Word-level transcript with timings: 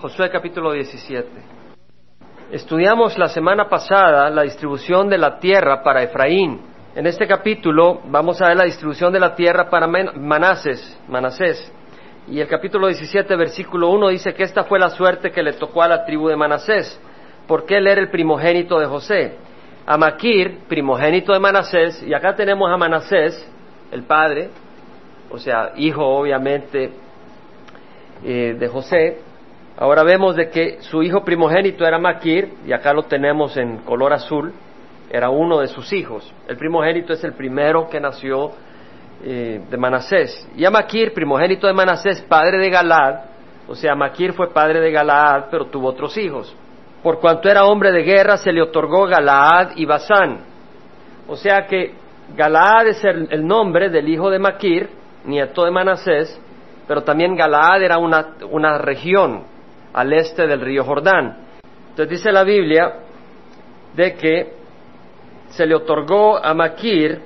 Josué 0.00 0.30
capítulo 0.30 0.70
17. 0.70 1.28
Estudiamos 2.52 3.18
la 3.18 3.26
semana 3.26 3.68
pasada 3.68 4.30
la 4.30 4.42
distribución 4.42 5.08
de 5.08 5.18
la 5.18 5.40
tierra 5.40 5.82
para 5.82 6.04
Efraín. 6.04 6.60
En 6.94 7.04
este 7.08 7.26
capítulo 7.26 8.02
vamos 8.04 8.40
a 8.40 8.46
ver 8.46 8.58
la 8.58 8.64
distribución 8.64 9.12
de 9.12 9.18
la 9.18 9.34
tierra 9.34 9.68
para 9.68 9.88
Manasés, 9.88 11.00
Manasés. 11.08 11.72
Y 12.28 12.38
el 12.38 12.46
capítulo 12.46 12.86
17, 12.86 13.34
versículo 13.34 13.90
1 13.90 14.10
dice 14.10 14.34
que 14.34 14.44
esta 14.44 14.62
fue 14.62 14.78
la 14.78 14.90
suerte 14.90 15.32
que 15.32 15.42
le 15.42 15.54
tocó 15.54 15.82
a 15.82 15.88
la 15.88 16.04
tribu 16.04 16.28
de 16.28 16.36
Manasés, 16.36 17.00
porque 17.48 17.78
él 17.78 17.88
era 17.88 18.00
el 18.00 18.08
primogénito 18.08 18.78
de 18.78 18.86
José. 18.86 19.36
A 19.84 19.98
Maquir, 19.98 20.60
primogénito 20.68 21.32
de 21.32 21.40
Manasés, 21.40 22.04
y 22.04 22.14
acá 22.14 22.36
tenemos 22.36 22.70
a 22.70 22.76
Manasés, 22.76 23.50
el 23.90 24.04
padre, 24.04 24.50
o 25.28 25.38
sea, 25.38 25.72
hijo 25.74 26.04
obviamente 26.06 26.92
eh, 28.22 28.54
de 28.56 28.68
José. 28.68 29.27
Ahora 29.80 30.02
vemos 30.02 30.34
de 30.34 30.50
que 30.50 30.78
su 30.80 31.04
hijo 31.04 31.22
primogénito 31.22 31.86
era 31.86 32.00
Maquir, 32.00 32.52
y 32.66 32.72
acá 32.72 32.92
lo 32.92 33.04
tenemos 33.04 33.56
en 33.56 33.78
color 33.78 34.12
azul, 34.12 34.52
era 35.08 35.30
uno 35.30 35.60
de 35.60 35.68
sus 35.68 35.92
hijos. 35.92 36.34
El 36.48 36.56
primogénito 36.56 37.12
es 37.12 37.22
el 37.22 37.34
primero 37.34 37.88
que 37.88 38.00
nació 38.00 38.50
eh, 39.22 39.60
de 39.70 39.76
Manasés. 39.76 40.48
Y 40.56 40.64
a 40.64 40.70
Maquir, 40.70 41.14
primogénito 41.14 41.68
de 41.68 41.74
Manasés, 41.74 42.20
padre 42.22 42.58
de 42.58 42.70
Galad, 42.70 43.20
o 43.68 43.74
sea, 43.76 43.94
Maquir 43.94 44.32
fue 44.32 44.52
padre 44.52 44.80
de 44.80 44.90
Galaad, 44.90 45.44
pero 45.48 45.66
tuvo 45.66 45.88
otros 45.88 46.16
hijos. 46.18 46.56
Por 47.00 47.20
cuanto 47.20 47.48
era 47.48 47.64
hombre 47.64 47.92
de 47.92 48.02
guerra, 48.02 48.36
se 48.36 48.50
le 48.50 48.62
otorgó 48.62 49.06
Galaad 49.06 49.76
y 49.76 49.84
Basán. 49.84 50.40
O 51.28 51.36
sea 51.36 51.66
que 51.66 51.94
Galaad 52.34 52.88
es 52.88 53.04
el 53.04 53.46
nombre 53.46 53.90
del 53.90 54.08
hijo 54.08 54.28
de 54.28 54.40
Maquir, 54.40 54.88
nieto 55.24 55.64
de 55.64 55.70
Manasés, 55.70 56.40
pero 56.88 57.02
también 57.02 57.36
Galaad 57.36 57.82
era 57.82 57.98
una, 57.98 58.34
una 58.50 58.78
región 58.78 59.57
al 59.92 60.12
este 60.12 60.46
del 60.46 60.60
río 60.60 60.84
Jordán. 60.84 61.36
Entonces 61.90 62.18
dice 62.18 62.32
la 62.32 62.44
Biblia 62.44 62.94
de 63.94 64.14
que 64.14 64.52
se 65.50 65.66
le 65.66 65.74
otorgó 65.74 66.36
a 66.36 66.54
Maquir, 66.54 67.20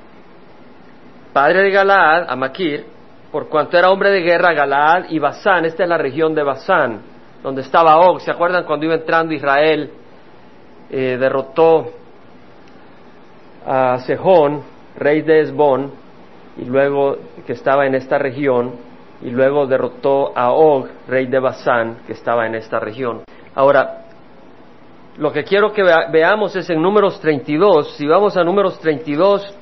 padre 1.33 1.63
de 1.63 1.71
Galaad, 1.71 2.31
a 2.31 2.37
Maquir, 2.37 2.85
por 3.31 3.49
cuanto 3.49 3.79
era 3.79 3.91
hombre 3.91 4.11
de 4.11 4.21
guerra, 4.21 4.53
Galaad 4.53 5.11
y 5.11 5.19
Basán, 5.19 5.65
esta 5.65 5.83
es 5.83 5.89
la 5.89 5.99
región 5.99 6.35
de 6.35 6.43
Basán, 6.43 7.01
donde 7.43 7.63
estaba 7.63 7.99
Og. 7.99 8.21
¿Se 8.21 8.31
acuerdan 8.31 8.65
cuando 8.65 8.87
iba 8.87 8.95
entrando 8.95 9.35
Israel, 9.35 9.91
eh, 10.91 11.17
derrotó 11.19 11.91
a 13.67 13.99
Sejón, 14.01 14.63
rey 14.97 15.23
de 15.23 15.41
Esbón, 15.41 15.93
y 16.59 16.65
luego 16.65 17.17
que 17.47 17.55
estaba 17.55 17.87
en 17.87 17.95
esta 17.95 18.19
región, 18.19 18.73
y 19.23 19.31
luego 19.31 19.67
derrotó 19.67 20.37
a 20.37 20.53
Og, 20.53 20.89
rey 21.07 21.27
de 21.27 21.39
Basán, 21.39 21.99
que 22.07 22.13
estaba 22.13 22.47
en 22.47 22.57
esta 22.57 22.81
región. 22.81 23.23
Ahora, 23.55 24.05
lo 25.17 25.33
que 25.33 25.45
quiero 25.45 25.73
que 25.73 25.83
veamos 25.83 26.57
es 26.57 26.69
en 26.71 26.83
números 26.83 27.21
32, 27.21 27.97
si 27.97 28.07
vamos 28.07 28.37
a 28.37 28.43
números 28.43 28.79
32, 28.81 29.57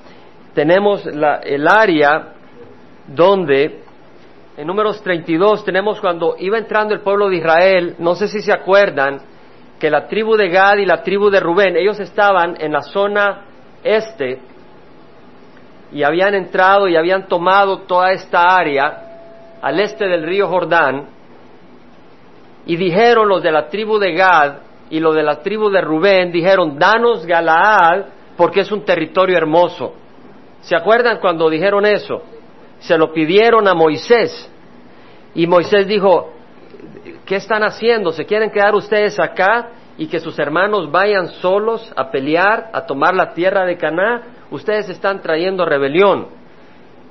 tenemos 0.54 1.06
el 1.06 1.68
área 1.68 2.34
donde, 3.06 3.82
en 4.56 4.66
números 4.66 5.02
32 5.02 5.64
tenemos 5.64 6.00
cuando 6.00 6.36
iba 6.38 6.56
entrando 6.56 6.94
el 6.94 7.00
pueblo 7.00 7.28
de 7.28 7.36
Israel, 7.36 7.96
no 7.98 8.14
sé 8.14 8.28
si 8.28 8.40
se 8.40 8.52
acuerdan, 8.52 9.20
que 9.78 9.90
la 9.90 10.06
tribu 10.06 10.36
de 10.36 10.48
Gad 10.48 10.76
y 10.76 10.86
la 10.86 11.02
tribu 11.02 11.30
de 11.30 11.40
Rubén, 11.40 11.76
ellos 11.76 11.98
estaban 12.00 12.56
en 12.60 12.72
la 12.72 12.82
zona 12.82 13.44
este 13.82 14.38
y 15.92 16.02
habían 16.02 16.34
entrado 16.34 16.86
y 16.86 16.96
habían 16.96 17.26
tomado 17.26 17.80
toda 17.80 18.12
esta 18.12 18.42
área 18.42 19.09
al 19.62 19.80
este 19.80 20.06
del 20.06 20.24
río 20.24 20.48
Jordán, 20.48 21.08
y 22.66 22.76
dijeron 22.76 23.28
los 23.28 23.42
de 23.42 23.52
la 23.52 23.68
tribu 23.68 23.98
de 23.98 24.12
Gad 24.12 24.54
y 24.90 25.00
los 25.00 25.14
de 25.14 25.22
la 25.22 25.40
tribu 25.40 25.70
de 25.70 25.80
Rubén, 25.80 26.32
dijeron, 26.32 26.78
danos 26.78 27.24
Galaad 27.24 28.06
porque 28.36 28.60
es 28.60 28.72
un 28.72 28.84
territorio 28.84 29.36
hermoso. 29.36 29.94
¿Se 30.60 30.76
acuerdan 30.76 31.18
cuando 31.20 31.48
dijeron 31.48 31.86
eso? 31.86 32.22
Se 32.80 32.96
lo 32.98 33.12
pidieron 33.12 33.66
a 33.66 33.74
Moisés. 33.74 34.50
Y 35.34 35.46
Moisés 35.46 35.86
dijo, 35.86 36.32
¿qué 37.24 37.36
están 37.36 37.62
haciendo? 37.62 38.12
¿Se 38.12 38.26
quieren 38.26 38.50
quedar 38.50 38.74
ustedes 38.74 39.18
acá 39.18 39.70
y 39.96 40.06
que 40.06 40.20
sus 40.20 40.38
hermanos 40.38 40.90
vayan 40.90 41.28
solos 41.28 41.92
a 41.96 42.10
pelear, 42.10 42.70
a 42.72 42.84
tomar 42.86 43.14
la 43.14 43.32
tierra 43.32 43.64
de 43.64 43.76
Caná? 43.76 44.22
Ustedes 44.50 44.88
están 44.88 45.20
trayendo 45.22 45.64
rebelión. 45.64 46.28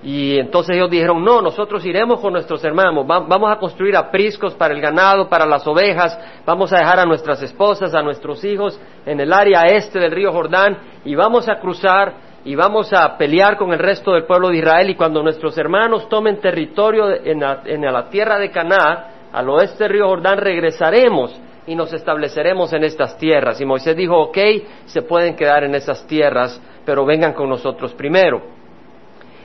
Y 0.01 0.39
entonces 0.39 0.77
ellos 0.77 0.89
dijeron, 0.89 1.23
no, 1.23 1.41
nosotros 1.41 1.85
iremos 1.85 2.21
con 2.21 2.31
nuestros 2.31 2.63
hermanos, 2.63 3.05
vamos 3.05 3.51
a 3.51 3.59
construir 3.59 3.97
apriscos 3.97 4.53
para 4.53 4.73
el 4.73 4.79
ganado, 4.79 5.27
para 5.27 5.45
las 5.45 5.67
ovejas, 5.67 6.17
vamos 6.45 6.71
a 6.71 6.77
dejar 6.77 6.99
a 6.99 7.05
nuestras 7.05 7.41
esposas, 7.41 7.93
a 7.93 8.01
nuestros 8.01 8.41
hijos 8.45 8.79
en 9.05 9.19
el 9.19 9.33
área 9.33 9.63
este 9.63 9.99
del 9.99 10.11
río 10.11 10.31
Jordán 10.31 10.77
y 11.03 11.15
vamos 11.15 11.49
a 11.49 11.59
cruzar 11.59 12.13
y 12.45 12.55
vamos 12.55 12.93
a 12.93 13.17
pelear 13.17 13.57
con 13.57 13.73
el 13.73 13.79
resto 13.79 14.13
del 14.13 14.23
pueblo 14.23 14.47
de 14.47 14.59
Israel. 14.59 14.89
Y 14.89 14.95
cuando 14.95 15.21
nuestros 15.21 15.57
hermanos 15.57 16.07
tomen 16.07 16.39
territorio 16.39 17.09
en 17.09 17.41
la, 17.41 17.61
en 17.65 17.81
la 17.81 18.07
tierra 18.07 18.39
de 18.39 18.51
Caná, 18.51 19.27
al 19.33 19.49
oeste 19.49 19.83
del 19.83 19.93
río 19.93 20.07
Jordán, 20.07 20.37
regresaremos 20.37 21.37
y 21.67 21.75
nos 21.75 21.91
estableceremos 21.91 22.71
en 22.71 22.85
estas 22.85 23.17
tierras. 23.17 23.59
Y 23.59 23.65
Moisés 23.65 23.97
dijo, 23.97 24.17
ok, 24.17 24.37
se 24.85 25.01
pueden 25.01 25.35
quedar 25.35 25.65
en 25.65 25.75
esas 25.75 26.07
tierras, 26.07 26.61
pero 26.85 27.05
vengan 27.05 27.33
con 27.33 27.49
nosotros 27.49 27.93
primero 27.93 28.58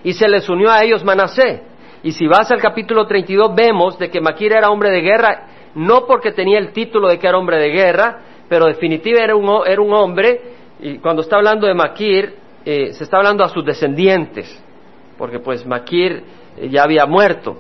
y 0.05 0.13
se 0.13 0.29
les 0.29 0.49
unió 0.49 0.71
a 0.71 0.85
ellos 0.85 1.03
Manasé. 1.03 1.63
Y 2.03 2.13
si 2.13 2.27
vas 2.27 2.51
al 2.53 2.61
capítulo 2.61 3.07
32 3.07 3.55
vemos 3.55 3.99
de 3.99 4.11
que 4.11 4.21
Maquir 4.21 4.53
era 4.53 4.71
hombre 4.71 4.91
de 4.91 5.01
guerra, 5.01 5.47
no 5.75 6.07
porque 6.07 6.33
tenía 6.33 6.59
el 6.59 6.73
título 6.73 7.09
de 7.09 7.19
que 7.19 7.27
era 7.27 7.39
hombre 7.39 7.59
de 7.59 7.71
guerra, 7.71 8.19
pero 8.49 8.67
definitivamente 8.67 9.25
era 9.25 9.35
un, 9.35 9.67
era 9.67 9.81
un 9.81 9.93
hombre, 9.95 10.41
y 10.81 10.99
cuando 10.99 11.23
está 11.23 11.37
hablando 11.37 11.67
de 11.67 11.75
Maquir, 11.75 12.35
eh, 12.65 12.93
se 12.93 13.05
está 13.05 13.17
hablando 13.17 13.43
a 13.43 13.49
sus 13.49 13.65
descendientes, 13.65 14.63
porque 15.17 15.39
pues 15.39 15.67
Maquir 15.67 16.23
eh, 16.59 16.69
ya 16.69 16.83
había 16.83 17.07
muerto. 17.07 17.57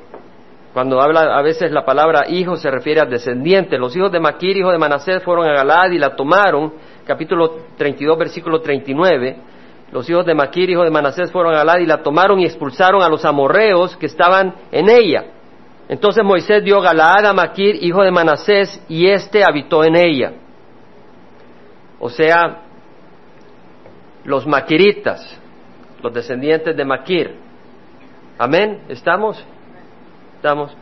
Cuando 0.75 1.01
habla 1.01 1.39
a 1.39 1.41
veces 1.41 1.71
la 1.71 1.85
palabra 1.85 2.25
hijo 2.29 2.57
se 2.57 2.69
refiere 2.69 3.01
a 3.01 3.05
descendiente. 3.05 3.79
Los 3.79 3.97
hijos 3.97 4.11
de 4.11 4.19
Maquir, 4.19 4.57
hijo 4.57 4.73
de 4.73 4.79
Manasés, 4.79 5.23
fueron 5.23 5.47
a 5.47 5.53
Galad 5.53 5.93
y 5.93 5.99
la 5.99 6.17
tomaron, 6.17 6.75
capítulo 7.07 7.59
32, 7.77 8.19
versículo 8.19 8.61
39 8.61 9.54
los 9.95 10.11
hijos 10.11 10.27
de 10.27 10.35
Maquir, 10.35 10.69
hijo 10.71 10.83
de 10.83 10.91
Manasés, 10.91 11.31
fueron 11.31 11.55
a 11.55 11.59
Galad 11.59 11.79
y 11.79 11.87
la 11.87 12.03
tomaron 12.03 12.41
y 12.41 12.45
expulsaron 12.45 13.01
a 13.01 13.09
los 13.09 13.25
amorreos 13.25 13.97
que 13.97 14.07
estaban 14.07 14.53
en 14.73 14.91
ella. 14.91 15.27
Entonces 15.89 16.25
Moisés 16.25 16.65
dio 16.65 16.81
Galaad 16.81 17.25
a 17.25 17.33
Maquir, 17.33 17.77
hijo 17.81 18.03
de 18.03 18.11
Manasés, 18.11 18.85
y 18.89 19.07
éste 19.07 19.45
habitó 19.49 19.85
en 19.85 19.95
ella. 19.95 20.33
O 22.01 22.11
sea, 22.11 22.63
los 24.25 24.45
maquiritas, 24.49 25.39
los 26.03 26.13
descendientes 26.13 26.77
de 26.77 26.85
Maquir. 26.85 27.37
Amén, 28.37 28.81
¿estamos? 28.89 29.47
Estamos. 30.35 30.77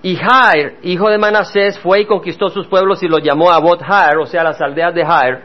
Y 0.00 0.16
Jair, 0.16 0.78
hijo 0.84 1.10
de 1.10 1.18
Manasés, 1.18 1.78
fue 1.80 2.00
y 2.00 2.06
conquistó 2.06 2.48
sus 2.48 2.66
pueblos 2.66 3.02
y 3.02 3.08
los 3.08 3.22
llamó 3.22 3.50
a 3.50 3.58
Bot 3.58 3.82
Jair, 3.82 4.16
o 4.16 4.24
sea, 4.24 4.42
las 4.42 4.58
aldeas 4.62 4.94
de 4.94 5.04
Jair. 5.04 5.42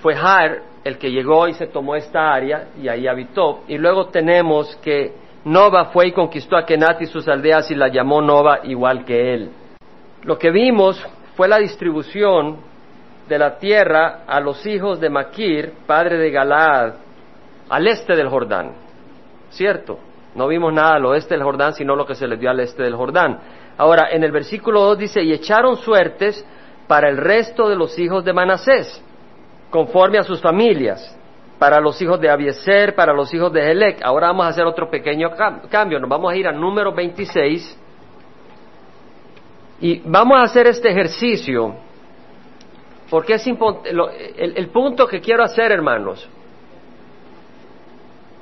Fue 0.00 0.14
Jair 0.14 0.70
el 0.84 0.98
que 0.98 1.10
llegó 1.10 1.46
y 1.48 1.54
se 1.54 1.68
tomó 1.68 1.94
esta 1.94 2.32
área 2.32 2.68
y 2.80 2.88
ahí 2.88 3.06
habitó. 3.06 3.62
Y 3.68 3.78
luego 3.78 4.06
tenemos 4.06 4.76
que 4.76 5.12
Nova 5.44 5.86
fue 5.86 6.08
y 6.08 6.12
conquistó 6.12 6.56
a 6.56 6.64
Kenat 6.64 7.02
y 7.02 7.06
sus 7.06 7.28
aldeas 7.28 7.70
y 7.70 7.74
la 7.74 7.88
llamó 7.88 8.20
Nova 8.20 8.60
igual 8.64 9.04
que 9.04 9.34
él. 9.34 9.50
Lo 10.24 10.38
que 10.38 10.50
vimos 10.50 11.04
fue 11.36 11.48
la 11.48 11.58
distribución 11.58 12.58
de 13.28 13.38
la 13.38 13.58
tierra 13.58 14.24
a 14.26 14.40
los 14.40 14.64
hijos 14.66 15.00
de 15.00 15.08
Maquir, 15.08 15.72
padre 15.86 16.18
de 16.18 16.30
Galaad, 16.30 16.94
al 17.68 17.86
este 17.86 18.14
del 18.14 18.28
Jordán. 18.28 18.72
¿Cierto? 19.50 19.98
No 20.34 20.48
vimos 20.48 20.72
nada 20.72 20.96
al 20.96 21.04
oeste 21.06 21.34
del 21.34 21.44
Jordán, 21.44 21.74
sino 21.74 21.94
lo 21.94 22.06
que 22.06 22.14
se 22.14 22.26
les 22.26 22.40
dio 22.40 22.50
al 22.50 22.60
este 22.60 22.82
del 22.82 22.96
Jordán. 22.96 23.38
Ahora, 23.78 24.08
en 24.10 24.24
el 24.24 24.32
versículo 24.32 24.82
2 24.82 24.98
dice, 24.98 25.22
y 25.22 25.32
echaron 25.32 25.76
suertes 25.76 26.44
para 26.86 27.08
el 27.08 27.16
resto 27.16 27.68
de 27.68 27.76
los 27.76 27.98
hijos 27.98 28.24
de 28.24 28.32
Manasés 28.32 29.02
conforme 29.72 30.18
a 30.18 30.22
sus 30.22 30.40
familias, 30.40 31.18
para 31.58 31.80
los 31.80 32.00
hijos 32.02 32.20
de 32.20 32.28
Abieser, 32.28 32.94
para 32.94 33.14
los 33.14 33.32
hijos 33.32 33.50
de 33.52 33.70
Helec. 33.70 34.02
Ahora 34.04 34.28
vamos 34.28 34.44
a 34.44 34.48
hacer 34.50 34.66
otro 34.66 34.90
pequeño 34.90 35.30
cambio, 35.70 35.98
nos 35.98 36.10
vamos 36.10 36.30
a 36.30 36.36
ir 36.36 36.46
al 36.46 36.60
número 36.60 36.92
26 36.92 37.80
y 39.80 40.02
vamos 40.04 40.38
a 40.38 40.42
hacer 40.42 40.66
este 40.66 40.90
ejercicio, 40.90 41.74
porque 43.08 43.34
es 43.34 43.46
el, 43.46 44.56
el 44.56 44.68
punto 44.68 45.06
que 45.06 45.20
quiero 45.20 45.42
hacer, 45.42 45.72
hermanos, 45.72 46.28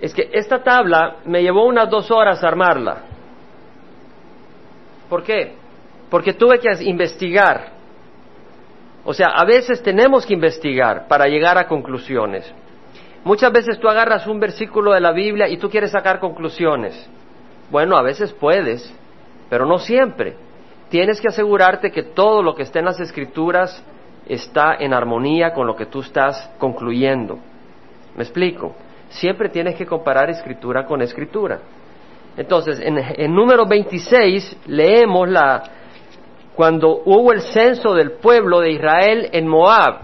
es 0.00 0.12
que 0.12 0.30
esta 0.32 0.62
tabla 0.64 1.18
me 1.26 1.42
llevó 1.42 1.64
unas 1.66 1.88
dos 1.88 2.10
horas 2.10 2.42
armarla. 2.42 3.02
¿Por 5.08 5.22
qué? 5.22 5.54
Porque 6.10 6.32
tuve 6.32 6.58
que 6.58 6.70
investigar 6.84 7.79
o 9.10 9.12
sea, 9.12 9.30
a 9.30 9.44
veces 9.44 9.82
tenemos 9.82 10.24
que 10.24 10.34
investigar 10.34 11.08
para 11.08 11.26
llegar 11.26 11.58
a 11.58 11.66
conclusiones. 11.66 12.48
Muchas 13.24 13.50
veces 13.50 13.76
tú 13.80 13.88
agarras 13.88 14.24
un 14.28 14.38
versículo 14.38 14.92
de 14.92 15.00
la 15.00 15.10
Biblia 15.10 15.48
y 15.48 15.56
tú 15.56 15.68
quieres 15.68 15.90
sacar 15.90 16.20
conclusiones. 16.20 17.10
Bueno, 17.72 17.96
a 17.96 18.02
veces 18.02 18.32
puedes, 18.32 18.94
pero 19.48 19.66
no 19.66 19.78
siempre. 19.78 20.36
tienes 20.90 21.20
que 21.20 21.26
asegurarte 21.26 21.90
que 21.90 22.04
todo 22.04 22.40
lo 22.40 22.54
que 22.54 22.62
está 22.62 22.78
en 22.78 22.84
las 22.84 23.00
escrituras 23.00 23.84
está 24.28 24.76
en 24.78 24.94
armonía 24.94 25.52
con 25.52 25.66
lo 25.66 25.74
que 25.74 25.86
tú 25.86 26.02
estás 26.02 26.48
concluyendo. 26.58 27.36
¿Me 28.16 28.22
explico? 28.22 28.76
Siempre 29.08 29.48
tienes 29.48 29.74
que 29.74 29.86
comparar 29.86 30.30
escritura 30.30 30.86
con 30.86 31.02
escritura. 31.02 31.58
Entonces, 32.36 32.78
en, 32.78 32.96
en 32.96 33.34
número 33.34 33.66
26 33.66 34.56
leemos 34.68 35.28
la, 35.28 35.79
cuando 36.54 37.02
hubo 37.04 37.32
el 37.32 37.40
censo 37.42 37.94
del 37.94 38.12
pueblo 38.12 38.60
de 38.60 38.72
Israel 38.72 39.28
en 39.32 39.46
Moab, 39.46 40.00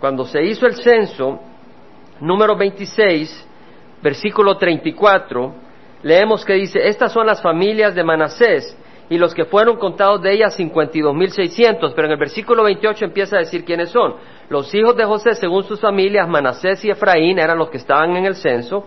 cuando 0.00 0.24
se 0.24 0.42
hizo 0.44 0.66
el 0.66 0.74
censo, 0.76 1.40
número 2.20 2.56
26, 2.56 3.48
versículo 4.02 4.56
34, 4.56 5.54
leemos 6.02 6.44
que 6.44 6.54
dice, 6.54 6.86
estas 6.86 7.12
son 7.12 7.26
las 7.26 7.42
familias 7.42 7.94
de 7.94 8.04
Manasés, 8.04 8.76
y 9.08 9.18
los 9.18 9.34
que 9.34 9.44
fueron 9.44 9.76
contados 9.76 10.20
de 10.22 10.32
ellas 10.32 10.58
52.600, 10.58 11.92
pero 11.94 12.06
en 12.06 12.12
el 12.12 12.18
versículo 12.18 12.64
28 12.64 13.04
empieza 13.04 13.36
a 13.36 13.40
decir 13.40 13.64
quiénes 13.64 13.90
son. 13.90 14.16
Los 14.48 14.74
hijos 14.74 14.96
de 14.96 15.04
José, 15.04 15.34
según 15.34 15.62
sus 15.62 15.80
familias, 15.80 16.28
Manasés 16.28 16.84
y 16.84 16.90
Efraín, 16.90 17.38
eran 17.38 17.58
los 17.58 17.70
que 17.70 17.76
estaban 17.76 18.16
en 18.16 18.24
el 18.24 18.34
censo. 18.34 18.84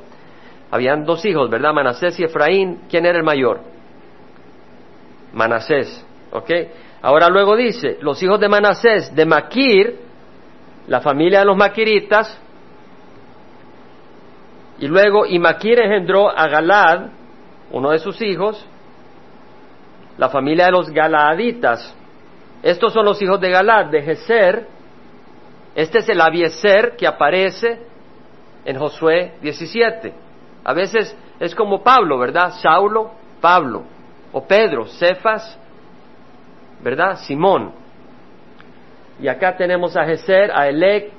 Habían 0.71 1.05
dos 1.05 1.23
hijos, 1.25 1.49
¿verdad? 1.49 1.73
Manasés 1.73 2.19
y 2.19 2.23
Efraín. 2.23 2.81
¿Quién 2.89 3.05
era 3.05 3.17
el 3.17 3.23
mayor? 3.23 3.61
Manasés, 5.33 6.05
Ahora 7.01 7.27
luego 7.29 7.55
dice, 7.55 7.97
los 8.01 8.21
hijos 8.21 8.39
de 8.39 8.49
Manasés, 8.49 9.15
de 9.15 9.25
Maquir, 9.25 9.99
la 10.87 11.01
familia 11.01 11.39
de 11.39 11.45
los 11.45 11.57
maquiritas, 11.57 12.39
y 14.79 14.87
luego, 14.87 15.25
y 15.25 15.39
Maquir 15.39 15.79
engendró 15.79 16.29
a 16.29 16.47
Galad, 16.47 17.07
uno 17.71 17.91
de 17.91 17.99
sus 17.99 18.21
hijos, 18.21 18.65
la 20.17 20.29
familia 20.29 20.65
de 20.65 20.71
los 20.71 20.89
Galaaditas. 20.89 21.95
Estos 22.63 22.93
son 22.93 23.05
los 23.05 23.21
hijos 23.21 23.39
de 23.39 23.49
Galad, 23.49 23.87
de 23.87 24.01
Geser. 24.01 24.67
Este 25.75 25.99
es 25.99 26.09
el 26.09 26.19
Abieser 26.19 26.95
que 26.97 27.07
aparece 27.07 27.81
en 28.65 28.77
Josué 28.77 29.33
17. 29.41 30.13
A 30.63 30.73
veces 30.73 31.15
es 31.39 31.55
como 31.55 31.83
Pablo, 31.83 32.17
¿verdad? 32.17 32.53
Saulo, 32.61 33.11
Pablo. 33.39 33.83
O 34.31 34.45
Pedro, 34.45 34.85
Cefas, 34.87 35.57
¿verdad? 36.81 37.17
Simón. 37.17 37.73
Y 39.19 39.27
acá 39.27 39.57
tenemos 39.57 39.97
a 39.97 40.05
Geser, 40.05 40.51
a 40.53 40.67
Elec, 40.67 41.11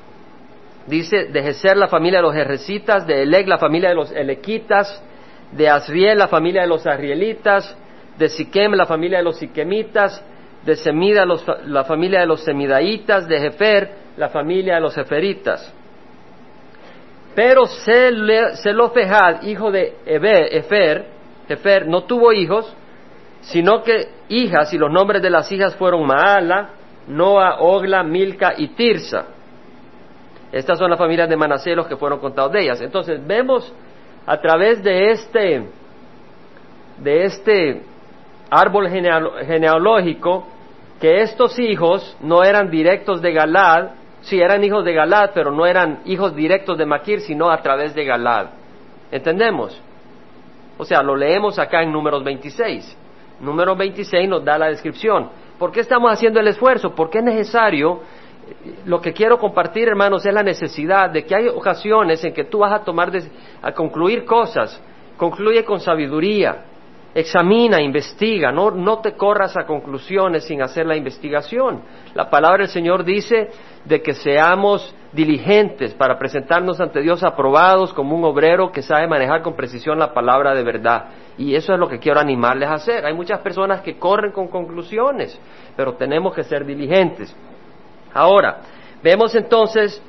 dice 0.87 1.27
de 1.27 1.43
Geser 1.43 1.77
la 1.77 1.89
familia 1.89 2.19
de 2.19 2.23
los 2.23 2.35
Jerecitas, 2.35 3.07
de 3.07 3.23
Elec 3.23 3.47
la 3.47 3.59
familia 3.59 3.91
de 3.91 3.95
los 3.95 4.11
Elequitas, 4.11 5.03
de 5.53 5.69
Asriel 5.69 6.19
la 6.19 6.29
familia 6.29 6.63
de 6.63 6.69
los 6.69 6.87
Asrielitas, 6.87 7.77
de 8.17 8.29
Siquem 8.29 8.73
la 8.73 8.87
familia 8.87 9.19
de 9.19 9.25
los 9.25 9.39
Siquemitas, 9.39 10.23
de 10.65 10.77
Semida 10.77 11.25
la 11.65 11.85
familia 11.85 12.21
de 12.21 12.27
los 12.27 12.45
Semidaitas, 12.45 13.27
de 13.27 13.41
Jefer 13.41 13.91
la 14.17 14.29
familia 14.29 14.75
de 14.75 14.81
los 14.81 14.95
Jeferitas. 14.95 15.75
Pero 17.35 17.65
Selofejad, 17.67 19.43
hijo 19.45 19.71
de 19.71 19.95
Efer, 20.05 21.07
Jefer, 21.49 21.87
no 21.87 22.05
tuvo 22.05 22.33
hijos, 22.33 22.75
sino 23.41 23.83
que 23.83 24.09
hijas, 24.29 24.73
y 24.73 24.79
los 24.79 24.91
nombres 24.91 25.23
de 25.23 25.31
las 25.31 25.51
hijas 25.51 25.75
fueron 25.77 26.07
Maala, 26.07 26.71
Noa, 27.09 27.61
Ogla, 27.61 28.03
Milca 28.03 28.55
y 28.57 28.69
Tirsa. 28.69 29.27
Estas 30.53 30.79
son 30.79 30.91
las 30.91 30.99
familias 30.99 31.29
de 31.29 31.37
Manasés 31.37 31.77
los 31.77 31.87
que 31.87 31.97
fueron 31.97 32.19
contados 32.19 32.53
de 32.53 32.63
ellas. 32.63 32.81
Entonces 32.81 33.25
vemos 33.25 33.73
a 34.27 34.37
través 34.39 34.83
de 34.83 35.11
este, 35.11 35.67
de 36.99 37.25
este 37.25 37.83
árbol 38.51 38.89
genealógico 38.89 40.47
que 41.01 41.23
estos 41.23 41.59
hijos 41.59 42.17
no 42.21 42.45
eran 42.45 42.71
directos 42.71 43.23
de 43.23 43.33
Galad, 43.33 43.91
sí 44.21 44.41
eran 44.41 44.63
hijos 44.63 44.85
de 44.85 44.93
Galad, 44.93 45.31
pero 45.33 45.51
no 45.51 45.67
eran 45.67 46.01
hijos 46.05 46.35
directos 46.35 46.77
de 46.77 46.85
Maquir, 46.85 47.21
sino 47.21 47.51
a 47.51 47.63
través 47.63 47.95
de 47.95 48.05
Galad. 48.05 48.49
¿Entendemos? 49.11 49.81
O 50.77 50.85
sea, 50.85 51.03
lo 51.03 51.17
leemos 51.17 51.59
acá 51.59 51.83
en 51.83 51.93
números 51.93 52.23
26. 52.23 52.97
Número 53.41 53.75
26 53.75 54.29
nos 54.29 54.45
da 54.45 54.59
la 54.59 54.69
descripción. 54.69 55.31
¿Por 55.59 55.73
qué 55.73 55.81
estamos 55.81 56.13
haciendo 56.13 56.41
el 56.41 56.49
esfuerzo? 56.49 56.95
Porque 56.95 57.19
es 57.19 57.25
necesario. 57.25 58.01
Lo 58.85 59.01
que 59.01 59.13
quiero 59.13 59.39
compartir, 59.39 59.89
hermanos, 59.89 60.25
es 60.27 60.35
la 60.35 60.43
necesidad 60.43 61.11
de 61.11 61.25
que 61.25 61.35
hay 61.35 61.49
ocasiones 61.49 62.23
en 62.25 62.35
que 62.35 62.45
tú 62.45 62.59
vas 62.59 62.73
a 62.73 62.85
tomar, 62.85 63.13
a 63.63 63.73
concluir 63.73 64.25
cosas. 64.25 64.83
Concluye 65.17 65.65
con 65.65 65.81
sabiduría. 65.81 66.65
Examina, 67.13 67.83
investiga, 67.83 68.53
no, 68.53 68.71
no 68.71 69.01
te 69.01 69.15
corras 69.17 69.57
a 69.57 69.67
conclusiones 69.67 70.45
sin 70.45 70.63
hacer 70.63 70.87
la 70.87 70.97
investigación. 70.97 71.83
La 72.15 72.31
palabra 72.31 72.59
del 72.59 72.69
Señor 72.69 73.05
dice 73.05 73.49
de 73.85 74.01
que 74.01 74.13
seamos 74.15 74.95
diligentes 75.13 75.93
para 75.95 76.17
presentarnos 76.17 76.81
ante 76.81 77.01
Dios 77.01 77.25
aprobados 77.25 77.93
como 77.93 78.17
un 78.17 78.25
obrero 78.25 78.71
que 78.71 78.83
sabe 78.83 79.09
manejar 79.09 79.43
con 79.43 79.57
precisión 79.57 79.99
la 79.99 80.15
palabra 80.15 80.55
de 80.55 80.63
verdad. 80.63 81.09
Y 81.37 81.57
eso 81.57 81.73
es 81.73 81.81
lo 81.81 81.89
que 81.89 81.99
quiero 81.99 82.21
animarles 82.21 82.69
a 82.69 82.75
hacer. 82.75 83.05
Hay 83.05 83.15
muchas 83.15 83.41
personas 83.41 83.81
que 83.81 83.99
corren 83.99 84.31
con 84.31 84.47
conclusiones, 84.47 85.37
pero 85.77 85.95
tenemos 85.95 86.33
que 86.33 86.45
ser 86.45 86.65
diligentes. 86.65 87.35
Ahora, 88.15 88.61
vemos 89.03 89.35
entonces 89.35 90.01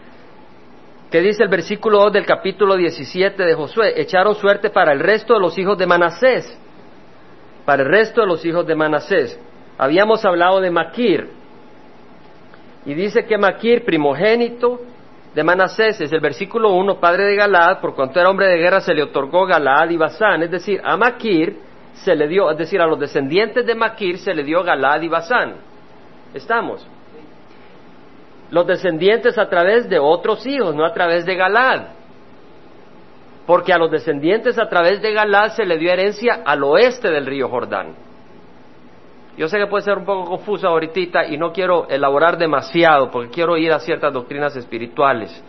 que 1.10 1.20
dice 1.20 1.44
el 1.44 1.50
versículo 1.50 1.98
2 2.04 2.14
del 2.14 2.26
capítulo 2.28 2.76
17 2.76 3.44
de 3.44 3.56
Josué, 3.56 4.00
echaron 4.00 4.36
suerte 4.36 4.70
para 4.70 4.94
el 4.94 5.00
resto 5.00 5.34
de 5.34 5.40
los 5.40 5.58
hijos 5.58 5.80
de 5.80 5.88
Manasés 5.88 6.60
para 7.72 7.84
el 7.84 7.90
resto 7.90 8.20
de 8.20 8.28
los 8.28 8.44
hijos 8.44 8.68
de 8.68 8.76
Manasés. 8.76 9.40
Habíamos 9.78 10.26
hablado 10.26 10.60
de 10.60 10.70
Maquir, 10.70 11.30
y 12.86 12.94
dice 12.94 13.26
que 13.26 13.38
Maquir, 13.38 13.86
primogénito 13.86 14.82
de 15.34 15.42
Manasés, 15.42 16.02
es 16.02 16.12
el 16.12 16.20
versículo 16.20 16.74
1, 16.74 17.00
padre 17.00 17.24
de 17.28 17.38
Galaad, 17.38 17.80
por 17.80 17.96
cuanto 17.96 18.20
era 18.20 18.30
hombre 18.30 18.50
de 18.50 18.58
guerra 18.58 18.82
se 18.82 18.94
le 18.94 19.04
otorgó 19.04 19.46
Galaad 19.46 19.90
y 19.90 19.96
Basán, 19.96 20.44
es 20.44 20.52
decir, 20.52 20.82
a 20.84 20.98
Maquir 20.98 21.60
se 21.94 22.14
le 22.14 22.28
dio, 22.28 22.52
es 22.52 22.58
decir, 22.58 22.82
a 22.82 22.88
los 22.88 23.00
descendientes 23.00 23.66
de 23.66 23.74
Maquir 23.74 24.18
se 24.18 24.34
le 24.34 24.44
dio 24.44 24.62
Galaad 24.64 25.04
y 25.04 25.08
Basán. 25.08 25.56
¿Estamos? 26.34 26.86
Los 28.50 28.68
descendientes 28.68 29.38
a 29.38 29.48
través 29.48 29.88
de 29.88 29.98
otros 29.98 30.46
hijos, 30.46 30.76
no 30.76 30.86
a 30.86 30.94
través 30.94 31.26
de 31.26 31.36
Galaad 31.38 32.01
porque 33.52 33.74
a 33.74 33.78
los 33.78 33.92
descendientes 33.92 34.58
a 34.58 34.70
través 34.70 35.02
de 35.02 35.12
Galad 35.12 35.50
se 35.58 35.66
le 35.66 35.78
dio 35.78 35.92
herencia 35.92 36.40
al 36.46 36.64
oeste 36.64 37.10
del 37.10 37.26
río 37.26 37.50
Jordán. 37.50 37.96
Yo 39.36 39.50
sé 39.50 39.58
que 39.58 39.68
puede 39.68 39.84
ser 39.84 39.98
un 39.98 40.06
poco 40.06 40.24
confuso 40.24 40.70
ahorita 40.70 41.26
y 41.26 41.36
no 41.36 41.52
quiero 41.52 41.86
elaborar 41.90 42.38
demasiado 42.38 43.12
porque 43.12 43.30
quiero 43.30 43.58
ir 43.58 43.74
a 43.74 43.80
ciertas 43.80 44.14
doctrinas 44.14 44.56
espirituales, 44.56 45.44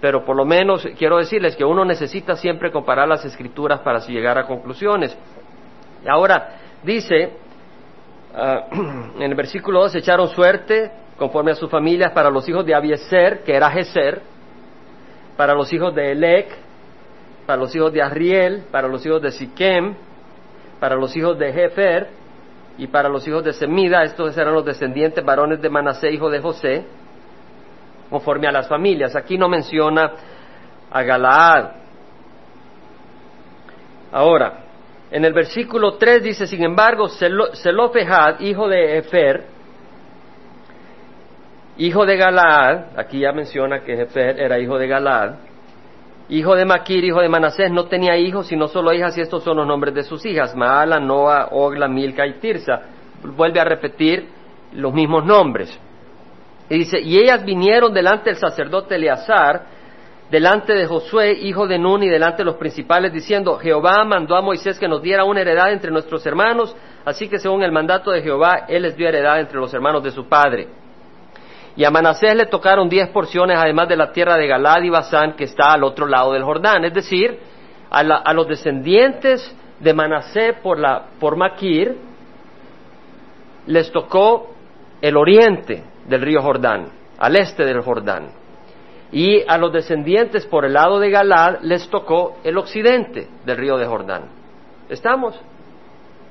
pero 0.00 0.24
por 0.24 0.34
lo 0.34 0.46
menos 0.46 0.88
quiero 0.96 1.18
decirles 1.18 1.54
que 1.56 1.64
uno 1.66 1.84
necesita 1.84 2.36
siempre 2.36 2.72
comparar 2.72 3.06
las 3.06 3.22
escrituras 3.26 3.80
para 3.80 3.98
llegar 3.98 4.38
a 4.38 4.46
conclusiones. 4.46 5.14
Ahora, 6.08 6.56
dice, 6.82 7.34
ah, 8.34 8.64
en 9.16 9.22
el 9.22 9.34
versículo 9.34 9.80
2, 9.80 9.96
echaron 9.96 10.28
suerte 10.28 10.90
conforme 11.18 11.50
a 11.50 11.54
sus 11.54 11.70
familias 11.70 12.12
para 12.12 12.30
los 12.30 12.48
hijos 12.48 12.64
de 12.64 12.74
Abieser, 12.74 13.44
que 13.44 13.54
era 13.54 13.70
Geser, 13.70 14.22
para 15.36 15.52
los 15.52 15.70
hijos 15.70 15.94
de 15.94 16.12
Elec, 16.12 16.64
para 17.46 17.60
los 17.60 17.74
hijos 17.74 17.92
de 17.92 18.02
Arriel, 18.02 18.64
para 18.70 18.88
los 18.88 19.06
hijos 19.06 19.22
de 19.22 19.30
Siquem, 19.30 19.94
para 20.80 20.96
los 20.96 21.16
hijos 21.16 21.38
de 21.38 21.52
Jefer 21.52 22.08
y 22.76 22.88
para 22.88 23.08
los 23.08 23.26
hijos 23.26 23.44
de 23.44 23.52
Semida, 23.52 24.02
estos 24.02 24.36
eran 24.36 24.52
los 24.52 24.64
descendientes 24.64 25.24
varones 25.24 25.62
de 25.62 25.70
Manasé, 25.70 26.10
hijo 26.10 26.28
de 26.28 26.40
José, 26.40 26.84
conforme 28.10 28.48
a 28.48 28.52
las 28.52 28.68
familias. 28.68 29.16
Aquí 29.16 29.38
no 29.38 29.48
menciona 29.48 30.12
a 30.90 31.02
Galaad. 31.02 31.70
Ahora, 34.12 34.64
en 35.10 35.24
el 35.24 35.32
versículo 35.32 35.94
3 35.94 36.22
dice, 36.22 36.46
sin 36.46 36.64
embargo, 36.64 37.08
Selofejad, 37.08 38.40
hijo 38.40 38.68
de 38.68 38.98
Efer, 38.98 39.44
hijo 41.78 42.04
de 42.04 42.16
Galaad, 42.16 42.98
aquí 42.98 43.20
ya 43.20 43.32
menciona 43.32 43.80
que 43.80 43.96
Jefer 43.96 44.40
era 44.40 44.58
hijo 44.58 44.78
de 44.78 44.88
Galaad, 44.88 45.34
hijo 46.28 46.54
de 46.54 46.64
Maquir, 46.64 47.04
hijo 47.04 47.20
de 47.20 47.28
Manasés, 47.28 47.70
no 47.70 47.84
tenía 47.84 48.16
hijos, 48.16 48.48
sino 48.48 48.68
solo 48.68 48.92
hijas, 48.92 49.16
y 49.16 49.20
estos 49.20 49.42
son 49.44 49.58
los 49.58 49.66
nombres 49.66 49.94
de 49.94 50.02
sus 50.02 50.24
hijas, 50.26 50.54
Maala, 50.56 50.98
Noa, 50.98 51.48
Ogla, 51.52 51.88
Milca 51.88 52.26
y 52.26 52.34
Tirsa. 52.40 52.82
Vuelve 53.36 53.60
a 53.60 53.64
repetir 53.64 54.28
los 54.72 54.92
mismos 54.92 55.24
nombres. 55.24 55.78
Y 56.68 56.78
dice, 56.78 57.00
y 57.00 57.18
ellas 57.18 57.44
vinieron 57.44 57.94
delante 57.94 58.30
del 58.30 58.38
sacerdote 58.38 58.96
Eleazar, 58.96 59.66
delante 60.30 60.72
de 60.72 60.86
Josué, 60.86 61.32
hijo 61.32 61.68
de 61.68 61.78
Nun, 61.78 62.02
y 62.02 62.08
delante 62.08 62.38
de 62.38 62.44
los 62.44 62.56
principales, 62.56 63.12
diciendo, 63.12 63.56
Jehová 63.58 64.04
mandó 64.04 64.36
a 64.36 64.42
Moisés 64.42 64.78
que 64.78 64.88
nos 64.88 65.00
diera 65.00 65.24
una 65.24 65.40
heredad 65.40 65.72
entre 65.72 65.92
nuestros 65.92 66.26
hermanos, 66.26 66.74
así 67.04 67.28
que 67.28 67.38
según 67.38 67.62
el 67.62 67.70
mandato 67.70 68.10
de 68.10 68.22
Jehová, 68.22 68.64
él 68.68 68.82
les 68.82 68.96
dio 68.96 69.08
heredad 69.08 69.38
entre 69.38 69.58
los 69.58 69.72
hermanos 69.72 70.02
de 70.02 70.10
su 70.10 70.28
padre. 70.28 70.66
Y 71.76 71.84
a 71.84 71.90
Manasés 71.90 72.34
le 72.34 72.46
tocaron 72.46 72.88
diez 72.88 73.08
porciones, 73.10 73.58
además 73.58 73.88
de 73.88 73.96
la 73.96 74.10
tierra 74.10 74.36
de 74.36 74.46
Galad 74.46 74.82
y 74.82 74.88
Basán, 74.88 75.34
que 75.34 75.44
está 75.44 75.72
al 75.72 75.84
otro 75.84 76.06
lado 76.06 76.32
del 76.32 76.42
Jordán. 76.42 76.84
Es 76.86 76.94
decir, 76.94 77.38
a, 77.90 78.32
los 78.32 78.48
descendientes 78.48 79.54
de 79.80 79.92
Manasés 79.92 80.54
por, 80.62 80.78
la, 80.78 81.04
por 81.20 81.36
Maquir, 81.36 81.96
les 83.66 83.92
tocó 83.92 84.54
el 85.02 85.16
oriente 85.16 85.84
del 86.06 86.22
río 86.22 86.40
Jordán, 86.40 86.88
al 87.18 87.36
este 87.36 87.64
del 87.64 87.82
Jordán. 87.82 88.28
Y 89.12 89.42
a 89.46 89.58
los 89.58 89.72
descendientes 89.72 90.46
por 90.46 90.64
el 90.64 90.72
lado 90.72 90.98
de 90.98 91.10
Galad 91.10 91.60
les 91.60 91.88
tocó 91.90 92.38
el 92.42 92.56
occidente 92.56 93.28
del 93.44 93.56
río 93.56 93.76
de 93.76 93.86
Jordán. 93.86 94.22
¿Estamos? 94.88 95.38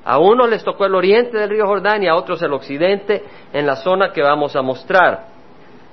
A 0.04 0.18
unos 0.18 0.48
les 0.48 0.62
tocó 0.62 0.86
el 0.86 0.94
oriente 0.94 1.36
del 1.36 1.50
río 1.50 1.66
Jordán 1.66 2.02
y 2.02 2.08
a 2.08 2.14
otros 2.14 2.42
el 2.42 2.52
occidente 2.52 3.24
en 3.52 3.66
la 3.66 3.76
zona 3.76 4.12
que 4.12 4.22
vamos 4.22 4.54
a 4.54 4.62
mostrar. 4.62 5.35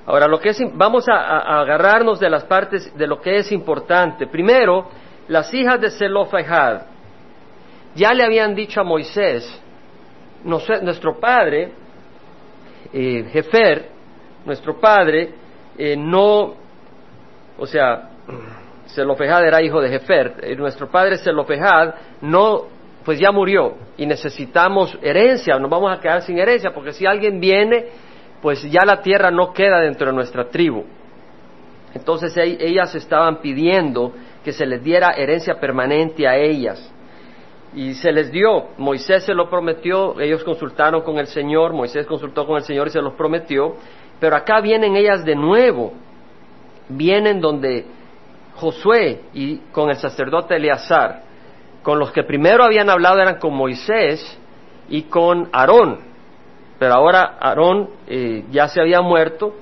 Ahora, 0.06 0.28
lo 0.28 0.40
que 0.40 0.50
es, 0.50 0.60
vamos 0.74 1.08
a, 1.08 1.62
agarrarnos 1.62 2.20
de 2.20 2.30
las 2.30 2.44
partes 2.44 2.96
de 2.98 3.08
lo 3.08 3.22
que 3.22 3.38
es 3.38 3.52
importante. 3.52 4.28
Primero, 4.28 4.90
las 5.28 5.54
hijas 5.54 5.80
de 5.80 5.92
Zelofehad 5.92 6.82
ya 7.96 8.14
le 8.14 8.24
habían 8.24 8.54
dicho 8.56 8.82
a 8.82 8.84
Moisés, 8.84 9.62
nuestro 10.44 11.20
padre, 11.20 11.72
eh, 12.92 13.26
Jefer, 13.32 13.90
nuestro 14.46 14.80
padre, 14.80 15.34
eh, 15.78 15.96
no, 15.96 16.56
o 17.58 17.66
sea, 17.66 18.10
Zelofehad 18.88 19.46
era 19.46 19.62
hijo 19.62 19.80
de 19.80 19.90
Jefer, 19.90 20.36
eh, 20.42 20.56
nuestro 20.56 20.90
padre 20.90 21.18
Zelofehad 21.18 21.96
no, 22.22 22.64
pues 23.06 23.20
ya 23.20 23.32
murió 23.32 23.76
y 23.98 24.06
necesitamos 24.06 24.98
herencia, 25.02 25.58
nos 25.60 25.70
vamos 25.70 25.98
a 25.98 26.02
quedar 26.02 26.22
sin 26.24 26.38
herencia, 26.38 26.74
porque 26.74 26.94
si 26.94 27.06
alguien 27.06 27.40
viene, 27.40 27.86
pues 28.44 28.62
ya 28.70 28.82
la 28.86 29.02
tierra 29.02 29.32
no 29.32 29.54
queda 29.54 29.80
dentro 29.80 30.08
de 30.08 30.14
nuestra 30.14 30.50
tribu. 30.50 30.84
Entonces 31.94 32.36
ellas 32.36 32.94
estaban 32.94 33.38
pidiendo 33.38 34.12
que 34.44 34.52
se 34.52 34.66
les 34.66 34.84
diera 34.84 35.12
herencia 35.12 35.62
permanente 35.62 36.28
a 36.28 36.36
ellas. 36.36 36.92
Y 37.74 37.94
se 37.94 38.12
les 38.12 38.34
dio, 38.34 38.72
Moisés 38.78 39.24
se 39.24 39.34
lo 39.34 39.50
prometió, 39.50 40.20
ellos 40.20 40.44
consultaron 40.44 41.04
con 41.04 41.20
el 41.20 41.28
Señor, 41.28 41.72
Moisés 41.72 42.06
consultó 42.06 42.46
con 42.46 42.58
el 42.58 42.64
Señor 42.64 42.88
y 42.88 42.92
se 42.92 43.02
los 43.02 43.14
prometió, 43.14 43.78
pero 44.20 44.36
acá 44.36 44.60
vienen 44.60 44.98
ellas 44.98 45.24
de 45.24 45.36
nuevo, 45.36 45.94
vienen 46.90 47.40
donde 47.40 47.86
Josué 48.56 49.22
y 49.34 49.60
con 49.72 49.90
el 49.90 49.96
sacerdote 49.96 50.58
Eleazar, 50.58 51.24
con 51.82 51.98
los 51.98 52.12
que 52.12 52.24
primero 52.24 52.66
habían 52.66 52.90
hablado 52.90 53.22
eran 53.22 53.40
con 53.40 53.54
Moisés 53.54 54.38
y 54.90 55.04
con 55.04 55.48
Aarón, 55.54 56.13
pero 56.84 56.96
ahora 56.96 57.38
Aarón 57.40 57.92
eh, 58.08 58.44
ya 58.52 58.68
se 58.68 58.82
había 58.82 59.00
muerto 59.00 59.54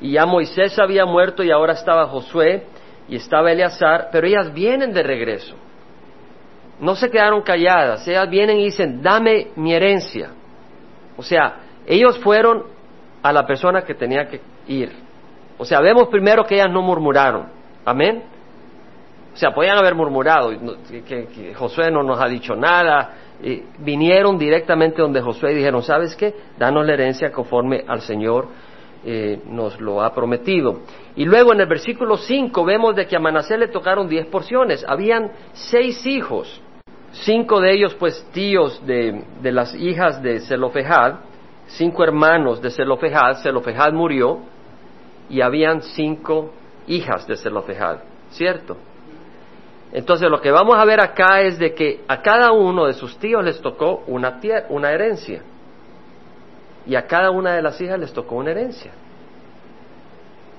y 0.00 0.12
ya 0.12 0.26
Moisés 0.26 0.78
había 0.78 1.04
muerto 1.06 1.42
y 1.42 1.50
ahora 1.50 1.72
estaba 1.72 2.06
Josué 2.06 2.66
y 3.08 3.16
estaba 3.16 3.50
Eleazar, 3.50 4.10
pero 4.12 4.28
ellas 4.28 4.54
vienen 4.54 4.92
de 4.92 5.02
regreso. 5.02 5.56
No 6.78 6.94
se 6.94 7.10
quedaron 7.10 7.42
calladas, 7.42 8.06
ellas 8.06 8.30
vienen 8.30 8.60
y 8.60 8.66
dicen, 8.66 9.02
dame 9.02 9.48
mi 9.56 9.74
herencia. 9.74 10.30
O 11.16 11.22
sea, 11.24 11.62
ellos 11.84 12.16
fueron 12.20 12.62
a 13.24 13.32
la 13.32 13.44
persona 13.44 13.82
que 13.82 13.96
tenía 13.96 14.28
que 14.28 14.40
ir. 14.68 14.92
O 15.58 15.64
sea, 15.64 15.80
vemos 15.80 16.06
primero 16.06 16.44
que 16.44 16.54
ellas 16.54 16.70
no 16.70 16.80
murmuraron. 16.80 17.48
Amén. 17.84 18.22
O 19.34 19.36
sea, 19.36 19.50
podían 19.50 19.78
haber 19.78 19.96
murmurado, 19.96 20.52
que, 21.08 21.54
Josué 21.56 21.90
no 21.90 22.04
nos 22.04 22.20
ha 22.20 22.28
dicho 22.28 22.54
nada. 22.54 23.14
Vinieron 23.78 24.38
directamente 24.38 25.00
donde 25.00 25.20
Josué 25.20 25.52
y 25.52 25.56
dijeron, 25.56 25.82
¿sabes 25.82 26.16
qué? 26.16 26.34
Danos 26.58 26.84
la 26.84 26.94
herencia 26.94 27.30
conforme 27.30 27.84
al 27.86 28.00
Señor 28.00 28.48
eh, 29.04 29.40
nos 29.46 29.80
lo 29.80 30.02
ha 30.02 30.12
prometido. 30.12 30.80
Y 31.14 31.24
luego 31.24 31.52
en 31.52 31.60
el 31.60 31.68
versículo 31.68 32.16
5 32.16 32.64
vemos 32.64 32.96
de 32.96 33.06
que 33.06 33.16
a 33.16 33.20
Manasés 33.20 33.58
le 33.58 33.68
tocaron 33.68 34.08
diez 34.08 34.26
porciones. 34.26 34.84
Habían 34.86 35.30
seis 35.52 36.04
hijos, 36.04 36.60
cinco 37.12 37.60
de 37.60 37.72
ellos 37.72 37.94
pues 37.94 38.26
tíos 38.32 38.84
de, 38.86 39.22
de 39.40 39.52
las 39.52 39.72
hijas 39.74 40.20
de 40.20 40.40
Zelofejad, 40.40 41.20
cinco 41.68 42.02
hermanos 42.02 42.60
de 42.60 42.70
Zelofejad. 42.70 43.40
Zelofejad 43.40 43.92
murió 43.92 44.40
y 45.30 45.42
habían 45.42 45.82
cinco 45.82 46.50
hijas 46.88 47.26
de 47.28 47.36
Zelofejad, 47.36 47.98
¿cierto? 48.30 48.76
Entonces 49.92 50.28
lo 50.30 50.40
que 50.40 50.50
vamos 50.50 50.76
a 50.76 50.84
ver 50.84 51.00
acá 51.00 51.40
es 51.40 51.58
de 51.58 51.74
que 51.74 52.02
a 52.08 52.20
cada 52.20 52.52
uno 52.52 52.86
de 52.86 52.92
sus 52.92 53.18
tíos 53.18 53.42
les 53.42 53.60
tocó 53.60 54.04
una, 54.06 54.38
una 54.68 54.90
herencia 54.92 55.42
y 56.86 56.94
a 56.94 57.06
cada 57.06 57.30
una 57.30 57.54
de 57.54 57.62
las 57.62 57.80
hijas 57.80 57.98
les 57.98 58.12
tocó 58.12 58.36
una 58.36 58.50
herencia. 58.50 58.92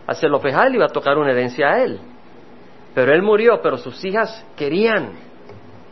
A 0.07 0.15
Zelofejad 0.15 0.69
le 0.69 0.77
iba 0.77 0.85
a 0.85 0.89
tocar 0.89 1.17
una 1.17 1.31
herencia 1.31 1.67
a 1.67 1.83
él, 1.83 1.99
pero 2.95 3.13
él 3.13 3.21
murió, 3.21 3.61
pero 3.61 3.77
sus 3.77 4.03
hijas 4.03 4.43
querían 4.55 5.11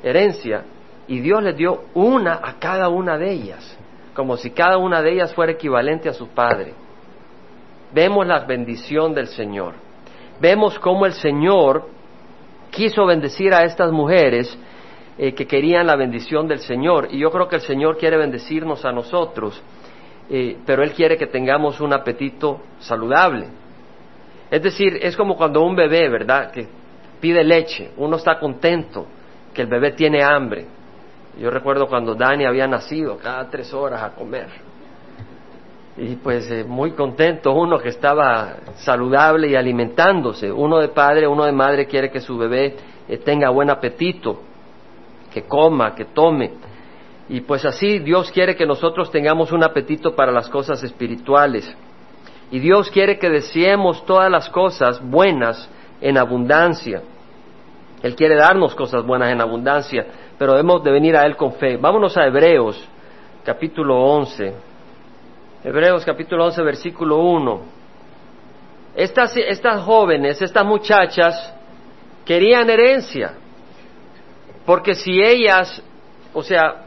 herencia 0.02 0.64
y 1.08 1.20
Dios 1.20 1.44
les 1.44 1.56
dio 1.56 1.84
una 1.94 2.40
a 2.44 2.56
cada 2.60 2.90
una 2.90 3.18
de 3.18 3.32
ellas, 3.32 3.78
como 4.16 4.36
si 4.38 4.50
cada 4.50 4.78
una 4.78 5.02
de 5.04 5.14
ellas 5.14 5.34
fuera 5.34 5.52
equivalente 5.52 6.10
a 6.10 6.14
su 6.14 6.28
padre. 6.30 6.74
Vemos 7.94 8.26
la 8.26 8.40
bendición 8.40 9.14
del 9.14 9.28
Señor. 9.28 9.76
Vemos 10.42 10.78
cómo 10.80 11.06
el 11.06 11.14
Señor 11.14 11.97
quiso 12.72 13.06
bendecir 13.06 13.54
a 13.54 13.64
estas 13.64 13.92
mujeres 13.92 14.58
eh, 15.18 15.34
que 15.34 15.48
querían 15.48 15.88
la 15.88 15.96
bendición 15.96 16.48
del 16.48 16.60
Señor. 16.60 17.08
Y 17.12 17.20
yo 17.20 17.32
creo 17.32 17.48
que 17.48 17.56
el 17.56 17.62
Señor 17.62 17.98
quiere 17.98 18.18
bendecirnos 18.18 18.86
a 18.86 18.92
nosotros 18.92 19.62
eh, 20.30 20.58
pero 20.66 20.84
Él 20.84 20.92
quiere 20.92 21.18
que 21.18 21.28
tengamos 21.28 21.80
un 21.80 21.94
apetito 21.94 22.62
saludable. 22.80 23.48
Es 24.52 24.62
decir, 24.62 25.00
es 25.02 25.16
como 25.16 25.38
cuando 25.38 25.62
un 25.62 25.76
bebé, 25.76 26.10
¿verdad?, 26.10 26.52
que 26.52 26.68
pide 27.20 27.44
leche, 27.44 27.92
uno 27.98 28.18
está 28.18 28.40
contento 28.40 29.08
que 29.54 29.62
el 29.62 29.68
bebé 29.68 29.92
tiene 29.92 30.24
hambre. 30.24 30.66
Yo 31.40 31.50
recuerdo 31.50 31.88
cuando 31.88 32.16
Dani 32.16 32.46
había 32.46 32.68
nacido, 32.68 33.18
cada 33.18 33.50
tres 33.50 33.74
horas 33.74 34.02
a 34.04 34.12
comer. 34.12 34.48
Y 35.98 36.16
pues 36.18 36.50
eh, 36.52 36.64
muy 36.64 36.92
contento 36.92 37.54
uno 37.54 37.80
que 37.80 37.90
estaba 37.90 38.58
saludable 38.76 39.48
y 39.48 39.56
alimentándose. 39.56 40.52
Uno 40.52 40.78
de 40.78 40.90
padre, 40.90 41.28
uno 41.28 41.46
de 41.46 41.52
madre 41.52 41.88
quiere 41.88 42.12
que 42.12 42.22
su 42.22 42.38
bebé 42.38 42.76
eh, 43.08 43.18
tenga 43.18 43.50
buen 43.50 43.72
apetito, 43.72 44.40
que 45.34 45.44
coma, 45.44 45.96
que 45.96 46.06
tome. 46.06 46.52
Y 47.30 47.42
pues 47.42 47.66
así 47.66 47.98
Dios 48.00 48.32
quiere 48.32 48.56
que 48.56 48.68
nosotros 48.68 49.10
tengamos 49.10 49.52
un 49.52 49.64
apetito 49.64 50.16
para 50.16 50.32
las 50.32 50.48
cosas 50.50 50.84
espirituales. 50.84 51.76
Y 52.52 52.60
Dios 52.60 52.92
quiere 52.92 53.18
que 53.18 53.30
deseemos 53.30 54.06
todas 54.06 54.30
las 54.30 54.50
cosas 54.50 55.02
buenas 55.02 55.68
en 56.00 56.18
abundancia. 56.18 57.02
Él 58.04 58.16
quiere 58.16 58.36
darnos 58.36 58.76
cosas 58.76 59.04
buenas 59.04 59.32
en 59.32 59.42
abundancia, 59.42 60.06
pero 60.38 60.52
debemos 60.52 60.84
de 60.84 60.92
venir 60.92 61.18
a 61.18 61.26
Él 61.26 61.36
con 61.36 61.54
fe. 61.54 61.78
Vámonos 61.78 62.16
a 62.16 62.26
Hebreos, 62.28 62.88
capítulo 63.44 64.00
11. 64.00 64.77
Hebreos, 65.68 66.06
capítulo 66.06 66.46
11, 66.46 66.62
versículo 66.62 67.18
1. 67.18 67.62
Estas, 68.96 69.36
estas 69.36 69.82
jóvenes, 69.82 70.42
estas 70.42 70.66
muchachas, 70.66 71.54
querían 72.24 72.70
herencia, 72.70 73.34
porque 74.66 74.94
si 74.94 75.22
ellas, 75.22 75.84
o 76.34 76.42
sea, 76.42 76.86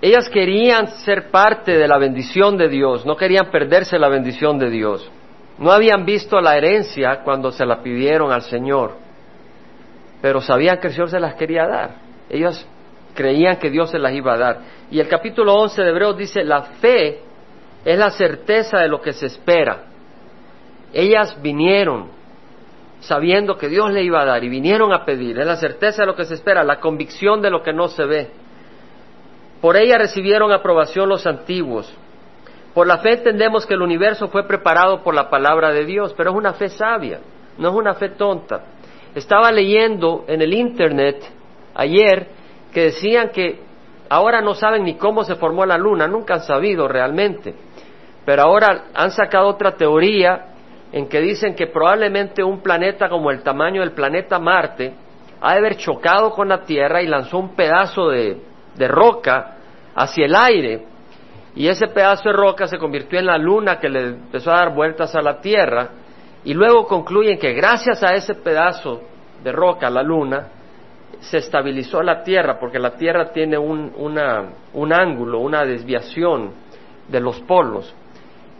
ellas 0.00 0.30
querían 0.30 0.88
ser 1.04 1.30
parte 1.30 1.76
de 1.76 1.86
la 1.86 1.98
bendición 1.98 2.56
de 2.56 2.70
Dios, 2.70 3.04
no 3.04 3.16
querían 3.16 3.50
perderse 3.50 3.98
la 3.98 4.08
bendición 4.08 4.58
de 4.58 4.70
Dios. 4.70 5.06
No 5.58 5.72
habían 5.72 6.06
visto 6.06 6.40
la 6.40 6.56
herencia 6.56 7.20
cuando 7.22 7.52
se 7.52 7.66
la 7.66 7.82
pidieron 7.82 8.32
al 8.32 8.42
Señor, 8.44 8.96
pero 10.22 10.40
sabían 10.40 10.78
que 10.78 10.86
el 10.86 10.94
Señor 10.94 11.10
se 11.10 11.20
las 11.20 11.34
quería 11.34 11.66
dar. 11.66 11.96
Ellas 12.30 12.66
creían 13.14 13.58
que 13.58 13.68
Dios 13.68 13.90
se 13.90 13.98
las 13.98 14.14
iba 14.14 14.32
a 14.32 14.38
dar. 14.38 14.60
Y 14.90 15.00
el 15.00 15.08
capítulo 15.08 15.52
11 15.56 15.82
de 15.82 15.90
Hebreos 15.90 16.16
dice, 16.16 16.42
la 16.42 16.62
fe 16.62 17.25
es 17.86 17.96
la 17.96 18.10
certeza 18.10 18.80
de 18.80 18.88
lo 18.88 19.00
que 19.00 19.12
se 19.12 19.26
espera. 19.26 19.84
Ellas 20.92 21.40
vinieron 21.40 22.08
sabiendo 22.98 23.56
que 23.56 23.68
Dios 23.68 23.92
le 23.92 24.02
iba 24.02 24.20
a 24.20 24.24
dar 24.24 24.42
y 24.42 24.48
vinieron 24.48 24.92
a 24.92 25.04
pedir. 25.04 25.38
Es 25.38 25.46
la 25.46 25.54
certeza 25.54 26.02
de 26.02 26.06
lo 26.06 26.16
que 26.16 26.24
se 26.24 26.34
espera, 26.34 26.64
la 26.64 26.80
convicción 26.80 27.40
de 27.40 27.48
lo 27.48 27.62
que 27.62 27.72
no 27.72 27.86
se 27.86 28.04
ve. 28.04 28.30
Por 29.60 29.76
ella 29.76 29.98
recibieron 29.98 30.50
aprobación 30.50 31.08
los 31.08 31.28
antiguos. 31.28 31.96
Por 32.74 32.88
la 32.88 32.98
fe 32.98 33.12
entendemos 33.12 33.64
que 33.64 33.74
el 33.74 33.82
universo 33.82 34.26
fue 34.28 34.48
preparado 34.48 35.04
por 35.04 35.14
la 35.14 35.30
palabra 35.30 35.70
de 35.70 35.84
Dios, 35.84 36.12
pero 36.16 36.30
es 36.30 36.36
una 36.36 36.54
fe 36.54 36.68
sabia, 36.68 37.20
no 37.56 37.68
es 37.68 37.74
una 37.74 37.94
fe 37.94 38.08
tonta. 38.08 38.64
Estaba 39.14 39.52
leyendo 39.52 40.24
en 40.26 40.42
el 40.42 40.52
Internet 40.52 41.24
ayer 41.72 42.26
que 42.74 42.82
decían 42.82 43.30
que 43.30 43.60
ahora 44.08 44.40
no 44.40 44.54
saben 44.54 44.82
ni 44.82 44.96
cómo 44.96 45.22
se 45.22 45.36
formó 45.36 45.64
la 45.64 45.78
luna, 45.78 46.08
nunca 46.08 46.34
han 46.34 46.42
sabido 46.42 46.88
realmente, 46.88 47.54
pero 48.26 48.42
ahora 48.42 48.86
han 48.92 49.12
sacado 49.12 49.46
otra 49.46 49.76
teoría 49.76 50.46
en 50.92 51.08
que 51.08 51.20
dicen 51.20 51.54
que 51.54 51.68
probablemente 51.68 52.42
un 52.42 52.60
planeta 52.60 53.08
como 53.08 53.30
el 53.30 53.42
tamaño 53.42 53.82
del 53.82 53.92
planeta 53.92 54.40
Marte 54.40 54.92
ha 55.40 55.52
de 55.52 55.58
haber 55.58 55.76
chocado 55.76 56.32
con 56.32 56.48
la 56.48 56.62
Tierra 56.62 57.00
y 57.00 57.06
lanzó 57.06 57.38
un 57.38 57.54
pedazo 57.54 58.08
de, 58.08 58.36
de 58.74 58.88
roca 58.88 59.56
hacia 59.94 60.26
el 60.26 60.34
aire. 60.34 60.84
Y 61.54 61.68
ese 61.68 61.86
pedazo 61.86 62.28
de 62.28 62.32
roca 62.32 62.66
se 62.66 62.78
convirtió 62.78 63.18
en 63.20 63.26
la 63.26 63.38
luna 63.38 63.78
que 63.78 63.88
le 63.88 64.08
empezó 64.08 64.50
a 64.50 64.58
dar 64.58 64.74
vueltas 64.74 65.14
a 65.14 65.22
la 65.22 65.40
Tierra. 65.40 65.90
Y 66.44 66.52
luego 66.52 66.84
concluyen 66.86 67.38
que 67.38 67.52
gracias 67.52 68.02
a 68.02 68.14
ese 68.14 68.34
pedazo 68.34 69.02
de 69.44 69.52
roca, 69.52 69.88
la 69.88 70.02
luna, 70.02 70.48
se 71.20 71.38
estabilizó 71.38 72.02
la 72.02 72.24
Tierra, 72.24 72.58
porque 72.58 72.80
la 72.80 72.96
Tierra 72.96 73.30
tiene 73.30 73.56
un, 73.56 73.92
un 74.72 74.92
ángulo, 74.92 75.38
una 75.38 75.64
desviación 75.64 76.50
de 77.08 77.20
los 77.20 77.40
polos, 77.42 77.94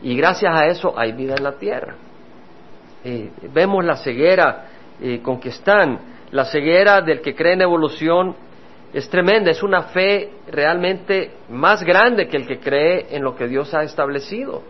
y 0.03 0.17
gracias 0.17 0.53
a 0.55 0.67
eso 0.67 0.99
hay 0.99 1.13
vida 1.13 1.35
en 1.37 1.45
la 1.45 1.53
Tierra. 1.53 1.95
Eh, 3.05 3.31
vemos 3.53 3.85
la 3.85 3.97
ceguera 3.97 4.67
eh, 5.01 5.21
con 5.23 5.39
que 5.39 5.51
están, 5.51 5.99
la 6.31 6.45
ceguera 6.45 7.01
del 7.01 7.21
que 7.21 7.35
cree 7.35 7.55
en 7.55 7.63
evolución 7.63 8.35
es 8.93 9.09
tremenda, 9.09 9.51
es 9.51 9.63
una 9.63 9.83
fe 9.83 10.31
realmente 10.51 11.33
más 11.51 11.83
grande 11.83 12.29
que 12.29 12.37
el 12.37 12.47
que 12.47 12.59
cree 12.59 13.07
en 13.11 13.23
lo 13.23 13.37
que 13.37 13.47
Dios 13.47 13.75
ha 13.75 13.83
establecido, 13.83 14.63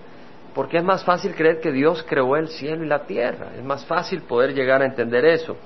porque 0.54 0.78
es 0.78 0.84
más 0.84 1.04
fácil 1.04 1.34
creer 1.34 1.60
que 1.60 1.70
Dios 1.70 2.04
creó 2.08 2.36
el 2.36 2.48
cielo 2.48 2.84
y 2.84 2.88
la 2.88 3.06
tierra, 3.06 3.52
es 3.56 3.64
más 3.64 3.84
fácil 3.86 4.22
poder 4.22 4.52
llegar 4.54 4.82
a 4.82 4.86
entender 4.86 5.24
eso. 5.24 5.56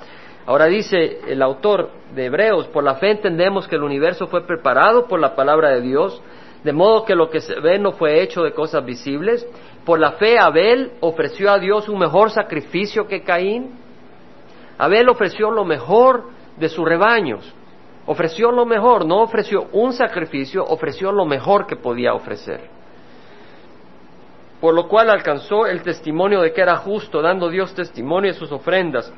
Ahora 0.47 0.67
dice 0.67 1.21
el 1.29 1.43
autor 1.43 1.91
de 2.15 2.27
Hebreos, 2.27 2.67
por 2.69 2.83
la 2.83 2.97
fe 2.97 3.13
entendemos 3.13 3.69
que 3.69 3.77
el 3.77 3.83
universo 3.83 4.27
fue 4.27 4.47
preparado 4.47 5.07
por 5.07 5.21
la 5.21 5.35
palabra 5.35 5.71
de 5.71 5.81
Dios, 5.81 6.21
de 6.63 6.73
modo 6.73 7.05
que 7.05 7.15
lo 7.15 7.31
que 7.31 7.41
se 7.41 7.59
ve 7.61 7.79
no 7.79 7.93
fue 7.93 8.21
hecho 8.23 8.43
de 8.43 8.53
cosas 8.53 8.85
visibles. 8.85 9.47
Por 9.85 9.99
la 9.99 10.13
fe 10.13 10.39
Abel 10.39 10.93
ofreció 11.01 11.51
a 11.51 11.59
Dios 11.59 11.89
un 11.89 11.99
mejor 11.99 12.31
sacrificio 12.31 13.07
que 13.07 13.23
Caín. 13.23 13.79
Abel 14.79 15.09
ofreció 15.09 15.51
lo 15.51 15.65
mejor 15.65 16.25
de 16.57 16.69
sus 16.69 16.87
rebaños. 16.87 17.55
Ofreció 18.07 18.51
lo 18.51 18.67
mejor, 18.67 19.07
no 19.07 19.23
ofreció 19.23 19.69
un 19.73 19.93
sacrificio, 19.93 20.65
ofreció 20.65 21.13
lo 21.13 21.25
mejor 21.25 21.67
que 21.67 21.77
podía 21.77 22.13
ofrecer. 22.13 22.61
Por 24.61 24.75
lo 24.75 24.89
cual 24.89 25.11
alcanzó 25.11 25.67
el 25.67 25.83
testimonio 25.83 26.41
de 26.43 26.53
que 26.53 26.61
era 26.61 26.77
justo, 26.77 27.23
dando 27.23 27.49
Dios 27.49 27.75
testimonio 27.75 28.33
de 28.33 28.39
sus 28.39 28.53
ofrendas. 28.53 29.13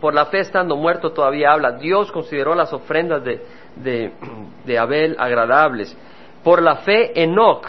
Por 0.00 0.14
la 0.14 0.26
fe 0.26 0.40
estando 0.40 0.76
muerto 0.76 1.12
todavía 1.12 1.52
habla. 1.52 1.72
Dios 1.72 2.10
consideró 2.10 2.54
las 2.54 2.72
ofrendas 2.72 3.22
de, 3.22 3.44
de, 3.76 4.12
de 4.64 4.78
Abel 4.78 5.16
agradables. 5.18 5.96
Por 6.46 6.62
la 6.62 6.76
fe, 6.76 7.10
Enoch, 7.20 7.66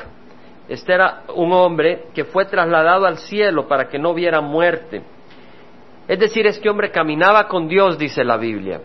este 0.70 0.94
era 0.94 1.24
un 1.34 1.52
hombre 1.52 2.10
que 2.14 2.26
fue 2.26 2.46
trasladado 2.46 3.08
al 3.08 3.18
cielo 3.18 3.68
para 3.68 3.90
que 3.90 3.98
no 3.98 4.14
viera 4.14 4.40
muerte. 4.40 5.02
Es 6.08 6.20
decir, 6.20 6.46
este 6.46 6.70
hombre 6.70 6.92
caminaba 6.92 7.48
con 7.48 7.68
Dios, 7.68 7.98
dice 7.98 8.24
la 8.24 8.38
Biblia. 8.38 8.80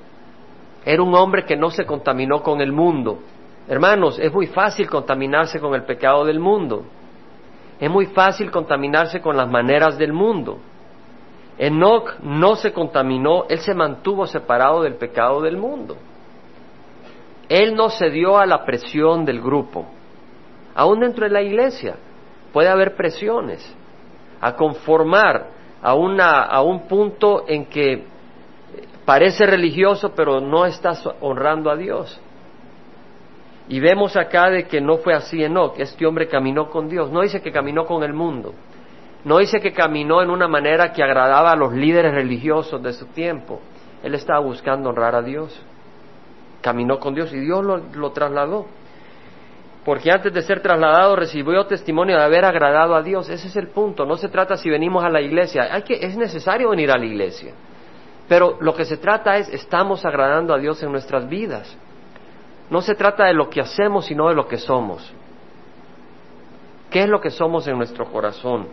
Era 0.86 1.02
un 1.02 1.14
hombre 1.14 1.44
que 1.44 1.58
no 1.58 1.68
se 1.68 1.84
contaminó 1.84 2.42
con 2.42 2.62
el 2.62 2.72
mundo. 2.72 3.18
Hermanos, 3.68 4.18
es 4.18 4.32
muy 4.32 4.46
fácil 4.46 4.88
contaminarse 4.88 5.60
con 5.60 5.74
el 5.74 5.82
pecado 5.82 6.24
del 6.24 6.40
mundo. 6.40 6.86
Es 7.78 7.90
muy 7.90 8.06
fácil 8.06 8.50
contaminarse 8.50 9.20
con 9.20 9.36
las 9.36 9.50
maneras 9.50 9.98
del 9.98 10.14
mundo. 10.14 10.56
Enoch 11.58 12.18
no 12.22 12.56
se 12.56 12.72
contaminó, 12.72 13.44
él 13.50 13.58
se 13.58 13.74
mantuvo 13.74 14.26
separado 14.26 14.84
del 14.84 14.94
pecado 14.94 15.42
del 15.42 15.58
mundo. 15.58 15.98
Él 17.52 17.74
no 17.74 17.90
cedió 17.90 18.38
a 18.38 18.46
la 18.46 18.64
presión 18.64 19.26
del 19.26 19.42
grupo. 19.42 19.84
Aún 20.74 21.00
dentro 21.00 21.26
de 21.26 21.30
la 21.30 21.42
iglesia 21.42 21.96
puede 22.50 22.70
haber 22.70 22.96
presiones 22.96 23.60
a 24.40 24.56
conformar 24.56 25.48
a, 25.82 25.90
a 25.90 26.62
un 26.62 26.88
punto 26.88 27.44
en 27.46 27.66
que 27.66 28.06
parece 29.04 29.44
religioso 29.44 30.14
pero 30.16 30.40
no 30.40 30.64
estás 30.64 31.06
honrando 31.20 31.70
a 31.70 31.76
Dios. 31.76 32.18
Y 33.68 33.80
vemos 33.80 34.16
acá 34.16 34.48
de 34.48 34.64
que 34.66 34.80
no 34.80 34.96
fue 34.96 35.12
así 35.12 35.44
Enoch, 35.44 35.78
este 35.78 36.06
hombre 36.06 36.28
caminó 36.28 36.70
con 36.70 36.88
Dios, 36.88 37.10
no 37.10 37.20
dice 37.20 37.42
que 37.42 37.52
caminó 37.52 37.84
con 37.84 38.02
el 38.02 38.14
mundo, 38.14 38.54
no 39.26 39.36
dice 39.36 39.60
que 39.60 39.74
caminó 39.74 40.22
en 40.22 40.30
una 40.30 40.48
manera 40.48 40.94
que 40.94 41.02
agradaba 41.02 41.50
a 41.50 41.56
los 41.56 41.74
líderes 41.74 42.14
religiosos 42.14 42.82
de 42.82 42.94
su 42.94 43.08
tiempo, 43.08 43.60
él 44.02 44.14
estaba 44.14 44.40
buscando 44.40 44.88
honrar 44.88 45.14
a 45.14 45.20
Dios 45.20 45.62
caminó 46.62 46.98
con 46.98 47.14
Dios 47.14 47.32
y 47.32 47.40
Dios 47.40 47.62
lo, 47.64 48.12
trasladó. 48.12 48.66
Porque 49.84 50.10
antes 50.10 50.32
de 50.32 50.42
ser 50.42 50.62
trasladado 50.62 51.16
recibió 51.16 51.66
testimonio 51.66 52.16
de 52.16 52.22
haber 52.22 52.44
agradado 52.44 52.94
a 52.94 53.02
Dios. 53.02 53.28
Ese 53.28 53.48
es 53.48 53.56
el 53.56 53.68
punto. 53.68 54.06
No 54.06 54.16
se 54.16 54.28
trata 54.28 54.56
si 54.56 54.70
venimos 54.70 55.04
a 55.04 55.10
la 55.10 55.20
iglesia. 55.20 55.68
Hay 55.70 55.82
que, 55.82 55.94
es 55.94 56.16
necesario 56.16 56.70
venir 56.70 56.90
a 56.90 56.96
la 56.96 57.04
iglesia. 57.04 57.52
Pero 58.28 58.56
lo 58.60 58.74
que 58.74 58.84
se 58.84 58.96
trata 58.96 59.36
es, 59.36 59.48
estamos 59.48 60.04
agradando 60.04 60.54
a 60.54 60.58
Dios 60.58 60.82
en 60.82 60.92
nuestras 60.92 61.28
vidas. 61.28 61.76
No 62.70 62.80
se 62.80 62.94
trata 62.94 63.26
de 63.26 63.34
lo 63.34 63.50
que 63.50 63.60
hacemos, 63.60 64.06
sino 64.06 64.28
de 64.28 64.34
lo 64.34 64.46
que 64.46 64.56
somos. 64.56 65.12
¿Qué 66.88 67.00
es 67.02 67.08
lo 67.08 67.20
que 67.20 67.30
somos 67.30 67.66
en 67.66 67.76
nuestro 67.76 68.06
corazón? 68.06 68.68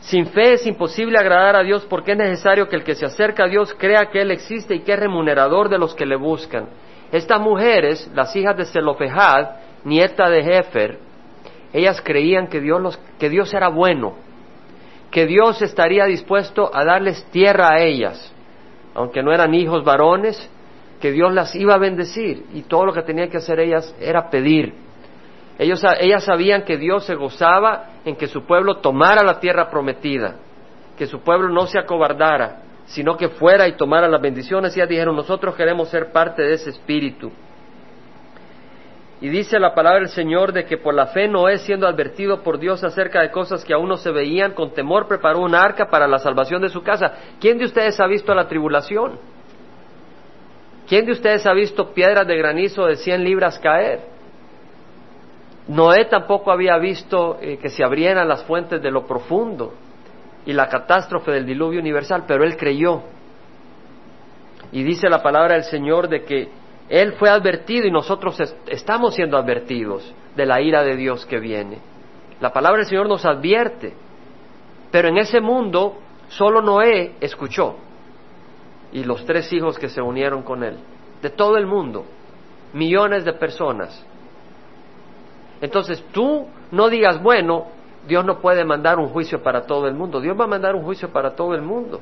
Sin 0.00 0.26
fe 0.26 0.54
es 0.54 0.66
imposible 0.66 1.18
agradar 1.18 1.56
a 1.56 1.62
Dios 1.62 1.86
porque 1.88 2.12
es 2.12 2.18
necesario 2.18 2.68
que 2.68 2.76
el 2.76 2.84
que 2.84 2.94
se 2.94 3.04
acerca 3.04 3.44
a 3.44 3.48
Dios 3.48 3.74
crea 3.78 4.06
que 4.10 4.22
Él 4.22 4.30
existe 4.30 4.74
y 4.74 4.80
que 4.80 4.94
es 4.94 4.98
remunerador 4.98 5.68
de 5.68 5.78
los 5.78 5.94
que 5.94 6.06
le 6.06 6.16
buscan. 6.16 6.68
Estas 7.12 7.40
mujeres, 7.40 8.10
las 8.14 8.34
hijas 8.34 8.56
de 8.56 8.64
Zelofejad, 8.64 9.50
nieta 9.84 10.30
de 10.30 10.42
Jefer, 10.42 10.98
ellas 11.72 12.00
creían 12.02 12.48
que 12.48 12.60
Dios, 12.60 12.98
que 13.18 13.28
Dios 13.28 13.52
era 13.52 13.68
bueno, 13.68 14.14
que 15.10 15.26
Dios 15.26 15.60
estaría 15.60 16.06
dispuesto 16.06 16.70
a 16.72 16.84
darles 16.84 17.24
tierra 17.30 17.74
a 17.74 17.80
ellas, 17.80 18.32
aunque 18.94 19.22
no 19.22 19.32
eran 19.32 19.54
hijos 19.54 19.84
varones, 19.84 20.50
que 21.00 21.12
Dios 21.12 21.32
las 21.32 21.54
iba 21.54 21.74
a 21.74 21.78
bendecir 21.78 22.46
y 22.54 22.62
todo 22.62 22.86
lo 22.86 22.92
que 22.92 23.02
tenían 23.02 23.30
que 23.30 23.38
hacer 23.38 23.60
ellas 23.60 23.94
era 24.00 24.30
pedir 24.30 24.74
ellas 25.60 26.24
sabían 26.24 26.62
que 26.62 26.78
Dios 26.78 27.04
se 27.04 27.14
gozaba 27.14 27.90
en 28.04 28.16
que 28.16 28.28
su 28.28 28.46
pueblo 28.46 28.76
tomara 28.76 29.22
la 29.22 29.40
tierra 29.40 29.68
prometida, 29.68 30.36
que 30.96 31.06
su 31.06 31.20
pueblo 31.20 31.50
no 31.50 31.66
se 31.66 31.78
acobardara, 31.78 32.62
sino 32.86 33.16
que 33.16 33.28
fuera 33.28 33.68
y 33.68 33.76
tomara 33.76 34.08
las 34.08 34.22
bendiciones. 34.22 34.74
Ellas 34.74 34.88
dijeron, 34.88 35.14
nosotros 35.14 35.54
queremos 35.54 35.90
ser 35.90 36.12
parte 36.12 36.42
de 36.42 36.54
ese 36.54 36.70
espíritu. 36.70 37.30
Y 39.20 39.28
dice 39.28 39.58
la 39.58 39.74
palabra 39.74 40.00
del 40.00 40.08
Señor 40.08 40.52
de 40.52 40.64
que 40.64 40.78
por 40.78 40.94
la 40.94 41.08
fe 41.08 41.28
Noé, 41.28 41.58
siendo 41.58 41.86
advertido 41.86 42.42
por 42.42 42.58
Dios 42.58 42.82
acerca 42.82 43.20
de 43.20 43.30
cosas 43.30 43.62
que 43.62 43.74
aún 43.74 43.86
no 43.86 43.98
se 43.98 44.10
veían, 44.10 44.54
con 44.54 44.72
temor 44.72 45.06
preparó 45.06 45.40
un 45.40 45.54
arca 45.54 45.90
para 45.90 46.08
la 46.08 46.18
salvación 46.18 46.62
de 46.62 46.70
su 46.70 46.82
casa. 46.82 47.12
¿Quién 47.38 47.58
de 47.58 47.66
ustedes 47.66 48.00
ha 48.00 48.06
visto 48.06 48.34
la 48.34 48.48
tribulación? 48.48 49.18
¿Quién 50.88 51.04
de 51.04 51.12
ustedes 51.12 51.46
ha 51.46 51.52
visto 51.52 51.92
piedras 51.92 52.26
de 52.26 52.36
granizo 52.36 52.86
de 52.86 52.96
cien 52.96 53.22
libras 53.22 53.58
caer? 53.58 54.09
Noé 55.70 56.06
tampoco 56.06 56.50
había 56.50 56.76
visto 56.78 57.38
eh, 57.40 57.56
que 57.58 57.68
se 57.68 57.84
abrieran 57.84 58.26
las 58.26 58.42
fuentes 58.42 58.82
de 58.82 58.90
lo 58.90 59.06
profundo 59.06 59.72
y 60.44 60.52
la 60.52 60.68
catástrofe 60.68 61.30
del 61.30 61.46
diluvio 61.46 61.78
universal, 61.78 62.24
pero 62.26 62.42
él 62.42 62.56
creyó. 62.56 63.02
Y 64.72 64.82
dice 64.82 65.08
la 65.08 65.22
palabra 65.22 65.54
del 65.54 65.62
Señor 65.62 66.08
de 66.08 66.24
que 66.24 66.48
él 66.88 67.12
fue 67.12 67.30
advertido 67.30 67.86
y 67.86 67.92
nosotros 67.92 68.36
estamos 68.66 69.14
siendo 69.14 69.36
advertidos 69.36 70.12
de 70.34 70.44
la 70.44 70.60
ira 70.60 70.82
de 70.82 70.96
Dios 70.96 71.24
que 71.24 71.38
viene. 71.38 71.78
La 72.40 72.52
palabra 72.52 72.78
del 72.78 72.88
Señor 72.88 73.08
nos 73.08 73.24
advierte, 73.24 73.94
pero 74.90 75.06
en 75.06 75.18
ese 75.18 75.40
mundo 75.40 75.98
solo 76.30 76.62
Noé 76.62 77.14
escuchó 77.20 77.76
y 78.90 79.04
los 79.04 79.24
tres 79.24 79.52
hijos 79.52 79.78
que 79.78 79.88
se 79.88 80.02
unieron 80.02 80.42
con 80.42 80.64
él, 80.64 80.78
de 81.22 81.30
todo 81.30 81.56
el 81.56 81.66
mundo, 81.66 82.06
millones 82.72 83.24
de 83.24 83.34
personas 83.34 84.04
entonces 85.60 86.04
tú 86.12 86.46
no 86.70 86.88
digas, 86.88 87.22
bueno, 87.22 87.66
Dios 88.06 88.24
no 88.24 88.38
puede 88.40 88.64
mandar 88.64 88.98
un 88.98 89.08
juicio 89.08 89.42
para 89.42 89.62
todo 89.66 89.86
el 89.86 89.94
mundo. 89.94 90.20
Dios 90.20 90.38
va 90.38 90.44
a 90.44 90.48
mandar 90.48 90.74
un 90.74 90.82
juicio 90.82 91.10
para 91.10 91.34
todo 91.34 91.54
el 91.54 91.62
mundo. 91.62 92.00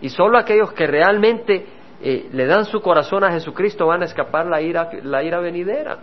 Y 0.00 0.08
solo 0.08 0.38
aquellos 0.38 0.72
que 0.72 0.86
realmente 0.86 1.66
eh, 2.02 2.28
le 2.32 2.46
dan 2.46 2.64
su 2.64 2.80
corazón 2.80 3.24
a 3.24 3.30
Jesucristo 3.30 3.86
van 3.86 4.02
a 4.02 4.06
escapar 4.06 4.46
la 4.46 4.60
ira, 4.60 4.90
la 5.02 5.22
ira 5.22 5.40
venidera. 5.40 5.98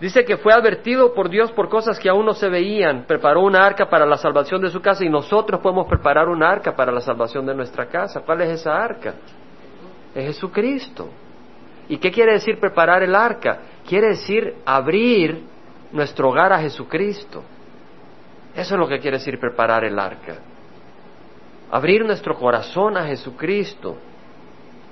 Dice 0.00 0.24
que 0.24 0.38
fue 0.38 0.54
advertido 0.54 1.12
por 1.12 1.28
Dios 1.28 1.52
por 1.52 1.68
cosas 1.68 1.98
que 1.98 2.08
aún 2.08 2.24
no 2.24 2.32
se 2.32 2.48
veían. 2.48 3.04
Preparó 3.06 3.42
una 3.42 3.66
arca 3.66 3.90
para 3.90 4.06
la 4.06 4.16
salvación 4.16 4.62
de 4.62 4.70
su 4.70 4.80
casa 4.80 5.04
y 5.04 5.10
nosotros 5.10 5.60
podemos 5.60 5.86
preparar 5.86 6.28
una 6.28 6.50
arca 6.50 6.74
para 6.74 6.90
la 6.90 7.02
salvación 7.02 7.44
de 7.44 7.54
nuestra 7.54 7.86
casa. 7.86 8.22
¿Cuál 8.24 8.40
es 8.40 8.60
esa 8.60 8.82
arca? 8.82 9.14
Es 10.14 10.24
Jesucristo. 10.24 11.10
¿Y 11.90 11.98
qué 11.98 12.12
quiere 12.12 12.34
decir 12.34 12.60
preparar 12.60 13.02
el 13.02 13.16
arca? 13.16 13.58
Quiere 13.84 14.10
decir 14.10 14.54
abrir 14.64 15.42
nuestro 15.90 16.28
hogar 16.30 16.52
a 16.52 16.60
Jesucristo. 16.60 17.42
Eso 18.54 18.74
es 18.74 18.78
lo 18.78 18.86
que 18.86 19.00
quiere 19.00 19.18
decir 19.18 19.40
preparar 19.40 19.82
el 19.82 19.98
arca. 19.98 20.36
Abrir 21.68 22.04
nuestro 22.04 22.36
corazón 22.36 22.96
a 22.96 23.06
Jesucristo. 23.06 23.96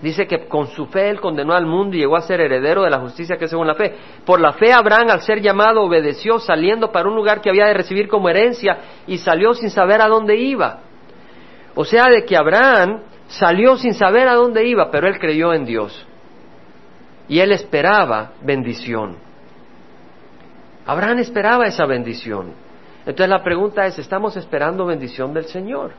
Dice 0.03 0.27
que 0.27 0.49
con 0.49 0.67
su 0.67 0.87
fe 0.87 1.09
él 1.09 1.21
condenó 1.21 1.55
al 1.55 1.67
mundo 1.67 1.95
y 1.95 2.01
llegó 2.01 2.17
a 2.17 2.23
ser 2.23 2.41
heredero 2.41 2.83
de 2.83 2.91
la 2.91 2.99
justicia 2.99 3.37
que 3.37 3.45
es 3.45 3.51
según 3.51 3.69
la 3.69 3.77
fe. 3.77 3.95
Por 4.27 4.41
la 4.41 4.55
fe 4.55 4.73
Abraham 4.73 5.11
al 5.11 5.21
ser 5.21 5.41
llamado 5.41 5.83
obedeció 5.83 6.41
saliendo 6.41 6.91
para 6.91 7.09
un 7.09 7.15
lugar 7.15 7.41
que 7.41 7.51
había 7.51 7.67
de 7.67 7.75
recibir 7.75 8.09
como 8.09 8.29
herencia 8.29 8.77
y 9.07 9.19
salió 9.19 9.55
sin 9.55 9.71
saber 9.71 10.03
a 10.03 10.09
dónde 10.09 10.35
iba. 10.35 10.81
O 11.77 11.85
sea, 11.85 12.07
de 12.09 12.25
que 12.25 12.37
Abraham 12.37 13.03
salió 13.29 13.77
sin 13.77 13.95
saber 13.95 14.27
a 14.27 14.35
dónde 14.35 14.67
iba, 14.67 14.91
pero 14.91 15.07
él 15.07 15.21
creyó 15.21 15.55
en 15.55 15.65
Dios. 15.65 16.08
Y 17.29 17.41
él 17.41 17.53
esperaba 17.53 18.33
bendición. 18.43 19.17
Abraham 20.87 21.19
esperaba 21.19 21.67
esa 21.67 21.85
bendición. 21.85 22.53
Entonces 23.01 23.29
la 23.29 23.43
pregunta 23.43 23.87
es, 23.87 23.99
¿estamos 23.99 24.37
esperando 24.37 24.87
bendición 24.87 25.35
del 25.35 25.45
Señor? 25.45 25.93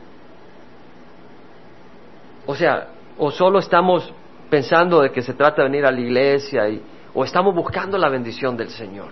O 2.46 2.54
sea, 2.54 2.88
o 3.18 3.30
solo 3.30 3.60
estamos 3.60 4.12
pensando 4.48 5.00
de 5.00 5.12
que 5.12 5.22
se 5.22 5.34
trata 5.34 5.62
de 5.62 5.68
venir 5.68 5.86
a 5.86 5.92
la 5.92 6.00
iglesia 6.00 6.68
y, 6.68 6.82
o 7.14 7.24
estamos 7.24 7.54
buscando 7.54 7.96
la 7.98 8.08
bendición 8.08 8.56
del 8.56 8.70
Señor. 8.70 9.08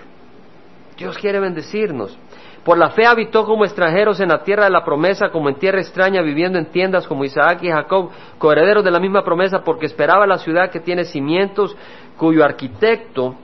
Dios 0.97 1.17
quiere 1.19 1.39
bendecirnos. 1.39 2.19
Por 2.65 2.77
la 2.77 2.91
fe 2.91 3.07
habitó 3.07 3.45
como 3.45 3.65
extranjeros 3.65 4.21
en 4.21 4.29
la 4.29 4.43
tierra 4.43 4.65
de 4.65 4.71
la 4.71 4.85
promesa, 4.85 5.31
como 5.31 5.49
en 5.49 5.55
tierra 5.55 5.81
extraña, 5.81 6.21
viviendo 6.21 6.59
en 6.59 6.67
tiendas 6.67 7.07
como 7.07 7.25
Isaac 7.25 7.61
y 7.63 7.71
Jacob, 7.71 8.11
coherederos 8.39 8.85
de 8.85 8.91
la 8.91 8.99
misma 8.99 9.25
promesa, 9.25 9.63
porque 9.65 9.87
esperaba 9.87 10.27
la 10.27 10.39
ciudad 10.39 10.71
que 10.71 10.81
tiene 10.81 11.05
cimientos, 11.05 11.77
cuyo 12.19 12.45
arquitecto 12.45 13.35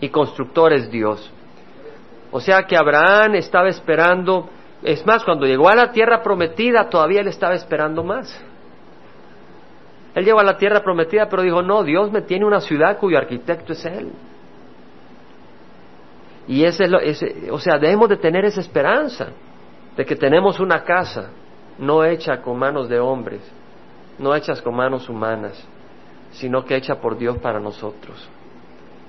y 0.00 0.08
constructor 0.08 0.72
es 0.72 0.90
Dios. 0.90 1.30
O 2.30 2.40
sea 2.40 2.62
que 2.62 2.76
Abraham 2.76 3.34
estaba 3.34 3.68
esperando, 3.68 4.48
es 4.82 5.04
más, 5.06 5.24
cuando 5.24 5.46
llegó 5.46 5.68
a 5.68 5.74
la 5.74 5.92
tierra 5.92 6.22
prometida, 6.22 6.88
todavía 6.88 7.20
él 7.20 7.28
estaba 7.28 7.54
esperando 7.54 8.02
más. 8.02 8.42
Él 10.14 10.24
llegó 10.24 10.40
a 10.40 10.44
la 10.44 10.56
tierra 10.56 10.80
prometida, 10.82 11.28
pero 11.28 11.42
dijo, 11.42 11.62
no, 11.62 11.82
Dios 11.82 12.10
me 12.10 12.22
tiene 12.22 12.46
una 12.46 12.60
ciudad 12.60 12.96
cuyo 12.98 13.18
arquitecto 13.18 13.74
es 13.74 13.84
Él. 13.84 14.12
Y 16.48 16.64
ese 16.64 16.84
es 16.84 16.90
lo, 16.90 17.00
ese, 17.00 17.50
o 17.50 17.58
sea, 17.58 17.76
debemos 17.76 18.08
de 18.08 18.16
tener 18.16 18.44
esa 18.46 18.60
esperanza 18.60 19.28
de 19.96 20.06
que 20.06 20.16
tenemos 20.16 20.58
una 20.58 20.84
casa 20.84 21.30
no 21.78 22.04
hecha 22.04 22.40
con 22.40 22.58
manos 22.58 22.88
de 22.88 22.98
hombres, 22.98 23.40
no 24.18 24.34
hechas 24.34 24.62
con 24.62 24.74
manos 24.74 25.08
humanas, 25.08 25.62
sino 26.36 26.64
que 26.64 26.76
hecha 26.76 27.00
por 27.00 27.18
Dios 27.18 27.38
para 27.38 27.60
nosotros. 27.60 28.28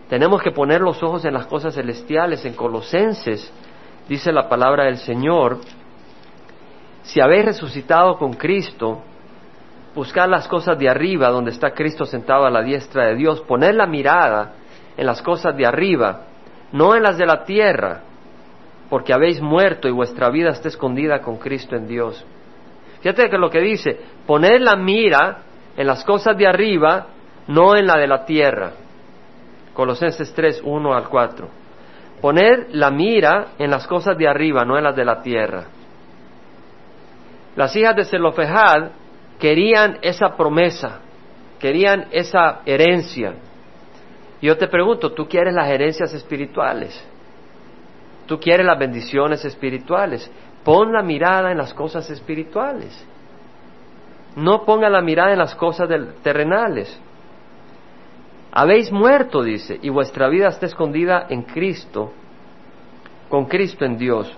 Tenemos 0.10 0.42
que 0.42 0.52
poner 0.52 0.82
los 0.82 1.02
ojos 1.04 1.26
en 1.26 1.34
las 1.34 1.48
cosas 1.48 1.76
celestiales. 1.76 2.46
En 2.46 2.54
Colosenses 2.54 3.52
dice 4.08 4.32
la 4.32 4.48
palabra 4.48 4.86
del 4.86 4.98
Señor, 4.98 5.60
si 7.04 7.22
habéis 7.22 7.46
resucitado 7.46 8.18
con 8.18 8.34
Cristo, 8.34 9.02
buscad 9.94 10.30
las 10.30 10.48
cosas 10.48 10.78
de 10.80 10.90
arriba, 10.90 11.30
donde 11.30 11.52
está 11.52 11.72
Cristo 11.72 12.06
sentado 12.06 12.46
a 12.46 12.50
la 12.50 12.62
diestra 12.62 13.08
de 13.08 13.16
Dios, 13.16 13.42
poned 13.42 13.74
la 13.74 13.86
mirada 13.86 14.54
en 14.96 15.06
las 15.06 15.22
cosas 15.22 15.56
de 15.56 15.66
arriba, 15.66 16.22
no 16.72 16.96
en 16.96 17.04
las 17.04 17.18
de 17.18 17.26
la 17.26 17.44
tierra, 17.44 18.02
porque 18.90 19.14
habéis 19.14 19.42
muerto 19.42 19.88
y 19.88 19.92
vuestra 19.92 20.30
vida 20.30 20.50
está 20.50 20.70
escondida 20.70 21.22
con 21.22 21.38
Cristo 21.38 21.76
en 21.76 21.88
Dios. 21.88 22.26
Fíjate 23.02 23.30
que 23.30 23.38
lo 23.38 23.50
que 23.50 23.60
dice, 23.60 24.00
poned 24.26 24.60
la 24.60 24.76
mira 24.76 25.40
en 25.76 25.88
las 25.88 26.04
cosas 26.04 26.38
de 26.38 26.48
arriba, 26.48 27.08
no 27.48 27.76
en 27.76 27.88
la 27.88 27.98
de 27.98 28.08
la 28.08 28.26
tierra. 28.26 28.74
Colosenses 29.74 30.34
3, 30.34 30.62
1 30.64 30.94
al 30.94 31.08
4. 31.08 31.50
Poned 32.22 32.68
la 32.72 32.90
mira 32.90 33.50
en 33.60 33.70
las 33.70 33.86
cosas 33.86 34.18
de 34.18 34.28
arriba, 34.28 34.66
no 34.66 34.78
en 34.78 34.84
las 34.84 34.96
de 34.96 35.06
la 35.06 35.22
tierra. 35.22 35.66
Las 37.56 37.76
hijas 37.76 37.96
de 37.96 38.06
Zelofejad 38.06 38.90
querían 39.40 40.00
esa 40.02 40.36
promesa, 40.36 41.00
querían 41.60 42.08
esa 42.12 42.62
herencia. 42.66 43.34
Yo 44.42 44.58
te 44.58 44.68
pregunto, 44.68 45.12
¿tú 45.14 45.28
quieres 45.28 45.54
las 45.54 45.70
herencias 45.70 46.14
espirituales? 46.14 47.04
¿Tú 48.28 48.40
quieres 48.40 48.66
las 48.66 48.78
bendiciones 48.78 49.44
espirituales? 49.46 50.30
Pon 50.64 50.92
la 50.92 51.02
mirada 51.02 51.52
en 51.52 51.58
las 51.58 51.74
cosas 51.74 52.10
espirituales. 52.10 53.06
No 54.36 54.66
ponga 54.66 54.90
la 54.90 55.02
mirada 55.02 55.32
en 55.32 55.40
las 55.40 55.56
cosas 55.56 55.90
terrenales. 56.22 57.00
Habéis 58.60 58.92
muerto, 58.92 59.44
dice, 59.44 59.78
y 59.84 59.90
vuestra 59.90 60.30
vida 60.30 60.48
está 60.48 60.66
escondida 60.66 61.28
en 61.30 61.44
Cristo, 61.44 62.12
con 63.30 63.46
Cristo 63.46 63.86
en 63.86 64.00
Dios. 64.00 64.36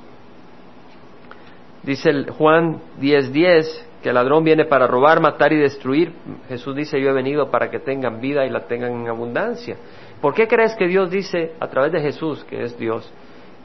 Dice 1.83 2.09
el 2.09 2.29
Juan 2.29 2.81
10:10 2.99 3.31
10, 3.31 3.87
que 4.03 4.09
el 4.09 4.15
ladrón 4.15 4.43
viene 4.43 4.65
para 4.65 4.87
robar, 4.87 5.21
matar 5.21 5.53
y 5.53 5.57
destruir. 5.57 6.11
Jesús 6.49 6.75
dice, 6.75 6.99
yo 6.99 7.11
he 7.11 7.13
venido 7.13 7.49
para 7.49 7.71
que 7.71 7.79
tengan 7.79 8.19
vida 8.19 8.45
y 8.45 8.49
la 8.49 8.67
tengan 8.67 8.91
en 8.91 9.07
abundancia. 9.07 9.77
¿Por 10.19 10.33
qué 10.33 10.49
crees 10.49 10.75
que 10.75 10.89
Dios 10.89 11.09
dice 11.09 11.53
a 11.57 11.69
través 11.69 11.93
de 11.93 12.01
Jesús, 12.01 12.43
que 12.43 12.61
es 12.63 12.77
Dios, 12.77 13.09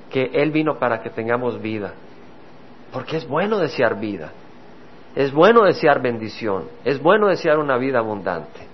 que 0.08 0.30
Él 0.34 0.52
vino 0.52 0.78
para 0.78 1.02
que 1.02 1.10
tengamos 1.10 1.60
vida? 1.60 1.94
Porque 2.92 3.16
es 3.16 3.26
bueno 3.26 3.58
desear 3.58 3.98
vida, 3.98 4.30
es 5.16 5.32
bueno 5.32 5.64
desear 5.64 6.00
bendición, 6.00 6.66
es 6.84 7.02
bueno 7.02 7.26
desear 7.26 7.58
una 7.58 7.76
vida 7.76 7.98
abundante. 7.98 8.73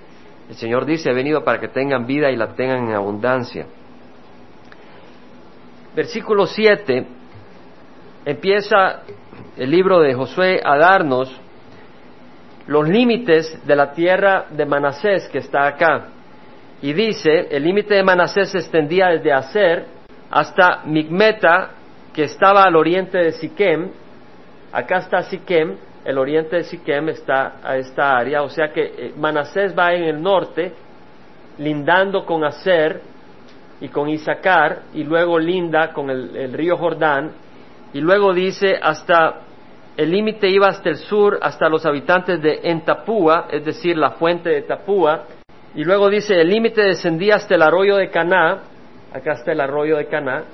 El 0.50 0.56
Señor 0.56 0.84
dice, 0.84 1.08
he 1.08 1.14
venido 1.14 1.44
para 1.44 1.60
que 1.60 1.68
tengan 1.68 2.06
vida 2.06 2.28
y 2.28 2.34
la 2.34 2.48
tengan 2.54 2.88
en 2.88 2.94
abundancia. 2.94 3.66
Versículo 5.94 6.44
7 6.44 7.06
empieza 8.24 9.02
el 9.56 9.70
libro 9.70 10.00
de 10.00 10.12
Josué 10.12 10.60
a 10.62 10.76
darnos 10.76 11.40
los 12.66 12.88
límites 12.88 13.64
de 13.64 13.76
la 13.76 13.92
tierra 13.92 14.46
de 14.50 14.66
Manasés 14.66 15.28
que 15.28 15.38
está 15.38 15.68
acá. 15.68 16.08
Y 16.82 16.94
dice, 16.94 17.46
el 17.48 17.62
límite 17.62 17.94
de 17.94 18.02
Manasés 18.02 18.50
se 18.50 18.58
extendía 18.58 19.06
desde 19.06 19.32
Aser 19.32 19.86
hasta 20.32 20.82
Migmeta, 20.84 21.70
que 22.12 22.24
estaba 22.24 22.64
al 22.64 22.74
oriente 22.74 23.18
de 23.18 23.32
Siquem. 23.32 23.90
Acá 24.72 24.98
está 24.98 25.22
Siquem, 25.22 25.76
el 26.04 26.18
oriente 26.18 26.56
de 26.56 26.64
Siquem 26.64 27.08
está 27.10 27.60
a 27.62 27.76
esta 27.76 28.16
área, 28.16 28.42
o 28.42 28.48
sea 28.48 28.72
que 28.72 28.82
eh, 28.82 29.14
Manasés 29.16 29.76
va 29.78 29.92
en 29.92 30.04
el 30.04 30.22
norte, 30.22 30.72
lindando 31.58 32.24
con 32.24 32.44
Aser 32.44 33.00
y 33.80 33.88
con 33.88 34.08
Isaacar, 34.08 34.82
y 34.94 35.04
luego 35.04 35.38
linda 35.38 35.92
con 35.92 36.10
el, 36.10 36.36
el 36.36 36.52
río 36.52 36.76
Jordán, 36.76 37.32
y 37.92 38.00
luego 38.00 38.32
dice 38.32 38.78
hasta 38.80 39.42
el 40.00 40.10
límite 40.10 40.48
iba 40.48 40.68
hasta 40.68 40.88
el 40.88 40.96
sur, 40.96 41.38
hasta 41.42 41.68
los 41.68 41.84
habitantes 41.84 42.40
de 42.40 42.60
Entapúa, 42.62 43.48
es 43.50 43.62
decir, 43.64 43.98
la 43.98 44.12
fuente 44.12 44.48
de 44.48 44.62
Tapúa. 44.62 45.24
Y 45.74 45.84
luego 45.84 46.08
dice, 46.08 46.40
el 46.40 46.48
límite 46.48 46.80
descendía 46.80 47.36
hasta 47.36 47.54
el 47.54 47.60
arroyo 47.60 47.96
de 47.96 48.08
Caná, 48.08 48.62
acá 49.12 49.32
está 49.32 49.52
el 49.52 49.60
arroyo 49.60 49.98
de 49.98 50.06
Caná, 50.06 50.44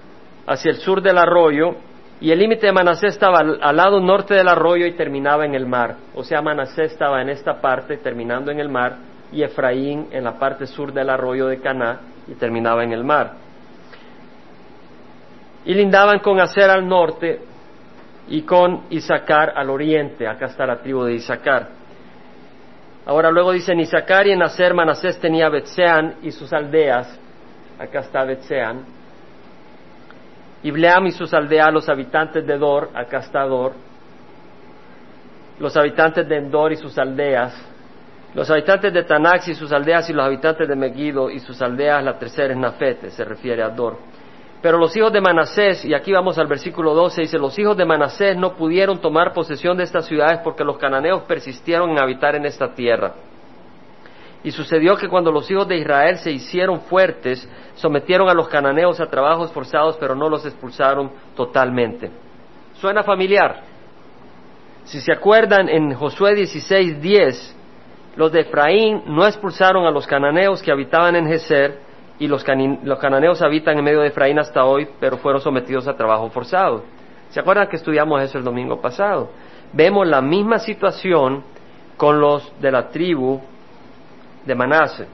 hacia 0.48 0.72
el 0.72 0.78
sur 0.78 1.00
del 1.00 1.16
arroyo, 1.16 1.76
y 2.20 2.30
el 2.30 2.38
límite 2.38 2.66
de 2.66 2.72
Manasés 2.72 3.14
estaba 3.14 3.40
al, 3.40 3.76
lado 3.76 4.00
norte 4.00 4.34
del 4.34 4.48
arroyo 4.48 4.86
y 4.86 4.92
terminaba 4.92 5.44
en 5.44 5.54
el 5.54 5.66
mar. 5.66 5.96
O 6.14 6.24
sea, 6.24 6.40
Manasés 6.40 6.92
estaba 6.92 7.20
en 7.20 7.28
esta 7.28 7.60
parte, 7.60 7.98
terminando 7.98 8.50
en 8.50 8.58
el 8.58 8.70
mar, 8.70 8.96
y 9.32 9.42
Efraín 9.42 10.08
en 10.12 10.24
la 10.24 10.38
parte 10.38 10.66
sur 10.66 10.92
del 10.92 11.10
arroyo 11.10 11.46
de 11.46 11.60
Caná, 11.60 12.00
y 12.26 12.34
terminaba 12.34 12.84
en 12.84 12.92
el 12.92 13.04
mar. 13.04 13.32
Y 15.66 15.74
lindaban 15.74 16.20
con 16.20 16.40
Acer 16.40 16.70
al 16.70 16.88
norte, 16.88 17.40
y 18.28 18.42
con 18.42 18.84
Isaacar 18.88 19.52
al 19.54 19.68
oriente. 19.68 20.26
Acá 20.26 20.46
está 20.46 20.64
la 20.66 20.78
tribu 20.78 21.04
de 21.04 21.14
Isaacar. 21.14 21.68
Ahora 23.04 23.30
luego 23.30 23.52
dicen 23.52 23.78
Isaacar 23.78 24.26
y 24.26 24.32
en 24.32 24.42
Aser 24.42 24.74
Manasés 24.74 25.20
tenía 25.20 25.48
Betseán 25.48 26.16
y 26.22 26.32
sus 26.32 26.52
aldeas. 26.52 27.20
Acá 27.78 28.00
está 28.00 28.24
Betseán. 28.24 28.95
Y 30.62 30.70
Bleam 30.70 31.06
y 31.06 31.12
sus 31.12 31.32
aldeas, 31.34 31.72
los 31.72 31.88
habitantes 31.88 32.46
de 32.46 32.58
Dor. 32.58 32.90
Acá 32.94 33.18
está 33.18 33.44
Dor. 33.44 33.72
Los 35.58 35.76
habitantes 35.76 36.28
de 36.28 36.36
Endor 36.36 36.72
y 36.72 36.76
sus 36.76 36.96
aldeas. 36.98 37.54
Los 38.34 38.50
habitantes 38.50 38.92
de 38.92 39.04
Tanax 39.04 39.48
y 39.48 39.54
sus 39.54 39.72
aldeas 39.72 40.10
y 40.10 40.12
los 40.12 40.24
habitantes 40.24 40.68
de 40.68 40.76
Megiddo 40.76 41.30
y 41.30 41.40
sus 41.40 41.60
aldeas. 41.62 42.04
La 42.04 42.18
tercera 42.18 42.52
es 42.52 42.58
Nafete, 42.58 43.10
se 43.10 43.24
refiere 43.24 43.62
a 43.62 43.70
Dor. 43.70 43.96
Pero 44.60 44.78
los 44.78 44.96
hijos 44.96 45.12
de 45.12 45.20
Manasés, 45.20 45.84
y 45.84 45.94
aquí 45.94 46.12
vamos 46.12 46.38
al 46.38 46.46
versículo 46.46 46.94
12, 46.94 47.22
dice, 47.22 47.38
los 47.38 47.58
hijos 47.58 47.76
de 47.76 47.84
Manasés 47.84 48.36
no 48.36 48.54
pudieron 48.54 49.00
tomar 49.00 49.32
posesión 49.32 49.76
de 49.76 49.84
estas 49.84 50.06
ciudades 50.06 50.40
porque 50.42 50.64
los 50.64 50.76
cananeos 50.78 51.22
persistieron 51.22 51.90
en 51.90 51.98
habitar 51.98 52.34
en 52.34 52.46
esta 52.46 52.74
tierra. 52.74 53.14
Y 54.46 54.52
sucedió 54.52 54.96
que 54.96 55.08
cuando 55.08 55.32
los 55.32 55.50
hijos 55.50 55.66
de 55.66 55.76
Israel 55.76 56.18
se 56.18 56.30
hicieron 56.30 56.82
fuertes, 56.82 57.50
sometieron 57.74 58.28
a 58.28 58.32
los 58.32 58.46
cananeos 58.46 59.00
a 59.00 59.10
trabajos 59.10 59.50
forzados, 59.50 59.96
pero 59.98 60.14
no 60.14 60.28
los 60.28 60.46
expulsaron 60.46 61.10
totalmente. 61.34 62.12
¿Suena 62.74 63.02
familiar? 63.02 63.62
Si 64.84 65.00
se 65.00 65.10
acuerdan, 65.10 65.68
en 65.68 65.92
Josué 65.94 66.36
16, 66.36 67.02
10, 67.02 67.56
los 68.14 68.30
de 68.30 68.42
Efraín 68.42 69.02
no 69.06 69.26
expulsaron 69.26 69.84
a 69.84 69.90
los 69.90 70.06
cananeos 70.06 70.62
que 70.62 70.70
habitaban 70.70 71.16
en 71.16 71.26
Geser, 71.26 71.80
y 72.20 72.28
los, 72.28 72.44
los, 72.84 73.00
cananeos 73.00 73.42
habitan 73.42 73.76
en 73.76 73.84
medio 73.84 74.02
de 74.02 74.08
Efraín 74.10 74.38
hasta 74.38 74.64
hoy, 74.64 74.86
pero 75.00 75.16
fueron 75.16 75.40
sometidos 75.40 75.88
a 75.88 75.96
trabajo 75.96 76.30
forzado. 76.30 76.84
¿Se 77.30 77.40
acuerdan 77.40 77.66
que 77.66 77.74
estudiamos 77.74 78.22
eso 78.22 78.38
el 78.38 78.44
domingo 78.44 78.80
pasado? 78.80 79.28
Vemos 79.72 80.06
la 80.06 80.22
misma 80.22 80.60
situación 80.60 81.42
con 81.96 82.20
los 82.20 82.52
de 82.60 82.70
la 82.70 82.90
tribu 82.90 83.40
de 84.46 84.54
Manase, 84.54 85.06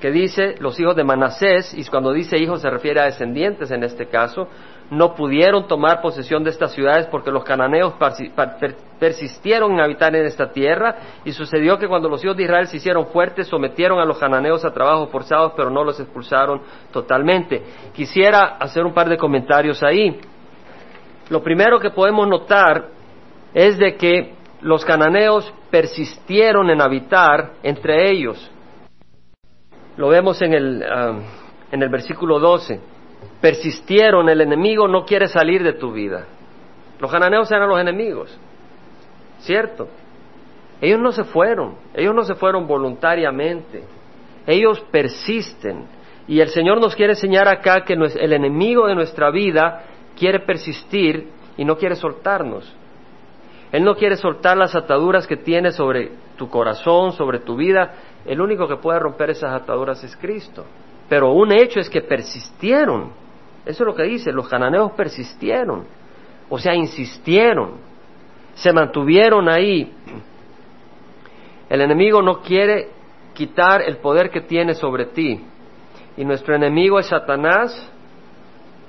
que 0.00 0.10
dice 0.10 0.54
los 0.58 0.78
hijos 0.80 0.96
de 0.96 1.04
Manasés, 1.04 1.74
y 1.74 1.84
cuando 1.84 2.12
dice 2.12 2.38
hijos 2.38 2.62
se 2.62 2.70
refiere 2.70 3.00
a 3.00 3.04
descendientes 3.04 3.70
en 3.70 3.84
este 3.84 4.06
caso, 4.06 4.48
no 4.90 5.14
pudieron 5.14 5.66
tomar 5.68 6.02
posesión 6.02 6.44
de 6.44 6.50
estas 6.50 6.72
ciudades 6.72 7.06
porque 7.06 7.30
los 7.30 7.44
cananeos 7.44 7.94
persistieron 8.98 9.72
en 9.72 9.80
habitar 9.80 10.14
en 10.14 10.26
esta 10.26 10.52
tierra 10.52 10.96
y 11.24 11.32
sucedió 11.32 11.78
que 11.78 11.88
cuando 11.88 12.10
los 12.10 12.22
hijos 12.22 12.36
de 12.36 12.42
Israel 12.42 12.66
se 12.66 12.76
hicieron 12.76 13.06
fuertes 13.06 13.46
sometieron 13.46 13.98
a 14.00 14.04
los 14.04 14.18
cananeos 14.18 14.66
a 14.66 14.72
trabajos 14.72 15.08
forzados 15.08 15.52
pero 15.56 15.70
no 15.70 15.82
los 15.82 15.98
expulsaron 15.98 16.60
totalmente. 16.92 17.62
Quisiera 17.94 18.56
hacer 18.58 18.84
un 18.84 18.92
par 18.92 19.08
de 19.08 19.16
comentarios 19.16 19.82
ahí. 19.82 20.20
Lo 21.30 21.42
primero 21.42 21.80
que 21.80 21.90
podemos 21.90 22.28
notar 22.28 22.88
es 23.54 23.78
de 23.78 23.96
que 23.96 24.34
los 24.62 24.84
cananeos 24.84 25.52
persistieron 25.70 26.70
en 26.70 26.80
habitar 26.80 27.54
entre 27.62 28.10
ellos. 28.10 28.50
Lo 29.96 30.08
vemos 30.08 30.40
en 30.40 30.54
el, 30.54 30.82
ah, 30.82 31.18
en 31.70 31.82
el 31.82 31.88
versículo 31.88 32.38
12. 32.38 32.80
Persistieron, 33.40 34.28
el 34.28 34.40
enemigo 34.40 34.88
no 34.88 35.04
quiere 35.04 35.26
salir 35.26 35.62
de 35.62 35.74
tu 35.74 35.92
vida. 35.92 36.26
Los 37.00 37.10
cananeos 37.10 37.50
eran 37.50 37.68
los 37.68 37.80
enemigos, 37.80 38.38
¿cierto? 39.40 39.88
Ellos 40.80 41.00
no 41.00 41.10
se 41.12 41.24
fueron, 41.24 41.76
ellos 41.94 42.14
no 42.14 42.22
se 42.22 42.34
fueron 42.34 42.66
voluntariamente, 42.66 43.82
ellos 44.46 44.80
persisten. 44.90 45.86
Y 46.28 46.40
el 46.40 46.48
Señor 46.48 46.80
nos 46.80 46.94
quiere 46.94 47.14
enseñar 47.14 47.48
acá 47.48 47.84
que 47.84 47.94
el 47.94 48.32
enemigo 48.32 48.86
de 48.86 48.94
nuestra 48.94 49.30
vida 49.30 49.84
quiere 50.16 50.40
persistir 50.40 51.28
y 51.56 51.64
no 51.64 51.76
quiere 51.76 51.96
soltarnos. 51.96 52.72
Él 53.72 53.84
no 53.84 53.94
quiere 53.94 54.16
soltar 54.18 54.56
las 54.58 54.74
ataduras 54.74 55.26
que 55.26 55.38
tiene 55.38 55.72
sobre 55.72 56.12
tu 56.36 56.50
corazón, 56.50 57.12
sobre 57.12 57.40
tu 57.40 57.56
vida. 57.56 57.94
El 58.26 58.42
único 58.42 58.68
que 58.68 58.76
puede 58.76 58.98
romper 58.98 59.30
esas 59.30 59.54
ataduras 59.54 60.04
es 60.04 60.14
Cristo. 60.14 60.66
Pero 61.08 61.32
un 61.32 61.50
hecho 61.52 61.80
es 61.80 61.88
que 61.88 62.02
persistieron. 62.02 63.12
Eso 63.64 63.82
es 63.82 63.86
lo 63.86 63.94
que 63.94 64.02
dice, 64.02 64.30
los 64.30 64.46
cananeos 64.46 64.92
persistieron. 64.92 65.86
O 66.50 66.58
sea, 66.58 66.74
insistieron. 66.74 67.78
Se 68.54 68.74
mantuvieron 68.74 69.48
ahí. 69.48 69.90
El 71.70 71.80
enemigo 71.80 72.20
no 72.20 72.42
quiere 72.42 72.90
quitar 73.32 73.80
el 73.80 73.96
poder 73.96 74.28
que 74.28 74.42
tiene 74.42 74.74
sobre 74.74 75.06
ti. 75.06 75.40
Y 76.18 76.26
nuestro 76.26 76.54
enemigo 76.54 76.98
es 76.98 77.06
Satanás, 77.06 77.90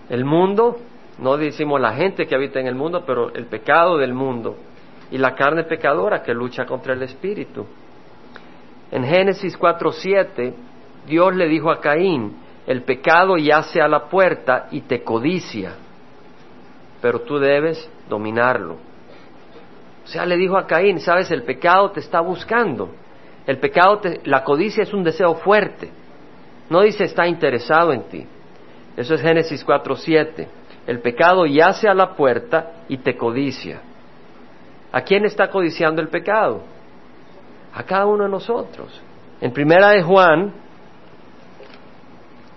el 0.10 0.26
mundo, 0.26 0.76
no 1.20 1.38
decimos 1.38 1.80
la 1.80 1.94
gente 1.94 2.26
que 2.26 2.36
habita 2.36 2.60
en 2.60 2.68
el 2.68 2.76
mundo, 2.76 3.06
pero 3.08 3.34
el 3.34 3.46
pecado 3.46 3.98
del 3.98 4.14
mundo 4.14 4.58
y 5.12 5.18
la 5.18 5.36
carne 5.36 5.64
pecadora 5.64 6.24
que 6.24 6.34
lucha 6.34 6.66
contra 6.66 6.94
el 6.94 7.04
espíritu. 7.04 7.66
En 8.92 9.04
Génesis 9.04 9.58
4:7, 9.58 10.54
Dios 11.08 11.36
le 11.36 11.48
dijo 11.48 11.72
a 11.72 11.80
Caín, 11.80 12.38
el 12.68 12.84
pecado 12.84 13.38
yace 13.38 13.82
a 13.82 13.88
la 13.88 14.06
puerta 14.06 14.68
y 14.72 14.82
te 14.82 15.04
codicia, 15.04 15.74
pero 17.02 17.22
tú 17.22 17.40
debes 17.40 17.90
dominarlo. 18.08 18.78
O 20.04 20.08
sea, 20.08 20.26
le 20.26 20.38
dijo 20.38 20.58
a 20.58 20.68
Caín, 20.68 21.00
sabes, 21.00 21.32
el 21.32 21.44
pecado 21.44 21.92
te 21.92 22.00
está 22.00 22.20
buscando. 22.22 22.90
El 23.46 23.58
pecado, 23.58 24.02
la 24.26 24.44
codicia 24.44 24.84
es 24.84 24.94
un 24.94 25.04
deseo 25.04 25.36
fuerte. 25.36 25.90
No 26.70 26.82
dice 26.82 27.04
está 27.04 27.28
interesado 27.28 27.92
en 27.92 28.04
ti. 28.04 28.26
Eso 28.96 29.16
es 29.16 29.22
Génesis 29.22 29.66
4:7. 29.66 30.48
El 30.86 31.00
pecado 31.00 31.46
yace 31.46 31.88
a 31.88 31.94
la 31.94 32.16
puerta 32.16 32.84
y 32.88 32.98
te 32.98 33.18
codicia. 33.18 33.82
¿A 34.94 35.02
quién 35.02 35.26
está 35.26 35.50
codiciando 35.50 36.02
el 36.02 36.08
pecado? 36.08 36.62
A 37.74 37.84
cada 37.84 38.06
uno 38.06 38.26
de 38.26 38.30
nosotros. 38.30 39.02
En 39.42 39.52
primera 39.52 39.90
de 39.90 40.04
Juan 40.04 40.54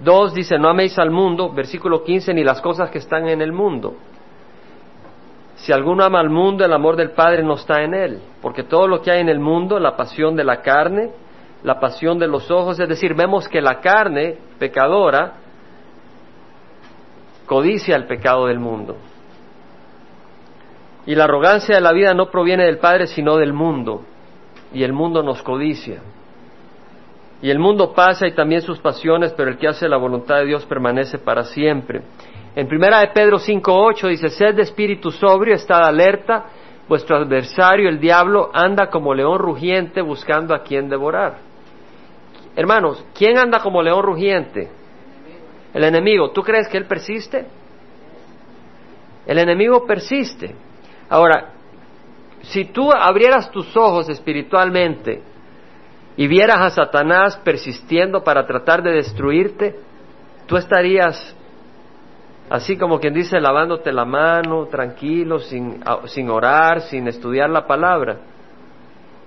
2 0.01 0.35
dice, 0.35 0.59
no 0.59 0.69
améis 0.69 0.99
al 0.99 1.11
mundo, 1.11 1.51
versículo 1.51 2.05
15, 2.05 2.35
ni 2.35 2.45
las 2.45 2.61
cosas 2.61 2.91
que 2.91 2.99
están 2.99 3.27
en 3.27 3.41
el 3.41 3.53
mundo. 3.53 3.95
Si 5.57 5.73
alguno 5.73 6.05
ama 6.05 6.21
al 6.21 6.29
mundo, 6.29 6.67
el 6.67 6.73
amor 6.75 6.97
del 6.97 7.13
Padre 7.13 7.43
no 7.43 7.55
está 7.55 7.83
en 7.83 7.95
él, 7.95 8.21
porque 8.43 8.63
todo 8.63 8.87
lo 8.87 9.01
que 9.01 9.11
hay 9.11 9.23
en 9.23 9.31
el 9.31 9.41
mundo, 9.41 9.81
la 9.81 9.97
pasión 9.97 10.37
de 10.37 10.45
la 10.45 10.61
carne, 10.61 11.13
la 11.63 11.81
pasión 11.81 12.19
de 12.19 12.29
los 12.29 12.51
ojos, 12.51 12.79
es 12.79 12.89
decir, 12.89 13.15
vemos 13.15 13.49
que 13.49 13.63
la 13.63 13.81
carne 13.81 14.37
pecadora 14.59 15.33
codicia 17.47 17.97
el 17.97 18.07
pecado 18.07 18.47
del 18.47 18.59
mundo. 18.59 18.97
Y 21.07 21.15
la 21.15 21.25
arrogancia 21.25 21.77
de 21.77 21.81
la 21.81 21.93
vida 21.93 22.13
no 22.15 22.31
proviene 22.31 22.65
del 22.65 22.79
Padre, 22.79 23.07
sino 23.07 23.37
del 23.37 23.53
mundo. 23.53 24.03
Y 24.73 24.83
el 24.83 24.93
mundo 24.93 25.23
nos 25.23 25.41
codicia. 25.43 26.03
Y 27.41 27.51
el 27.51 27.59
mundo 27.59 27.93
pasa 27.93 28.27
y 28.27 28.33
también 28.33 28.63
sus 28.63 28.81
pasiones, 28.81 29.33
pero 29.37 29.51
el 29.51 29.59
que 29.59 29.69
hace 29.69 29.89
la 29.89 29.99
voluntad 29.99 30.39
de 30.39 30.47
Dios 30.47 30.65
permanece 30.67 31.19
para 31.19 31.45
siempre. 31.45 32.03
En 32.57 32.67
primera 32.67 33.01
de 33.01 33.09
Pedro 33.09 33.39
5.8 33.39 34.09
dice, 34.09 34.31
sed 34.31 34.55
de 34.55 34.63
espíritu 34.63 35.11
sobrio, 35.11 35.55
estad 35.55 35.85
alerta, 35.85 36.47
vuestro 36.89 37.17
adversario, 37.17 37.89
el 37.89 38.01
diablo, 38.01 38.51
anda 38.53 38.89
como 38.89 39.15
león 39.15 39.39
rugiente 39.39 40.01
buscando 40.01 40.55
a 40.55 40.63
quien 40.63 40.89
devorar. 40.89 41.39
Hermanos, 42.57 43.05
¿quién 43.15 43.37
anda 43.37 43.61
como 43.61 43.83
león 43.83 44.03
rugiente? 44.03 44.71
El 45.75 45.85
enemigo. 45.85 46.31
¿Tú 46.31 46.43
crees 46.43 46.67
que 46.69 46.79
él 46.79 46.87
persiste? 46.87 47.47
El 49.27 49.39
enemigo 49.39 49.85
persiste. 49.85 50.55
Ahora, 51.09 51.53
si 52.43 52.65
tú 52.65 52.93
abrieras 52.93 53.51
tus 53.51 53.77
ojos 53.77 54.09
espiritualmente 54.09 55.23
y 56.17 56.27
vieras 56.27 56.59
a 56.59 56.71
Satanás 56.71 57.37
persistiendo 57.45 58.23
para 58.23 58.47
tratar 58.47 58.83
de 58.83 58.93
destruirte, 58.93 59.79
tú 60.47 60.57
estarías 60.57 61.35
así 62.49 62.77
como 62.77 63.01
quien 63.01 63.15
dice 63.15 63.41
lavándote 63.41 63.93
la 63.93 64.05
mano, 64.05 64.67
tranquilo, 64.67 65.39
sin, 65.39 65.83
sin 66.07 66.31
orar, 66.31 66.83
sin 66.83 67.09
estudiar 67.09 67.51
la 67.51 67.67
palabra. 67.67 68.19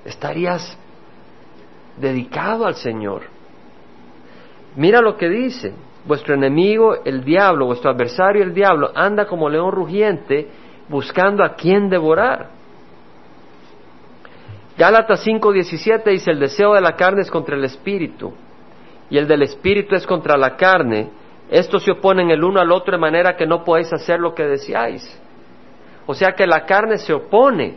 Estarías 0.05 0.77
dedicado 1.97 2.65
al 2.65 2.75
Señor. 2.75 3.23
Mira 4.75 5.01
lo 5.01 5.17
que 5.17 5.27
dice, 5.27 5.73
vuestro 6.05 6.35
enemigo, 6.35 7.03
el 7.03 7.23
diablo, 7.23 7.65
vuestro 7.65 7.91
adversario, 7.91 8.43
el 8.43 8.53
diablo, 8.53 8.91
anda 8.95 9.25
como 9.25 9.49
león 9.49 9.71
rugiente 9.71 10.47
buscando 10.89 11.43
a 11.43 11.53
quién 11.53 11.89
devorar. 11.89 12.49
Gálatas 14.77 15.25
5:17 15.25 16.03
dice, 16.11 16.31
el 16.31 16.39
deseo 16.39 16.73
de 16.73 16.81
la 16.81 16.95
carne 16.95 17.21
es 17.21 17.31
contra 17.31 17.55
el 17.55 17.63
espíritu 17.63 18.33
y 19.09 19.17
el 19.17 19.27
del 19.27 19.43
espíritu 19.43 19.95
es 19.95 20.05
contra 20.05 20.37
la 20.37 20.55
carne. 20.55 21.09
Estos 21.49 21.83
se 21.83 21.91
oponen 21.91 22.29
el 22.29 22.43
uno 22.43 22.59
al 22.59 22.71
otro 22.71 22.93
de 22.93 23.01
manera 23.01 23.35
que 23.35 23.45
no 23.45 23.63
podéis 23.63 23.91
hacer 23.91 24.19
lo 24.19 24.33
que 24.33 24.43
deseáis. 24.43 25.19
O 26.05 26.13
sea 26.13 26.33
que 26.33 26.45
la 26.45 26.65
carne 26.65 26.97
se 26.97 27.13
opone 27.13 27.75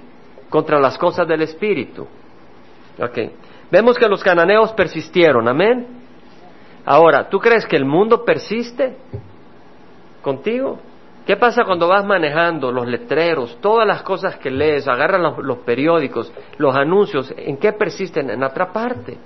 contra 0.49 0.79
las 0.79 0.99
cosas 0.99 1.27
del 1.27 1.43
espíritu. 1.43 2.07
Okay. 2.99 3.33
Vemos 3.71 3.97
que 3.97 4.07
los 4.07 4.23
cananeos 4.23 4.73
persistieron, 4.75 5.49
amén. 5.49 5.87
Ahora, 6.85 7.29
¿tú 7.29 7.39
crees 7.39 7.65
que 7.67 7.77
el 7.77 7.87
mundo 7.87 8.25
persiste 8.25 8.97
contigo? 10.21 10.79
¿Qué 11.27 11.37
pasa 11.37 11.65
cuando 11.65 11.87
vas 11.87 12.05
manejando 12.05 12.73
los 12.73 12.87
letreros, 12.87 13.59
todas 13.61 13.87
las 13.87 14.03
cosas 14.03 14.37
que 14.37 14.51
lees, 14.51 14.89
agarran 14.89 15.23
los, 15.23 15.59
periódicos, 15.59 16.33
los 16.59 16.75
anuncios, 16.75 17.33
¿en 17.37 17.59
qué 17.59 17.73
persisten? 17.73 18.29
En 18.31 18.43
atraparte, 18.43 19.17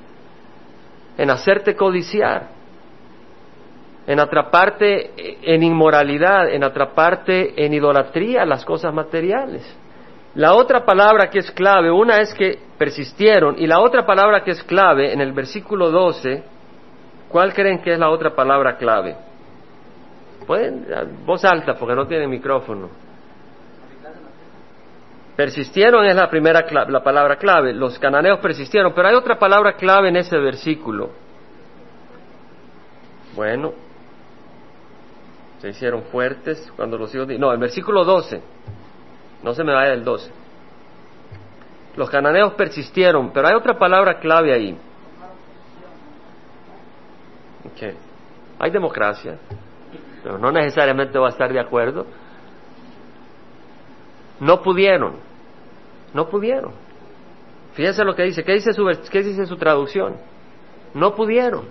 en 1.16 1.30
hacerte 1.30 1.74
codiciar, 1.74 2.48
en 4.06 4.20
atraparte 4.20 5.12
en 5.54 5.62
inmoralidad, 5.62 6.50
en 6.50 6.64
atraparte 6.64 7.64
en 7.64 7.72
idolatría, 7.72 8.44
las 8.44 8.64
cosas 8.64 8.92
materiales. 8.92 9.64
La 10.34 10.52
otra 10.52 10.84
palabra 10.84 11.30
que 11.30 11.38
es 11.38 11.50
clave, 11.50 11.90
una 11.90 12.18
es 12.18 12.34
que 12.34 12.58
persistieron, 12.76 13.56
y 13.58 13.66
la 13.66 13.80
otra 13.80 14.04
palabra 14.04 14.44
que 14.44 14.50
es 14.50 14.62
clave 14.64 15.14
en 15.14 15.22
el 15.22 15.32
versículo 15.32 15.90
12, 15.90 16.42
¿cuál 17.30 17.54
creen 17.54 17.80
que 17.80 17.94
es 17.94 17.98
la 17.98 18.10
otra 18.10 18.34
palabra 18.34 18.76
clave? 18.76 19.16
Pueden, 20.46 20.86
voz 21.24 21.44
alta 21.44 21.74
porque 21.74 21.94
no 21.94 22.06
tiene 22.06 22.28
micrófono. 22.28 22.88
Persistieron 25.36 26.06
es 26.06 26.16
la 26.16 26.30
primera 26.30 26.64
la 26.88 27.02
palabra 27.02 27.36
clave. 27.36 27.74
Los 27.74 27.98
cananeos 27.98 28.38
persistieron, 28.38 28.94
pero 28.94 29.08
hay 29.08 29.14
otra 29.14 29.38
palabra 29.38 29.74
clave 29.74 30.08
en 30.08 30.16
ese 30.16 30.38
versículo. 30.38 31.10
Bueno, 33.34 33.74
se 35.60 35.68
hicieron 35.68 36.04
fuertes 36.04 36.72
cuando 36.74 36.96
los 36.96 37.14
hijos. 37.14 37.28
No, 37.38 37.52
el 37.52 37.58
versículo 37.58 38.04
12. 38.04 38.40
No 39.42 39.52
se 39.52 39.62
me 39.62 39.74
vaya 39.74 39.90
del 39.90 40.04
12. 40.04 40.30
Los 41.96 42.08
cananeos 42.08 42.54
persistieron, 42.54 43.30
pero 43.32 43.48
hay 43.48 43.54
otra 43.54 43.78
palabra 43.78 44.18
clave 44.18 44.54
ahí. 44.54 44.78
Okay. 47.74 47.94
Hay 48.58 48.70
democracia, 48.70 49.38
no 50.38 50.50
necesariamente 50.50 51.18
va 51.18 51.28
a 51.28 51.30
estar 51.30 51.52
de 51.52 51.60
acuerdo. 51.60 52.06
No 54.40 54.62
pudieron, 54.62 55.16
no 56.12 56.28
pudieron. 56.28 56.72
Fíjense 57.74 58.04
lo 58.04 58.14
que 58.14 58.24
dice, 58.24 58.44
¿qué 58.44 58.54
dice 58.54 58.72
su, 58.72 58.86
qué 59.10 59.22
dice 59.22 59.46
su 59.46 59.56
traducción? 59.56 60.16
No 60.94 61.14
pudieron. 61.14 61.64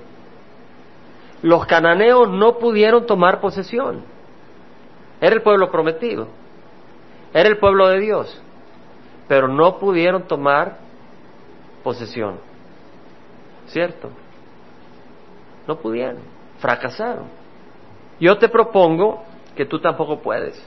Los 1.41 1.65
cananeos 1.65 2.29
no 2.29 2.57
pudieron 2.57 3.05
tomar 3.05 3.39
posesión. 3.39 4.03
Era 5.21 5.35
el 5.35 5.41
pueblo 5.41 5.71
prometido, 5.71 6.27
era 7.33 7.47
el 7.47 7.57
pueblo 7.57 7.87
de 7.87 7.99
Dios, 7.99 8.41
pero 9.27 9.47
no 9.47 9.77
pudieron 9.79 10.23
tomar 10.23 10.77
posesión. 11.83 12.39
¿Cierto? 13.67 14.09
No 15.67 15.77
pudieron, 15.77 16.19
fracasaron. 16.59 17.44
Yo 18.19 18.38
te 18.38 18.49
propongo 18.49 19.23
que 19.56 19.65
tú 19.65 19.80
tampoco 19.80 20.21
puedes. 20.21 20.62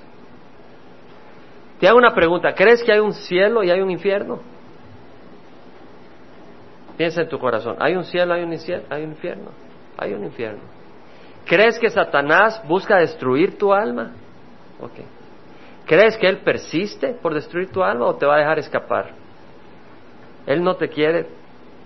Te 1.81 1.89
hago 1.89 1.99
una 1.99 2.15
pregunta, 2.15 2.55
¿crees 2.55 2.83
que 2.83 2.93
hay 2.93 2.99
un 2.99 3.13
cielo 3.13 3.63
y 3.63 3.71
hay 3.71 3.81
un 3.81 3.91
infierno? 3.91 4.41
Piensa 6.97 7.23
en 7.23 7.29
tu 7.29 7.39
corazón, 7.39 7.77
¿hay 7.79 7.95
un 7.95 8.05
cielo, 8.05 8.35
hay 8.35 8.43
un, 8.43 8.53
hay 8.91 9.05
un 9.05 9.11
infierno? 9.11 9.51
hay 9.99 10.15
un 10.15 10.25
infierno. 10.25 10.61
¿Crees 11.45 11.79
que 11.79 11.91
Satanás 11.91 12.63
busca 12.67 12.99
destruir 12.99 13.59
tu 13.59 13.73
alma? 13.73 14.13
Ok. 14.81 14.93
¿Crees 15.87 16.17
que 16.17 16.29
él 16.29 16.39
persiste 16.39 17.15
por 17.15 17.35
destruir 17.35 17.71
tu 17.71 17.83
alma 17.83 18.07
o 18.07 18.17
te 18.17 18.27
va 18.27 18.37
a 18.37 18.39
dejar 18.39 18.59
escapar? 18.59 19.11
Él 20.47 20.63
no 20.63 20.77
te 20.77 20.89
quiere 20.89 21.27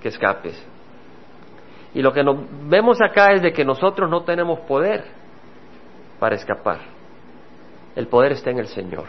que 0.02 0.08
escapes. 0.08 0.62
Y 1.94 2.02
lo 2.02 2.12
que 2.12 2.22
vemos 2.64 3.00
acá 3.00 3.32
es 3.32 3.42
de 3.42 3.52
que 3.52 3.64
nosotros 3.64 4.10
no 4.10 4.22
tenemos 4.22 4.60
poder 4.60 5.04
para 6.22 6.36
escapar. 6.36 6.78
El 7.96 8.06
poder 8.06 8.30
está 8.30 8.50
en 8.50 8.58
el 8.60 8.68
Señor. 8.68 9.06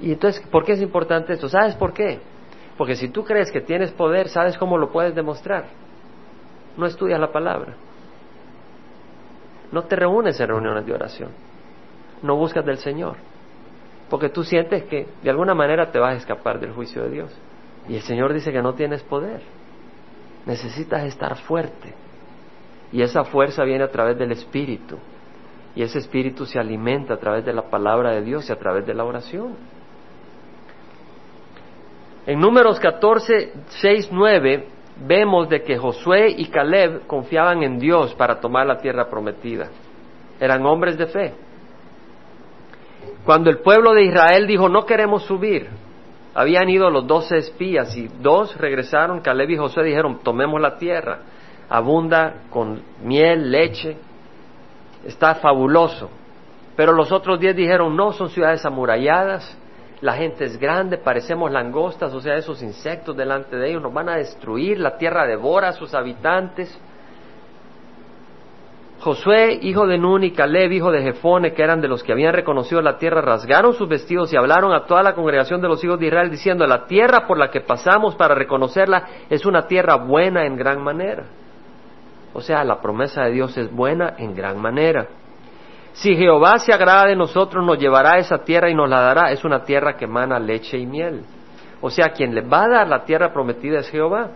Y 0.00 0.12
entonces, 0.12 0.40
¿por 0.46 0.64
qué 0.64 0.74
es 0.74 0.80
importante 0.80 1.32
esto? 1.32 1.48
¿Sabes 1.48 1.74
por 1.74 1.92
qué? 1.92 2.20
Porque 2.78 2.94
si 2.94 3.08
tú 3.08 3.24
crees 3.24 3.50
que 3.50 3.60
tienes 3.60 3.90
poder, 3.90 4.28
¿sabes 4.28 4.56
cómo 4.56 4.78
lo 4.78 4.92
puedes 4.92 5.12
demostrar? 5.12 5.64
No 6.76 6.86
estudias 6.86 7.18
la 7.18 7.32
palabra. 7.32 7.74
No 9.72 9.82
te 9.82 9.96
reúnes 9.96 10.38
en 10.38 10.46
reuniones 10.46 10.86
de 10.86 10.94
oración. 10.94 11.30
No 12.22 12.36
buscas 12.36 12.64
del 12.64 12.78
Señor. 12.78 13.16
Porque 14.10 14.28
tú 14.28 14.44
sientes 14.44 14.84
que 14.84 15.08
de 15.24 15.30
alguna 15.30 15.54
manera 15.54 15.90
te 15.90 15.98
vas 15.98 16.14
a 16.14 16.18
escapar 16.18 16.60
del 16.60 16.72
juicio 16.72 17.02
de 17.02 17.10
Dios. 17.10 17.36
Y 17.88 17.96
el 17.96 18.02
Señor 18.02 18.32
dice 18.32 18.52
que 18.52 18.62
no 18.62 18.74
tienes 18.74 19.02
poder. 19.02 19.42
Necesitas 20.46 21.02
estar 21.02 21.36
fuerte. 21.38 21.99
Y 22.92 23.02
esa 23.02 23.24
fuerza 23.24 23.64
viene 23.64 23.84
a 23.84 23.90
través 23.90 24.18
del 24.18 24.32
Espíritu. 24.32 24.96
Y 25.74 25.82
ese 25.82 25.98
Espíritu 25.98 26.44
se 26.46 26.58
alimenta 26.58 27.14
a 27.14 27.18
través 27.18 27.44
de 27.44 27.52
la 27.52 27.62
palabra 27.62 28.12
de 28.12 28.22
Dios 28.22 28.48
y 28.48 28.52
a 28.52 28.56
través 28.56 28.86
de 28.86 28.94
la 28.94 29.04
oración. 29.04 29.54
En 32.26 32.38
números 32.38 32.78
14, 32.78 33.52
6, 33.68 34.08
9 34.12 34.66
vemos 35.06 35.48
de 35.48 35.62
que 35.62 35.78
Josué 35.78 36.34
y 36.36 36.46
Caleb 36.46 37.06
confiaban 37.06 37.62
en 37.62 37.78
Dios 37.78 38.14
para 38.14 38.40
tomar 38.40 38.66
la 38.66 38.78
tierra 38.78 39.08
prometida. 39.08 39.68
Eran 40.38 40.64
hombres 40.66 40.98
de 40.98 41.06
fe. 41.06 41.34
Cuando 43.24 43.50
el 43.50 43.58
pueblo 43.58 43.94
de 43.94 44.04
Israel 44.04 44.46
dijo 44.46 44.68
no 44.68 44.84
queremos 44.84 45.22
subir, 45.24 45.68
habían 46.34 46.68
ido 46.68 46.90
los 46.90 47.06
doce 47.06 47.38
espías 47.38 47.96
y 47.96 48.08
dos 48.20 48.56
regresaron, 48.56 49.20
Caleb 49.20 49.50
y 49.50 49.56
Josué 49.56 49.84
dijeron 49.84 50.20
tomemos 50.22 50.60
la 50.60 50.76
tierra, 50.76 51.20
abunda 51.70 52.42
con 52.50 52.82
miel, 53.02 53.50
leche, 53.50 53.96
está 55.06 55.36
fabuloso. 55.36 56.10
Pero 56.76 56.92
los 56.92 57.12
otros 57.12 57.38
diez 57.38 57.54
dijeron 57.56 57.96
no, 57.96 58.12
son 58.12 58.28
ciudades 58.28 58.66
amuralladas, 58.66 59.56
la 60.00 60.14
gente 60.14 60.44
es 60.44 60.58
grande, 60.58 60.98
parecemos 60.98 61.50
langostas, 61.50 62.12
o 62.12 62.20
sea, 62.20 62.34
esos 62.34 62.62
insectos 62.62 63.16
delante 63.16 63.56
de 63.56 63.70
ellos 63.70 63.82
nos 63.82 63.92
van 63.92 64.08
a 64.08 64.16
destruir, 64.16 64.80
la 64.80 64.96
tierra 64.96 65.26
devora 65.26 65.68
a 65.68 65.72
sus 65.72 65.94
habitantes. 65.94 66.78
Josué, 69.00 69.58
hijo 69.62 69.86
de 69.86 69.96
Nun, 69.96 70.24
y 70.24 70.32
Caleb, 70.32 70.72
hijo 70.72 70.90
de 70.90 71.02
Jefone, 71.02 71.54
que 71.54 71.62
eran 71.62 71.80
de 71.80 71.88
los 71.88 72.02
que 72.02 72.12
habían 72.12 72.34
reconocido 72.34 72.82
la 72.82 72.98
tierra, 72.98 73.22
rasgaron 73.22 73.72
sus 73.74 73.88
vestidos 73.88 74.32
y 74.32 74.36
hablaron 74.36 74.74
a 74.74 74.84
toda 74.84 75.02
la 75.02 75.14
congregación 75.14 75.60
de 75.62 75.68
los 75.68 75.82
hijos 75.84 75.98
de 75.98 76.06
Israel, 76.06 76.30
diciendo, 76.30 76.66
la 76.66 76.86
tierra 76.86 77.26
por 77.26 77.38
la 77.38 77.50
que 77.50 77.62
pasamos 77.62 78.14
para 78.16 78.34
reconocerla 78.34 79.06
es 79.30 79.46
una 79.46 79.66
tierra 79.66 79.96
buena 79.96 80.44
en 80.44 80.56
gran 80.56 80.82
manera. 80.82 81.24
O 82.32 82.40
sea, 82.40 82.64
la 82.64 82.80
promesa 82.80 83.24
de 83.24 83.32
Dios 83.32 83.56
es 83.56 83.70
buena 83.72 84.14
en 84.18 84.34
gran 84.34 84.60
manera. 84.60 85.08
Si 85.92 86.14
Jehová 86.14 86.58
se 86.58 86.72
agrada 86.72 87.06
de 87.06 87.16
nosotros, 87.16 87.64
nos 87.64 87.78
llevará 87.78 88.14
a 88.14 88.18
esa 88.18 88.38
tierra 88.44 88.70
y 88.70 88.74
nos 88.74 88.88
la 88.88 89.00
dará. 89.00 89.32
Es 89.32 89.44
una 89.44 89.64
tierra 89.64 89.96
que 89.96 90.04
emana 90.04 90.38
leche 90.38 90.78
y 90.78 90.86
miel. 90.86 91.24
O 91.80 91.90
sea, 91.90 92.10
quien 92.10 92.34
le 92.34 92.42
va 92.42 92.64
a 92.64 92.68
dar 92.68 92.88
la 92.88 93.04
tierra 93.04 93.32
prometida 93.32 93.80
es 93.80 93.90
Jehová. 93.90 94.30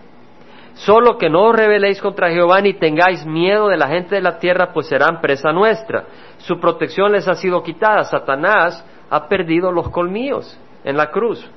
Solo 0.75 1.17
que 1.19 1.31
no 1.31 1.45
os 1.45 1.57
rebeléis 1.57 2.01
contra 2.01 2.31
Jehová 2.31 2.61
ni 2.61 2.75
tengáis 2.75 3.25
miedo 3.25 3.69
de 3.69 3.77
la 3.77 3.87
gente 3.87 4.17
de 4.17 4.23
la 4.23 4.39
tierra, 4.39 4.73
pues 4.73 4.89
serán 4.89 5.21
presa 5.21 5.53
nuestra. 5.53 6.05
Su 6.39 6.59
protección 6.59 7.13
les 7.13 7.29
ha 7.29 7.35
sido 7.35 7.63
quitada. 7.63 8.03
Satanás 8.05 8.85
ha 9.09 9.29
perdido 9.29 9.71
los 9.71 9.89
colmillos 9.91 10.59
en 10.83 10.97
la 10.97 11.11
cruz. 11.11 11.49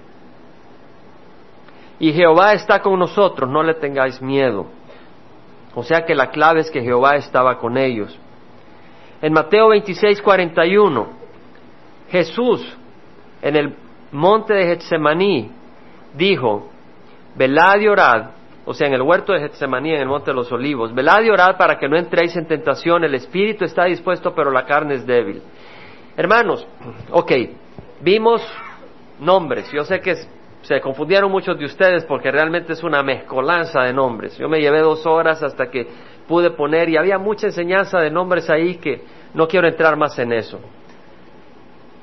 Y 1.99 2.13
Jehová 2.13 2.53
está 2.53 2.79
con 2.81 2.99
nosotros, 2.99 3.49
no 3.49 3.63
le 3.63 3.73
tengáis 3.73 4.21
miedo. 4.21 4.67
O 5.75 5.83
sea 5.83 6.05
que 6.05 6.15
la 6.15 6.31
clave 6.31 6.61
es 6.61 6.71
que 6.71 6.81
Jehová 6.81 7.15
estaba 7.15 7.57
con 7.57 7.77
ellos. 7.77 8.17
En 9.21 9.33
Mateo 9.33 9.69
26, 9.69 10.21
41, 10.21 11.07
Jesús 12.09 12.77
en 13.41 13.55
el 13.55 13.75
monte 14.11 14.53
de 14.53 14.65
Getsemaní 14.65 15.51
dijo, 16.15 16.69
velad 17.35 17.79
y 17.79 17.87
orad, 17.87 18.31
o 18.65 18.73
sea, 18.73 18.87
en 18.87 18.93
el 18.93 19.01
huerto 19.01 19.33
de 19.33 19.39
Getsemaní, 19.39 19.93
en 19.93 20.01
el 20.01 20.07
monte 20.07 20.31
de 20.31 20.35
los 20.35 20.51
olivos, 20.51 20.93
velad 20.93 21.23
y 21.23 21.29
orad 21.29 21.57
para 21.57 21.77
que 21.77 21.87
no 21.87 21.97
entréis 21.97 22.35
en 22.35 22.47
tentación, 22.47 23.03
el 23.03 23.15
espíritu 23.15 23.65
está 23.65 23.85
dispuesto, 23.85 24.33
pero 24.35 24.51
la 24.51 24.65
carne 24.65 24.95
es 24.95 25.05
débil. 25.05 25.41
Hermanos, 26.15 26.67
ok, 27.11 27.31
vimos 28.01 28.41
nombres, 29.19 29.71
yo 29.71 29.83
sé 29.83 29.99
que 30.01 30.15
se 30.61 30.81
confundieron 30.81 31.31
muchos 31.31 31.57
de 31.57 31.65
ustedes 31.65 32.03
porque 32.05 32.31
realmente 32.31 32.73
es 32.73 32.83
una 32.83 33.03
mezcolanza 33.03 33.83
de 33.83 33.93
nombres. 33.93 34.37
Yo 34.37 34.49
me 34.49 34.59
llevé 34.59 34.81
dos 34.81 35.05
horas 35.05 35.41
hasta 35.43 35.69
que 35.69 35.87
pude 36.27 36.51
poner 36.51 36.89
y 36.89 36.97
había 36.97 37.17
mucha 37.17 37.47
enseñanza 37.47 37.99
de 37.99 38.11
nombres 38.11 38.49
ahí 38.49 38.75
que 38.75 39.01
no 39.33 39.47
quiero 39.47 39.67
entrar 39.67 39.95
más 39.95 40.17
en 40.19 40.33
eso. 40.33 40.59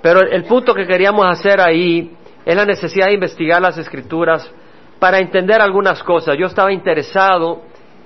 Pero 0.00 0.20
el 0.20 0.44
punto 0.44 0.74
que 0.74 0.86
queríamos 0.86 1.26
hacer 1.26 1.60
ahí 1.60 2.16
es 2.44 2.56
la 2.56 2.64
necesidad 2.64 3.06
de 3.06 3.14
investigar 3.14 3.60
las 3.60 3.78
escrituras 3.78 4.50
para 4.98 5.18
entender 5.18 5.60
algunas 5.60 6.02
cosas. 6.02 6.36
Yo 6.38 6.46
estaba 6.46 6.72
interesado 6.72 7.62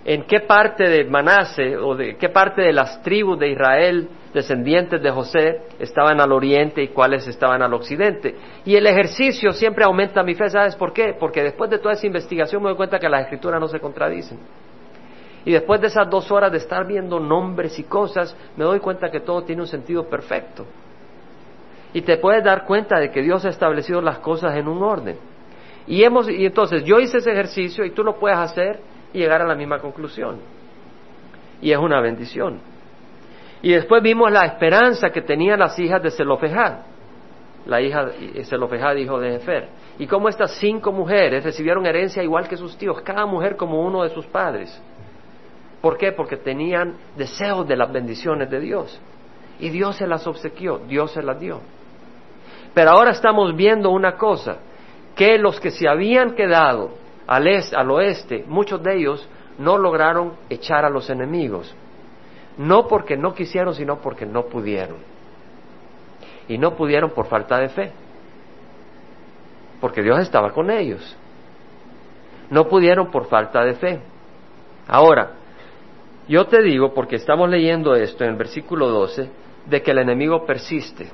en 0.09 0.23
qué 0.23 0.41
parte 0.41 0.89
de 0.89 1.05
Manase 1.05 1.77
o 1.77 1.95
de 1.95 2.17
qué 2.17 2.31
parte 2.31 2.63
de 2.63 2.73
las 2.73 3.03
tribus 3.03 3.39
de 3.39 3.51
Israel, 3.51 4.09
descendientes 4.33 5.03
de 5.03 5.11
José, 5.11 5.61
estaban 5.79 6.19
al 6.19 6.33
oriente 6.33 6.83
y 6.83 6.89
cuáles 6.89 7.29
estaban 7.29 7.61
al 7.61 7.75
occidente. 7.75 8.35
Y 8.65 8.75
el 8.75 8.87
ejercicio 8.87 9.53
siempre 9.53 9.85
aumenta 9.85 10.23
mi 10.23 10.35
fe, 10.35 10.49
¿sabes 10.49 10.77
por 10.77 10.95
qué? 10.95 11.15
Porque 11.21 11.43
después 11.43 11.69
de 11.69 11.79
toda 11.79 11.93
esa 11.93 12.07
investigación 12.07 12.63
me 12.63 12.71
doy 12.71 12.77
cuenta 12.79 12.99
que 12.99 13.07
las 13.07 13.25
escrituras 13.25 13.61
no 13.61 13.69
se 13.69 13.81
contradicen. 13.81 14.39
Y 15.45 15.53
después 15.53 15.79
de 15.83 15.89
esas 15.89 16.09
dos 16.09 16.33
horas 16.33 16.53
de 16.53 16.57
estar 16.57 16.87
viendo 16.87 17.21
nombres 17.21 17.79
y 17.79 17.83
cosas, 17.83 18.35
me 18.57 18.65
doy 18.65 18.81
cuenta 18.81 19.11
que 19.11 19.21
todo 19.21 19.43
tiene 19.43 19.61
un 19.61 19.69
sentido 19.69 20.09
perfecto. 20.09 20.65
Y 21.93 22.01
te 22.01 22.17
puedes 22.17 22.43
dar 22.43 22.65
cuenta 22.65 22.99
de 22.99 23.11
que 23.11 23.21
Dios 23.21 23.45
ha 23.45 23.51
establecido 23.51 24.01
las 24.01 24.21
cosas 24.21 24.57
en 24.57 24.69
un 24.69 24.83
orden. 24.83 25.19
Y, 25.87 26.03
hemos, 26.03 26.31
y 26.31 26.47
entonces 26.47 26.83
yo 26.85 26.99
hice 26.99 27.19
ese 27.19 27.31
ejercicio 27.31 27.85
y 27.85 27.91
tú 27.91 28.03
lo 28.03 28.19
puedes 28.19 28.39
hacer 28.39 28.81
y 29.13 29.19
llegar 29.19 29.43
a 29.43 29.47
la 29.47 29.55
misma 29.55 29.79
conclusión. 29.79 30.39
Y 31.61 31.73
es 31.73 31.79
una 31.79 32.01
bendición. 32.01 32.61
Y 33.63 33.73
después 33.73 34.03
vimos 34.03 34.31
la 34.31 34.45
esperanza 34.45 35.11
que 35.11 35.23
tenían 35.23 35.59
las 35.59 35.79
hijas 35.79 36.03
de 36.03 36.11
Zelofejad, 36.11 36.79
la 37.67 37.81
hija 37.81 38.05
de 38.07 38.45
Zelofejad, 38.45 38.95
hijo 38.97 39.19
de 39.19 39.33
Jefer. 39.33 39.69
Y 39.99 40.07
cómo 40.07 40.29
estas 40.29 40.53
cinco 40.59 40.93
mujeres 40.93 41.43
recibieron 41.43 41.85
herencia 41.85 42.23
igual 42.23 42.49
que 42.49 42.57
sus 42.57 42.77
tíos, 42.77 43.01
cada 43.03 43.27
mujer 43.27 43.57
como 43.57 43.83
uno 43.83 44.05
de 44.05 44.11
sus 44.11 44.27
padres. 44.27 44.81
¿Por 45.81 45.97
qué? 45.97 46.13
Porque 46.13 46.37
tenían 46.37 46.97
deseos 47.17 47.67
de 47.67 47.77
las 47.77 47.93
bendiciones 47.93 48.49
de 48.51 48.61
Dios. 48.61 49.01
Y 49.59 49.71
Dios 49.71 49.97
se 49.97 50.07
las 50.07 50.27
obsequió, 50.27 50.79
Dios 50.87 51.13
se 51.13 51.23
las 51.23 51.39
dio. 51.41 51.61
Pero 52.75 52.91
ahora 52.91 53.11
estamos 53.11 53.57
viendo 53.57 53.91
una 53.91 54.17
cosa, 54.17 54.59
que 55.17 55.37
los 55.37 55.59
que 55.59 55.73
se 55.73 55.89
habían 55.89 56.37
quedado 56.37 56.91
al, 57.29 57.47
al 57.47 57.91
oeste, 57.91 58.45
muchos 58.49 58.83
de 58.83 58.97
ellos 58.97 59.29
no 59.59 59.77
lograron 59.77 60.33
echar 60.49 60.85
a 60.85 60.91
los 60.91 61.11
enemigos. 61.11 61.75
No 62.57 62.89
porque 62.89 63.17
no 63.17 63.35
quisieron, 63.35 63.75
sino 63.75 64.01
porque 64.01 64.25
no 64.25 64.47
pudieron. 64.47 64.97
Y 66.49 66.57
no 66.57 66.75
pudieron 66.75 67.11
por 67.11 67.27
falta 67.27 67.59
de 67.59 67.69
fe. 67.69 67.93
Porque 69.81 70.03
Dios 70.03 70.19
estaba 70.21 70.53
con 70.53 70.71
ellos. 70.71 71.17
No 72.51 72.67
pudieron 72.67 73.11
por 73.11 73.27
falta 73.27 73.63
de 73.63 73.75
fe. 73.75 74.01
Ahora, 74.89 75.33
yo 76.29 76.47
te 76.47 76.63
digo, 76.63 76.95
porque 76.95 77.17
estamos 77.17 77.51
leyendo 77.51 77.95
esto 77.95 78.25
en 78.25 78.31
el 78.31 78.37
versículo 78.37 78.89
12, 78.89 79.31
de 79.67 79.83
que 79.83 79.91
el 79.91 79.99
enemigo 79.99 80.47
persiste. 80.47 81.11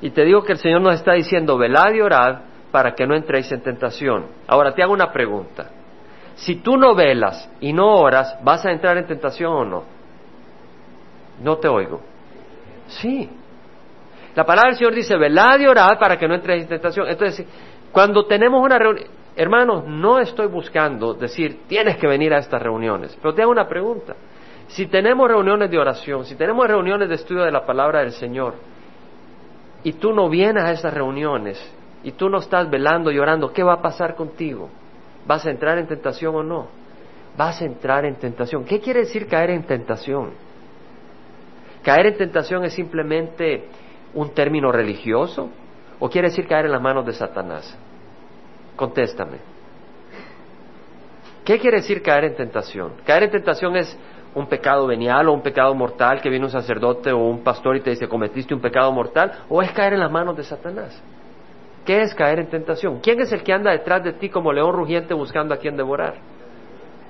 Y 0.00 0.10
te 0.10 0.24
digo 0.24 0.42
que 0.42 0.52
el 0.52 0.58
Señor 0.58 0.80
nos 0.80 0.96
está 0.96 1.12
diciendo, 1.12 1.56
velad 1.56 1.94
y 1.94 2.00
orad 2.00 2.47
para 2.70 2.94
que 2.94 3.06
no 3.06 3.14
entréis 3.14 3.50
en 3.52 3.62
tentación. 3.62 4.26
Ahora 4.46 4.72
te 4.72 4.82
hago 4.82 4.92
una 4.92 5.12
pregunta. 5.12 5.70
Si 6.36 6.56
tú 6.56 6.76
no 6.76 6.94
velas 6.94 7.50
y 7.60 7.72
no 7.72 7.96
oras, 7.96 8.38
¿vas 8.42 8.64
a 8.64 8.70
entrar 8.70 8.96
en 8.96 9.06
tentación 9.06 9.52
o 9.52 9.64
no? 9.64 9.84
No 11.42 11.56
te 11.56 11.68
oigo. 11.68 12.00
Sí. 12.86 13.28
La 14.34 14.44
palabra 14.44 14.70
del 14.70 14.78
Señor 14.78 14.94
dice, 14.94 15.16
velad 15.16 15.58
y 15.58 15.66
orad 15.66 15.98
para 15.98 16.16
que 16.16 16.28
no 16.28 16.34
entréis 16.34 16.62
en 16.62 16.68
tentación. 16.68 17.08
Entonces, 17.08 17.46
cuando 17.90 18.26
tenemos 18.26 18.62
una 18.62 18.78
reunión, 18.78 19.08
Hermanos, 19.38 19.84
no 19.86 20.18
estoy 20.18 20.48
buscando 20.48 21.14
decir 21.14 21.60
tienes 21.68 21.96
que 21.98 22.08
venir 22.08 22.34
a 22.34 22.38
estas 22.38 22.60
reuniones, 22.60 23.16
pero 23.22 23.32
te 23.32 23.42
hago 23.42 23.52
una 23.52 23.68
pregunta. 23.68 24.16
Si 24.66 24.86
tenemos 24.86 25.28
reuniones 25.28 25.70
de 25.70 25.78
oración, 25.78 26.24
si 26.24 26.34
tenemos 26.34 26.66
reuniones 26.66 27.08
de 27.08 27.14
estudio 27.14 27.44
de 27.44 27.52
la 27.52 27.64
palabra 27.64 28.00
del 28.00 28.10
Señor, 28.10 28.54
y 29.84 29.92
tú 29.92 30.12
no 30.12 30.28
vienes 30.28 30.64
a 30.64 30.72
esas 30.72 30.92
reuniones, 30.92 31.56
y 32.02 32.12
tú 32.12 32.28
no 32.28 32.38
estás 32.38 32.70
velando 32.70 33.10
y 33.10 33.18
orando, 33.18 33.52
¿qué 33.52 33.62
va 33.62 33.74
a 33.74 33.82
pasar 33.82 34.14
contigo? 34.14 34.68
¿Vas 35.26 35.46
a 35.46 35.50
entrar 35.50 35.78
en 35.78 35.86
tentación 35.86 36.34
o 36.34 36.42
no? 36.42 36.78
vas 37.38 37.62
a 37.62 37.64
entrar 37.64 38.04
en 38.04 38.16
tentación. 38.16 38.64
¿Qué 38.64 38.80
quiere 38.80 39.00
decir 39.00 39.28
caer 39.28 39.50
en 39.50 39.62
tentación? 39.62 40.32
¿Caer 41.84 42.06
en 42.06 42.16
tentación 42.18 42.64
es 42.64 42.74
simplemente 42.74 43.68
un 44.12 44.34
término 44.34 44.72
religioso 44.72 45.48
o 46.00 46.10
quiere 46.10 46.28
decir 46.28 46.48
caer 46.48 46.66
en 46.66 46.72
las 46.72 46.82
manos 46.82 47.06
de 47.06 47.12
Satanás? 47.12 47.78
Contéstame. 48.74 49.38
¿Qué 51.44 51.60
quiere 51.60 51.78
decir 51.78 52.02
caer 52.02 52.24
en 52.24 52.34
tentación? 52.34 52.94
Caer 53.06 53.22
en 53.22 53.30
tentación 53.30 53.76
es 53.76 53.96
un 54.34 54.46
pecado 54.48 54.88
venial 54.88 55.28
o 55.28 55.32
un 55.32 55.40
pecado 55.40 55.72
mortal 55.74 56.20
que 56.20 56.28
viene 56.28 56.44
un 56.44 56.50
sacerdote 56.50 57.12
o 57.12 57.18
un 57.18 57.44
pastor 57.44 57.76
y 57.76 57.80
te 57.80 57.90
dice 57.90 58.08
cometiste 58.08 58.52
un 58.52 58.60
pecado 58.60 58.92
mortal 58.92 59.44
o 59.48 59.62
es 59.62 59.70
caer 59.70 59.92
en 59.92 60.00
las 60.00 60.10
manos 60.10 60.36
de 60.36 60.42
Satanás. 60.42 61.00
¿Qué 61.88 62.02
es 62.02 62.14
caer 62.14 62.40
en 62.40 62.50
tentación? 62.50 63.00
¿Quién 63.00 63.18
es 63.18 63.32
el 63.32 63.42
que 63.42 63.50
anda 63.50 63.70
detrás 63.70 64.04
de 64.04 64.12
ti 64.12 64.28
como 64.28 64.52
león 64.52 64.74
rugiente 64.74 65.14
buscando 65.14 65.54
a 65.54 65.56
quien 65.56 65.74
devorar? 65.74 66.16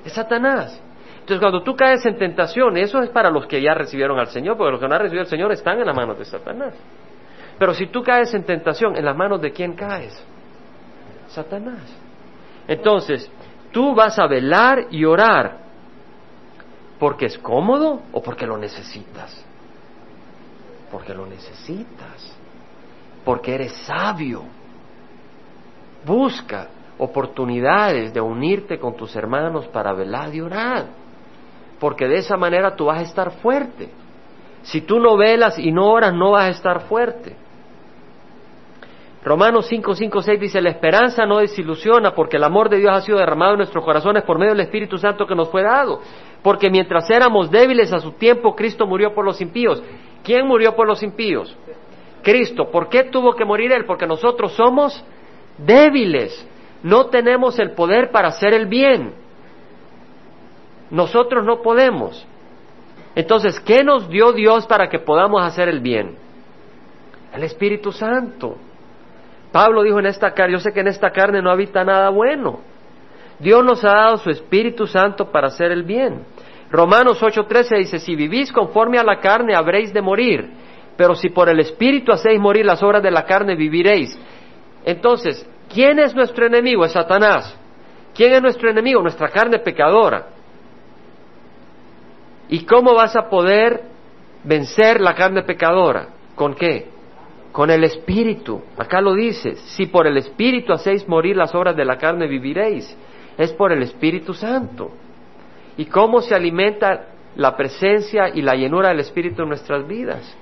Es 0.05 0.13
Satanás. 0.13 0.81
Entonces 1.19 1.41
cuando 1.41 1.65
tú 1.65 1.75
caes 1.75 2.07
en 2.07 2.17
tentación, 2.17 2.77
eso 2.77 3.03
es 3.03 3.11
para 3.11 3.29
los 3.29 3.49
que 3.49 3.61
ya 3.61 3.75
recibieron 3.75 4.21
al 4.21 4.29
Señor, 4.29 4.57
porque 4.57 4.71
los 4.71 4.81
que 4.81 4.87
no 4.87 4.95
han 4.95 5.01
recibido 5.01 5.23
al 5.23 5.27
Señor 5.27 5.51
están 5.51 5.81
en 5.81 5.87
las 5.87 5.97
manos 5.97 6.17
de 6.17 6.25
Satanás. 6.27 6.75
Pero 7.59 7.75
si 7.75 7.89
tú 7.89 8.05
caes 8.05 8.33
en 8.35 8.45
tentación, 8.45 8.95
¿en 8.95 9.05
las 9.05 9.17
manos 9.17 9.43
de 9.43 9.51
quién 9.51 9.73
caes? 9.73 10.17
Satanás. 11.27 11.83
Entonces, 12.69 13.29
tú 13.73 13.97
vas 13.97 14.17
a 14.17 14.29
velar 14.29 14.87
y 14.93 15.05
orar 15.05 15.59
porque 17.01 17.27
es 17.27 17.37
cómodo 17.39 18.03
o 18.13 18.23
porque 18.23 18.47
lo 18.47 18.57
necesitas. 18.57 19.45
Porque 20.93 21.15
lo 21.15 21.27
necesitas. 21.27 22.33
Porque 23.25 23.57
eres 23.57 23.73
sabio 23.73 24.45
Busca 26.05 26.69
oportunidades 26.99 28.13
de 28.13 28.21
unirte 28.21 28.79
con 28.79 28.97
tus 28.97 29.15
hermanos 29.15 29.67
para 29.69 29.93
velar 29.93 30.35
y 30.35 30.41
orar, 30.41 30.87
porque 31.79 32.07
de 32.07 32.19
esa 32.19 32.37
manera 32.37 32.75
tú 32.75 32.87
vas 32.87 32.99
a 32.99 33.03
estar 33.03 33.31
fuerte. 33.41 33.91
Si 34.63 34.81
tú 34.81 34.99
no 34.99 35.17
velas 35.17 35.59
y 35.59 35.71
no 35.71 35.91
oras, 35.91 36.13
no 36.13 36.33
vas 36.33 36.45
a 36.45 36.51
estar 36.51 36.81
fuerte. 36.83 37.37
Romanos 39.25 39.67
5, 39.67 39.95
5, 39.95 40.23
6 40.23 40.41
dice, 40.41 40.61
la 40.61 40.71
esperanza 40.71 41.27
no 41.27 41.39
desilusiona 41.39 42.15
porque 42.15 42.37
el 42.37 42.45
amor 42.45 42.69
de 42.69 42.79
Dios 42.79 42.93
ha 42.95 43.01
sido 43.01 43.19
derramado 43.19 43.53
en 43.53 43.59
nuestros 43.59 43.85
corazones 43.85 44.23
por 44.23 44.39
medio 44.39 44.53
del 44.53 44.63
Espíritu 44.63 44.97
Santo 44.97 45.27
que 45.27 45.35
nos 45.35 45.51
fue 45.51 45.63
dado. 45.63 46.01
Porque 46.43 46.71
mientras 46.71 47.11
éramos 47.11 47.51
débiles 47.51 47.93
a 47.93 47.99
su 47.99 48.13
tiempo, 48.13 48.55
Cristo 48.55 48.87
murió 48.87 49.13
por 49.15 49.25
los 49.25 49.41
impíos. 49.41 49.83
¿Quién 50.23 50.47
murió 50.47 50.75
por 50.75 50.87
los 50.87 51.03
impíos? 51.03 51.55
Cristo. 52.23 52.71
¿Por 52.71 52.89
qué 52.89 53.05
tuvo 53.05 53.35
que 53.35 53.45
morir 53.45 53.73
Él? 53.73 53.85
Porque 53.85 54.07
nosotros 54.07 54.53
somos 54.53 55.05
débiles, 55.59 56.47
no 56.83 57.07
tenemos 57.07 57.59
el 57.59 57.73
poder 57.73 58.11
para 58.11 58.29
hacer 58.29 58.55
el 58.55 58.67
bien. 58.67 59.13
Nosotros 60.91 61.45
no 61.45 61.61
podemos. 61.61 62.27
Entonces, 63.15 63.59
¿qué 63.61 63.83
nos 63.83 64.09
dio 64.09 64.33
Dios 64.33 64.67
para 64.67 64.89
que 64.89 65.01
podamos 65.01 65.43
hacer 65.43 65.69
el 65.69 65.81
bien? 65.81 66.17
El 67.35 67.43
Espíritu 67.43 67.93
Santo. 67.93 68.57
Pablo 69.53 69.83
dijo 69.83 69.99
en 69.99 70.07
esta 70.07 70.33
carne, 70.33 70.53
yo 70.53 70.61
sé 70.61 70.73
que 70.73 70.81
en 70.81 70.89
esta 70.89 71.11
carne 71.11 71.43
no 71.43 71.51
habita 71.51 71.85
nada 71.85 72.11
bueno. 72.11 72.61
Dios 73.39 73.65
nos 73.65 73.85
ha 73.85 73.89
dado 73.89 74.19
su 74.19 74.31
Espíritu 74.31 74.87
Santo 74.87 75.31
para 75.31 75.49
hacer 75.49 75.73
el 75.73 75.83
bien. 75.83 76.23
Romanos 76.71 77.23
8:13 77.23 77.79
dice, 77.79 77.99
si 77.99 78.15
vivís 78.15 78.53
conforme 78.53 78.99
a 78.99 79.05
la 79.05 79.21
carne 79.21 79.55
habréis 79.55 79.93
de 79.93 80.03
morir, 80.03 80.51
pero 80.97 81.15
si 81.15 81.31
por 81.31 81.49
el 81.49 81.61
Espíritu 81.61 82.13
hacéis 82.13 82.39
morir 82.39 82.67
las 82.67 82.83
obras 82.83 83.03
de 83.03 83.11
la 83.11 83.25
carne 83.25 83.57
viviréis. 83.57 84.19
Entonces, 84.89 85.47
¿quién 85.71 85.99
es 85.99 86.15
nuestro 86.15 86.47
enemigo? 86.47 86.83
Es 86.83 86.93
Satanás. 86.93 87.55
¿Quién 88.15 88.33
es 88.33 88.41
nuestro 88.41 88.71
enemigo? 88.71 89.03
Nuestra 89.03 89.29
carne 89.29 89.59
pecadora. 89.59 90.29
¿Y 92.49 92.65
cómo 92.65 92.95
vas 92.95 93.15
a 93.15 93.29
poder 93.29 93.83
vencer 94.45 94.99
la 95.03 95.15
carne 95.15 95.43
pecadora? 95.43 96.09
¿Con 96.35 96.55
qué? 96.55 96.87
Con 97.53 97.71
el 97.71 97.85
Espíritu. 97.85 98.63
Acá 98.79 99.03
lo 99.03 99.13
dice, 99.13 99.57
si 99.57 99.85
por 99.85 100.07
el 100.07 100.17
Espíritu 100.17 100.73
hacéis 100.73 101.07
morir 101.07 101.37
las 101.37 101.55
obras 101.55 101.77
de 101.77 101.85
la 101.85 101.99
carne, 101.99 102.27
viviréis. 102.27 102.97
Es 103.37 103.53
por 103.53 103.73
el 103.73 103.83
Espíritu 103.83 104.33
Santo. 104.33 104.91
¿Y 105.77 105.85
cómo 105.85 106.23
se 106.23 106.35
alimenta 106.35 107.09
la 107.37 107.55
presencia 107.55 108.31
y 108.31 108.41
la 108.41 108.55
llenura 108.55 108.89
del 108.89 109.01
Espíritu 109.01 109.43
en 109.43 109.51
nuestras 109.51 109.87
vidas? 109.87 110.35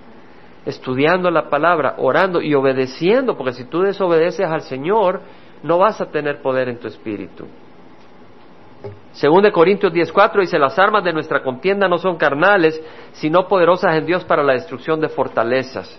Estudiando 0.67 1.31
la 1.31 1.49
palabra, 1.49 1.95
orando 1.99 2.43
y 2.43 2.55
obedeciendo, 2.55 3.37
porque 3.37 3.53
si 3.53 3.65
tú 3.65 3.83
desobedeces 3.83 4.47
al 4.47 4.63
Señor, 4.63 5.21
no 5.63 5.79
vas 5.79 6.01
a 6.01 6.07
tener 6.07 6.43
poder 6.43 6.69
en 6.69 6.79
tu 6.79 6.89
espíritu. 6.89 7.47
Según 9.13 9.43
de 9.43 9.53
Corintios 9.53 9.93
10:4 9.93 10.41
dice, 10.41 10.59
las 10.59 10.79
armas 10.79 11.03
de 11.05 11.13
nuestra 11.13 11.43
contienda 11.43 11.89
no 11.89 11.99
son 11.99 12.17
carnales, 12.17 12.83
sino 13.13 13.49
poderosas 13.49 13.97
en 13.97 14.07
Dios 14.07 14.25
para 14.25 14.43
la 14.43 14.53
destrucción 14.53 15.01
de 15.01 15.09
fortalezas. 15.09 15.99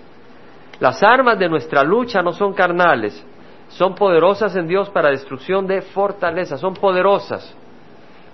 Las 0.80 1.01
armas 1.01 1.39
de 1.39 1.49
nuestra 1.49 1.84
lucha 1.84 2.22
no 2.22 2.34
son 2.34 2.53
carnales, 2.53 3.26
son 3.70 3.95
poderosas 3.95 4.55
en 4.55 4.68
Dios 4.68 4.89
para 4.89 5.09
destrucción 5.09 5.65
de 5.65 5.82
fortalezas, 5.82 6.59
son 6.59 6.76
poderosas. 6.76 7.55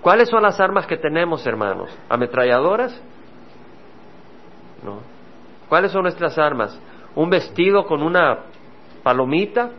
¿Cuáles 0.02 0.28
son 0.28 0.42
las 0.42 0.60
armas 0.60 0.86
que 0.86 0.98
tenemos, 0.98 1.46
hermanos? 1.46 1.90
¿Ametralladoras? 2.10 3.00
No. 4.84 5.13
¿Cuáles 5.68 5.92
son 5.92 6.02
nuestras 6.02 6.36
armas? 6.38 6.78
Un 7.14 7.30
vestido 7.30 7.86
con 7.86 8.02
una 8.02 8.38
palomita 9.02 9.70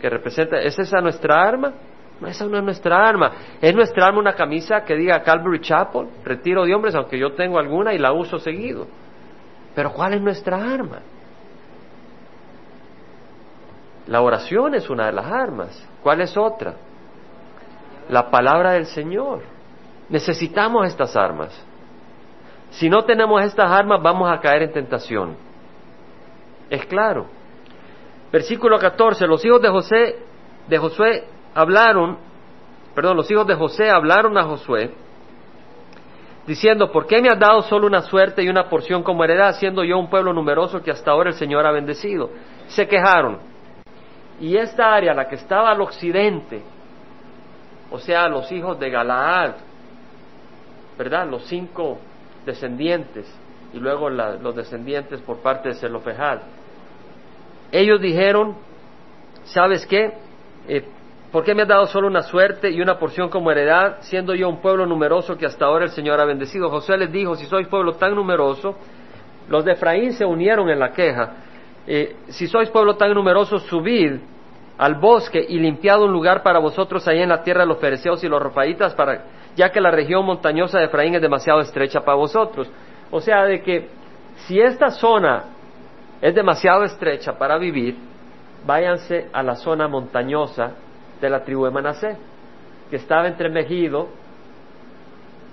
que 0.00 0.10
representa, 0.10 0.58
¿es 0.58 0.78
esa 0.78 1.00
nuestra 1.00 1.42
arma? 1.42 1.72
No, 2.20 2.28
esa 2.28 2.46
no 2.46 2.58
es 2.58 2.64
nuestra 2.64 2.96
arma. 2.96 3.32
Es 3.60 3.74
nuestra 3.74 4.06
arma 4.06 4.20
una 4.20 4.34
camisa 4.34 4.84
que 4.84 4.94
diga 4.94 5.22
Calvary 5.22 5.60
Chapel, 5.60 6.08
retiro 6.24 6.64
de 6.64 6.74
hombres, 6.74 6.94
aunque 6.94 7.18
yo 7.18 7.32
tengo 7.34 7.58
alguna 7.58 7.92
y 7.94 7.98
la 7.98 8.12
uso 8.12 8.38
seguido. 8.38 8.86
Pero 9.74 9.92
¿cuál 9.92 10.14
es 10.14 10.20
nuestra 10.20 10.56
arma? 10.56 11.00
La 14.06 14.20
oración 14.20 14.74
es 14.74 14.88
una 14.90 15.06
de 15.06 15.12
las 15.12 15.26
armas. 15.26 15.88
¿Cuál 16.02 16.20
es 16.20 16.36
otra? 16.36 16.74
La 18.08 18.30
palabra 18.30 18.72
del 18.72 18.86
Señor. 18.86 19.42
Necesitamos 20.08 20.86
estas 20.86 21.16
armas. 21.16 21.64
Si 22.74 22.88
no 22.88 23.04
tenemos 23.04 23.42
estas 23.42 23.70
armas 23.70 24.02
vamos 24.02 24.30
a 24.30 24.40
caer 24.40 24.62
en 24.62 24.72
tentación. 24.72 25.36
Es 26.70 26.84
claro. 26.86 27.26
Versículo 28.32 28.78
14, 28.78 29.26
los 29.26 29.44
hijos 29.44 29.62
de 29.62 29.68
José 29.68 30.18
de 30.66 30.78
Josué 30.78 31.24
hablaron, 31.54 32.18
perdón, 32.94 33.16
los 33.16 33.30
hijos 33.30 33.46
de 33.46 33.54
José 33.54 33.90
hablaron 33.90 34.36
a 34.38 34.44
Josué 34.44 34.92
diciendo, 36.46 36.90
¿por 36.90 37.06
qué 37.06 37.22
me 37.22 37.28
has 37.28 37.38
dado 37.38 37.62
solo 37.62 37.86
una 37.86 38.02
suerte 38.02 38.42
y 38.42 38.48
una 38.48 38.68
porción 38.68 39.02
como 39.02 39.22
heredad, 39.22 39.54
siendo 39.54 39.84
yo 39.84 39.98
un 39.98 40.10
pueblo 40.10 40.32
numeroso 40.32 40.82
que 40.82 40.90
hasta 40.90 41.12
ahora 41.12 41.30
el 41.30 41.36
Señor 41.36 41.64
ha 41.66 41.70
bendecido? 41.70 42.30
Se 42.66 42.88
quejaron. 42.88 43.38
Y 44.40 44.56
esta 44.56 44.92
área, 44.92 45.14
la 45.14 45.28
que 45.28 45.36
estaba 45.36 45.70
al 45.70 45.80
occidente, 45.80 46.62
o 47.90 47.98
sea, 48.00 48.26
los 48.28 48.50
hijos 48.50 48.80
de 48.80 48.90
Galaad, 48.90 49.52
¿verdad? 50.98 51.28
Los 51.28 51.44
cinco 51.44 51.98
descendientes 52.44 53.26
y 53.72 53.78
luego 53.78 54.08
los 54.08 54.54
descendientes 54.54 55.20
por 55.20 55.38
parte 55.38 55.70
de 55.70 55.74
Zelofejad. 55.74 56.38
Ellos 57.72 58.00
dijeron, 58.00 58.56
¿sabes 59.44 59.84
qué? 59.86 60.12
Eh, 60.68 60.84
¿Por 61.32 61.42
qué 61.42 61.54
me 61.54 61.62
has 61.62 61.68
dado 61.68 61.86
solo 61.86 62.06
una 62.06 62.22
suerte 62.22 62.70
y 62.70 62.80
una 62.80 62.96
porción 62.96 63.28
como 63.28 63.50
heredad, 63.50 63.96
siendo 64.02 64.36
yo 64.36 64.48
un 64.48 64.60
pueblo 64.60 64.86
numeroso 64.86 65.36
que 65.36 65.46
hasta 65.46 65.64
ahora 65.64 65.86
el 65.86 65.90
Señor 65.90 66.20
ha 66.20 66.24
bendecido? 66.24 66.70
José 66.70 66.96
les 66.96 67.10
dijo, 67.10 67.34
si 67.34 67.46
sois 67.46 67.66
pueblo 67.66 67.94
tan 67.94 68.14
numeroso, 68.14 68.76
los 69.48 69.64
de 69.64 69.72
Efraín 69.72 70.12
se 70.12 70.24
unieron 70.24 70.70
en 70.70 70.78
la 70.78 70.92
queja, 70.92 71.32
eh, 71.86 72.16
si 72.28 72.46
sois 72.46 72.70
pueblo 72.70 72.94
tan 72.96 73.12
numeroso, 73.12 73.58
subid 73.58 74.12
al 74.78 74.94
bosque 74.94 75.44
y 75.46 75.58
limpiad 75.58 76.02
un 76.02 76.12
lugar 76.12 76.42
para 76.42 76.58
vosotros 76.58 77.06
ahí 77.08 77.20
en 77.20 77.28
la 77.28 77.42
tierra 77.42 77.62
de 77.62 77.66
los 77.66 77.78
fereceos 77.78 78.22
y 78.24 78.28
los 78.28 78.40
rofaitas 78.40 78.94
para 78.94 79.24
ya 79.56 79.70
que 79.70 79.80
la 79.80 79.90
región 79.90 80.24
montañosa 80.24 80.78
de 80.78 80.86
Efraín 80.86 81.14
es 81.14 81.22
demasiado 81.22 81.60
estrecha 81.60 82.00
para 82.00 82.16
vosotros. 82.16 82.68
O 83.10 83.20
sea, 83.20 83.44
de 83.44 83.62
que 83.62 83.88
si 84.46 84.60
esta 84.60 84.90
zona 84.90 85.44
es 86.20 86.34
demasiado 86.34 86.84
estrecha 86.84 87.38
para 87.38 87.58
vivir, 87.58 87.96
váyanse 88.66 89.28
a 89.32 89.42
la 89.42 89.54
zona 89.56 89.86
montañosa 89.88 90.72
de 91.20 91.30
la 91.30 91.44
tribu 91.44 91.64
de 91.64 91.70
Manasé, 91.70 92.16
que 92.90 92.96
estaba 92.96 93.28
entre 93.28 93.48
Megido 93.48 94.08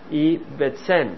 y 0.10 0.38
Betsen. 0.58 1.16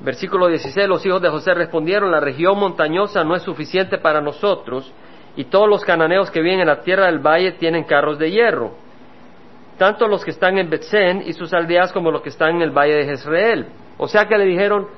Versículo 0.00 0.46
16, 0.46 0.88
los 0.88 1.04
hijos 1.04 1.20
de 1.20 1.28
José 1.28 1.54
respondieron, 1.54 2.10
la 2.10 2.20
región 2.20 2.58
montañosa 2.58 3.24
no 3.24 3.34
es 3.34 3.42
suficiente 3.42 3.98
para 3.98 4.20
nosotros, 4.20 4.92
y 5.36 5.44
todos 5.44 5.68
los 5.68 5.84
cananeos 5.84 6.30
que 6.30 6.40
viven 6.40 6.60
en 6.60 6.68
la 6.68 6.82
tierra 6.82 7.06
del 7.06 7.18
valle 7.18 7.52
tienen 7.52 7.84
carros 7.84 8.18
de 8.18 8.30
hierro 8.30 8.87
tanto 9.78 10.08
los 10.08 10.24
que 10.24 10.32
están 10.32 10.58
en 10.58 10.68
Betzen 10.68 11.22
y 11.24 11.32
sus 11.32 11.54
aldeas 11.54 11.92
como 11.92 12.10
los 12.10 12.20
que 12.20 12.28
están 12.28 12.56
en 12.56 12.62
el 12.62 12.70
valle 12.70 12.96
de 12.96 13.04
Jezreel. 13.04 13.66
O 13.96 14.08
sea 14.08 14.26
que 14.26 14.36
le 14.36 14.44
dijeron, 14.44 14.88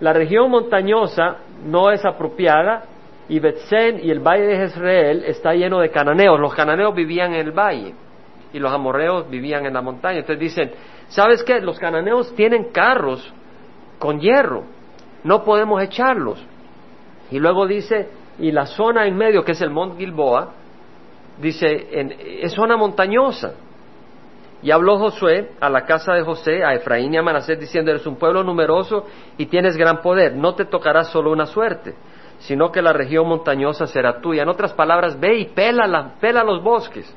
la 0.00 0.12
región 0.12 0.50
montañosa 0.50 1.38
no 1.66 1.90
es 1.90 2.04
apropiada 2.04 2.84
y 3.28 3.40
Betzen 3.40 4.00
y 4.02 4.10
el 4.10 4.20
valle 4.20 4.46
de 4.46 4.56
Jezreel 4.56 5.24
está 5.24 5.52
lleno 5.52 5.80
de 5.80 5.90
cananeos. 5.90 6.38
Los 6.40 6.54
cananeos 6.54 6.94
vivían 6.94 7.34
en 7.34 7.46
el 7.46 7.52
valle. 7.52 7.94
y 8.50 8.58
los 8.58 8.72
amorreos 8.72 9.28
vivían 9.28 9.66
en 9.66 9.74
la 9.74 9.82
montaña. 9.82 10.20
Entonces 10.20 10.40
dicen, 10.40 10.70
¿sabes 11.08 11.44
qué? 11.44 11.60
Los 11.60 11.78
cananeos 11.78 12.34
tienen 12.34 12.72
carros 12.72 13.30
con 13.98 14.20
hierro, 14.20 14.64
no 15.22 15.44
podemos 15.44 15.82
echarlos. 15.82 16.42
Y 17.30 17.38
luego 17.40 17.66
dice, 17.66 18.08
y 18.38 18.50
la 18.50 18.64
zona 18.64 19.06
en 19.06 19.16
medio, 19.18 19.44
que 19.44 19.52
es 19.52 19.60
el 19.60 19.68
Monte 19.68 19.98
Gilboa, 19.98 20.54
dice, 21.38 21.88
es 22.40 22.52
zona 22.52 22.78
montañosa. 22.78 23.52
Y 24.62 24.70
habló 24.70 24.98
Josué 24.98 25.52
a 25.60 25.70
la 25.70 25.84
casa 25.84 26.14
de 26.14 26.22
José, 26.22 26.64
a 26.64 26.74
Efraín 26.74 27.14
y 27.14 27.16
a 27.16 27.22
Manasés, 27.22 27.60
diciendo, 27.60 27.90
eres 27.90 28.06
un 28.06 28.16
pueblo 28.16 28.42
numeroso 28.42 29.06
y 29.36 29.46
tienes 29.46 29.76
gran 29.76 30.02
poder, 30.02 30.34
no 30.34 30.54
te 30.54 30.64
tocará 30.64 31.04
solo 31.04 31.30
una 31.30 31.46
suerte, 31.46 31.94
sino 32.38 32.72
que 32.72 32.82
la 32.82 32.92
región 32.92 33.28
montañosa 33.28 33.86
será 33.86 34.20
tuya. 34.20 34.42
En 34.42 34.48
otras 34.48 34.72
palabras, 34.72 35.18
ve 35.18 35.38
y 35.38 35.44
pela, 35.46 36.14
pela 36.20 36.42
los 36.42 36.62
bosques, 36.62 37.14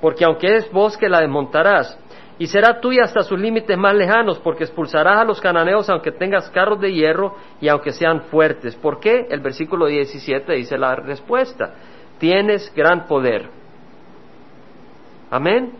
porque 0.00 0.24
aunque 0.24 0.56
es 0.56 0.72
bosque 0.72 1.08
la 1.08 1.20
desmontarás, 1.20 1.96
y 2.40 2.46
será 2.46 2.80
tuya 2.80 3.02
hasta 3.04 3.22
sus 3.22 3.38
límites 3.38 3.76
más 3.76 3.94
lejanos, 3.94 4.38
porque 4.38 4.64
expulsarás 4.64 5.20
a 5.20 5.24
los 5.24 5.42
cananeos 5.42 5.90
aunque 5.90 6.10
tengas 6.10 6.48
carros 6.48 6.80
de 6.80 6.90
hierro 6.90 7.36
y 7.60 7.68
aunque 7.68 7.92
sean 7.92 8.22
fuertes. 8.22 8.74
¿Por 8.76 8.98
qué? 8.98 9.26
El 9.28 9.40
versículo 9.40 9.84
17 9.84 10.54
dice 10.54 10.78
la 10.78 10.96
respuesta, 10.96 11.74
tienes 12.18 12.72
gran 12.74 13.06
poder. 13.06 13.46
Amén. 15.30 15.70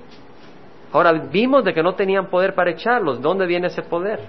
Ahora 0.93 1.13
vimos 1.13 1.65
de 1.65 1.73
que 1.73 1.83
no 1.83 1.95
tenían 1.95 2.27
poder 2.27 2.55
para 2.55 2.71
echarlos. 2.71 3.21
¿Dónde 3.21 3.47
viene 3.47 3.69
ese 3.69 3.83
poder? 3.83 4.21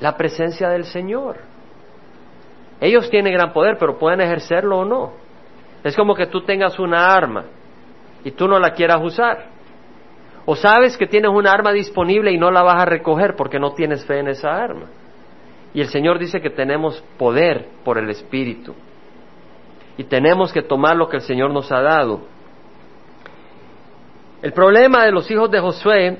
La 0.00 0.16
presencia 0.16 0.68
del 0.68 0.84
Señor. 0.84 1.36
Ellos 2.80 3.08
tienen 3.10 3.32
gran 3.32 3.52
poder, 3.52 3.76
pero 3.78 3.98
pueden 3.98 4.20
ejercerlo 4.20 4.80
o 4.80 4.84
no. 4.84 5.12
Es 5.84 5.96
como 5.96 6.14
que 6.14 6.26
tú 6.26 6.42
tengas 6.42 6.78
una 6.78 7.12
arma 7.14 7.44
y 8.24 8.30
tú 8.32 8.48
no 8.48 8.58
la 8.58 8.72
quieras 8.72 9.00
usar. 9.02 9.46
O 10.46 10.56
sabes 10.56 10.96
que 10.96 11.06
tienes 11.06 11.30
una 11.30 11.52
arma 11.52 11.72
disponible 11.72 12.32
y 12.32 12.38
no 12.38 12.50
la 12.50 12.62
vas 12.62 12.82
a 12.82 12.86
recoger 12.86 13.36
porque 13.36 13.58
no 13.58 13.72
tienes 13.72 14.04
fe 14.04 14.18
en 14.18 14.28
esa 14.28 14.50
arma. 14.50 14.86
Y 15.72 15.80
el 15.80 15.88
Señor 15.88 16.18
dice 16.18 16.40
que 16.40 16.50
tenemos 16.50 17.02
poder 17.18 17.68
por 17.84 17.98
el 17.98 18.10
Espíritu. 18.10 18.74
Y 19.96 20.04
tenemos 20.04 20.52
que 20.52 20.62
tomar 20.62 20.96
lo 20.96 21.08
que 21.08 21.16
el 21.16 21.22
Señor 21.22 21.52
nos 21.52 21.70
ha 21.70 21.80
dado. 21.80 22.22
El 24.44 24.52
problema 24.52 25.06
de 25.06 25.10
los 25.10 25.30
hijos 25.30 25.50
de 25.50 25.58
Josué, 25.58 26.18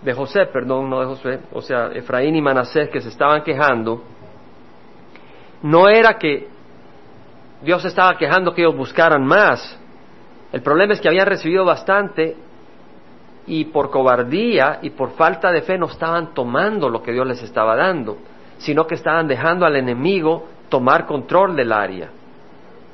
de 0.00 0.14
José, 0.14 0.46
perdón, 0.46 0.88
no 0.88 1.00
de 1.00 1.06
Josué, 1.08 1.40
o 1.52 1.60
sea, 1.60 1.88
Efraín 1.92 2.36
y 2.36 2.40
Manasés 2.40 2.88
que 2.88 3.02
se 3.02 3.10
estaban 3.10 3.42
quejando, 3.42 4.02
no 5.62 5.90
era 5.90 6.14
que 6.14 6.48
Dios 7.60 7.84
estaba 7.84 8.16
quejando 8.16 8.54
que 8.54 8.62
ellos 8.62 8.74
buscaran 8.74 9.22
más. 9.26 9.78
El 10.52 10.62
problema 10.62 10.94
es 10.94 11.02
que 11.02 11.08
habían 11.08 11.26
recibido 11.26 11.66
bastante 11.66 12.34
y 13.46 13.66
por 13.66 13.90
cobardía 13.90 14.78
y 14.80 14.88
por 14.88 15.10
falta 15.10 15.52
de 15.52 15.60
fe 15.60 15.76
no 15.76 15.84
estaban 15.84 16.32
tomando 16.32 16.88
lo 16.88 17.02
que 17.02 17.12
Dios 17.12 17.26
les 17.26 17.42
estaba 17.42 17.76
dando, 17.76 18.16
sino 18.56 18.86
que 18.86 18.94
estaban 18.94 19.28
dejando 19.28 19.66
al 19.66 19.76
enemigo 19.76 20.48
tomar 20.70 21.04
control 21.04 21.56
del 21.56 21.72
área. 21.72 22.08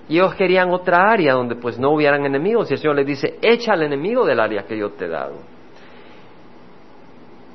Y 0.08 0.18
ellos 0.18 0.34
querían 0.34 0.70
otra 0.70 1.10
área 1.10 1.34
donde 1.34 1.56
pues 1.56 1.78
no 1.78 1.90
hubieran 1.90 2.24
enemigos. 2.24 2.70
Y 2.70 2.74
el 2.74 2.80
Señor 2.80 2.96
les 2.96 3.06
dice, 3.06 3.38
echa 3.42 3.72
al 3.72 3.82
enemigo 3.82 4.24
del 4.24 4.38
área 4.38 4.62
que 4.64 4.78
yo 4.78 4.90
te 4.90 5.06
he 5.06 5.08
dado. 5.08 5.34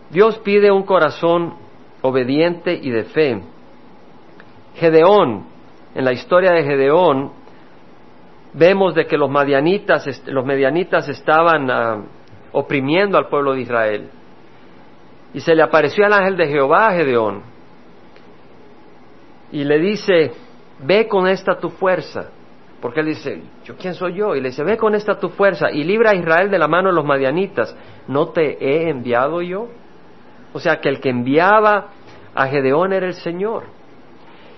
Dios 0.10 0.38
pide 0.40 0.70
un 0.70 0.84
corazón 0.84 1.54
obediente 2.02 2.74
y 2.74 2.90
de 2.90 3.04
fe. 3.06 3.42
Gedeón, 4.76 5.46
en 5.96 6.04
la 6.04 6.12
historia 6.12 6.52
de 6.52 6.64
Gedeón, 6.64 7.32
vemos 8.54 8.96
de 8.96 9.06
que 9.06 9.18
los 9.18 9.30
madianitas, 9.30 10.28
los 10.28 10.46
medianitas 10.46 11.08
estaban 11.08 11.72
ah, 11.72 12.04
oprimiendo 12.52 13.18
al 13.18 13.30
pueblo 13.30 13.54
de 13.54 13.62
Israel. 13.62 14.10
Y 15.34 15.40
se 15.40 15.56
le 15.56 15.64
apareció 15.64 16.06
el 16.06 16.12
ángel 16.12 16.36
de 16.36 16.48
Jehová 16.48 16.88
a 16.88 16.92
Gedeón. 16.92 17.44
Y 19.54 19.64
le 19.64 19.80
dice, 19.80 20.34
ve 20.80 21.08
con 21.08 21.28
esta 21.28 21.58
tu 21.58 21.70
fuerza 21.70 22.32
porque 22.82 23.02
él 23.02 23.06
dice, 23.06 23.44
¿yo 23.64 23.76
quién 23.78 23.94
soy 23.94 24.16
yo? 24.16 24.36
Y 24.36 24.42
le 24.42 24.50
dice, 24.50 24.64
ve 24.64 24.76
con 24.76 24.96
esta 24.96 25.20
tu 25.20 25.30
fuerza 25.30 25.70
y 25.72 25.84
libra 25.84 26.12
a 26.12 26.16
Israel 26.16 26.50
de 26.50 26.58
la 26.58 26.68
mano 26.68 26.90
de 26.90 26.96
los 26.96 27.06
madianitas. 27.06 27.76
¿No 28.08 28.30
te 28.30 28.58
he 28.60 28.90
enviado 28.90 29.42
yo? 29.44 29.68
O 30.52 30.60
sea 30.60 30.82
que 30.82 30.90
el 30.90 31.00
que 31.00 31.10
enviaba 31.10 31.90
a 32.34 32.48
Gedeón 32.48 32.92
era 32.92 33.06
el 33.06 33.14
Señor. 33.14 33.66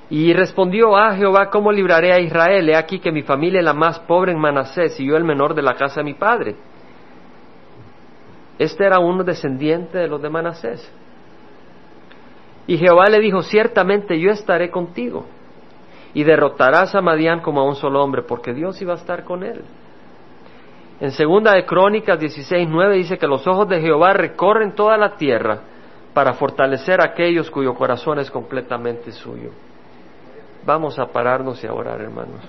Y 0.10 0.32
respondió 0.32 0.96
a 0.96 1.10
ah, 1.10 1.16
Jehová, 1.16 1.50
¿cómo 1.50 1.72
libraré 1.72 2.14
a 2.14 2.20
Israel? 2.20 2.70
He 2.70 2.76
aquí 2.76 3.00
que 3.00 3.12
mi 3.12 3.24
familia 3.24 3.60
es 3.60 3.66
la 3.66 3.74
más 3.74 4.00
pobre 4.00 4.32
en 4.32 4.40
Manasés 4.40 4.98
y 5.00 5.06
yo 5.06 5.18
el 5.18 5.24
menor 5.26 5.54
de 5.54 5.62
la 5.62 5.76
casa 5.76 6.00
de 6.00 6.06
mi 6.06 6.14
padre. 6.14 6.56
Este 8.58 8.86
era 8.86 9.00
uno 9.00 9.24
descendiente 9.24 9.98
de 9.98 10.08
los 10.08 10.22
de 10.22 10.30
Manasés. 10.30 10.90
Y 12.68 12.78
Jehová 12.78 13.10
le 13.10 13.20
dijo, 13.20 13.42
ciertamente 13.42 14.18
yo 14.18 14.32
estaré 14.32 14.72
contigo 14.72 15.26
y 16.14 16.24
derrotarás 16.24 16.94
a 16.96 17.02
Madián 17.02 17.42
como 17.42 17.62
a 17.62 17.66
un 17.66 17.76
solo 17.76 18.04
hombre, 18.04 18.22
porque 18.24 18.54
Dios 18.54 18.82
iba 18.82 18.94
a 18.94 18.98
estar 18.98 19.24
con 19.24 19.44
él. 19.44 19.62
En 21.00 21.12
segunda 21.12 21.54
de 21.54 21.66
Crónicas 21.66 22.20
16:9 22.20 22.94
dice 22.96 23.18
que 23.18 23.28
los 23.28 23.46
ojos 23.48 23.68
de 23.68 23.82
Jehová 23.82 24.14
recorren 24.14 24.74
toda 24.76 24.98
la 24.98 25.16
tierra 25.16 25.60
para 26.14 26.34
fortalecer 26.34 27.02
a 27.02 27.06
aquellos 27.06 27.50
cuyo 27.50 27.74
corazón 27.74 28.20
es 28.20 28.30
completamente 28.30 29.12
suyo. 29.12 29.50
Vamos 30.66 31.00
a 31.00 31.08
pararnos 31.08 31.64
y 31.64 31.68
a 31.68 31.74
orar, 31.74 32.00
hermanos. 32.00 32.42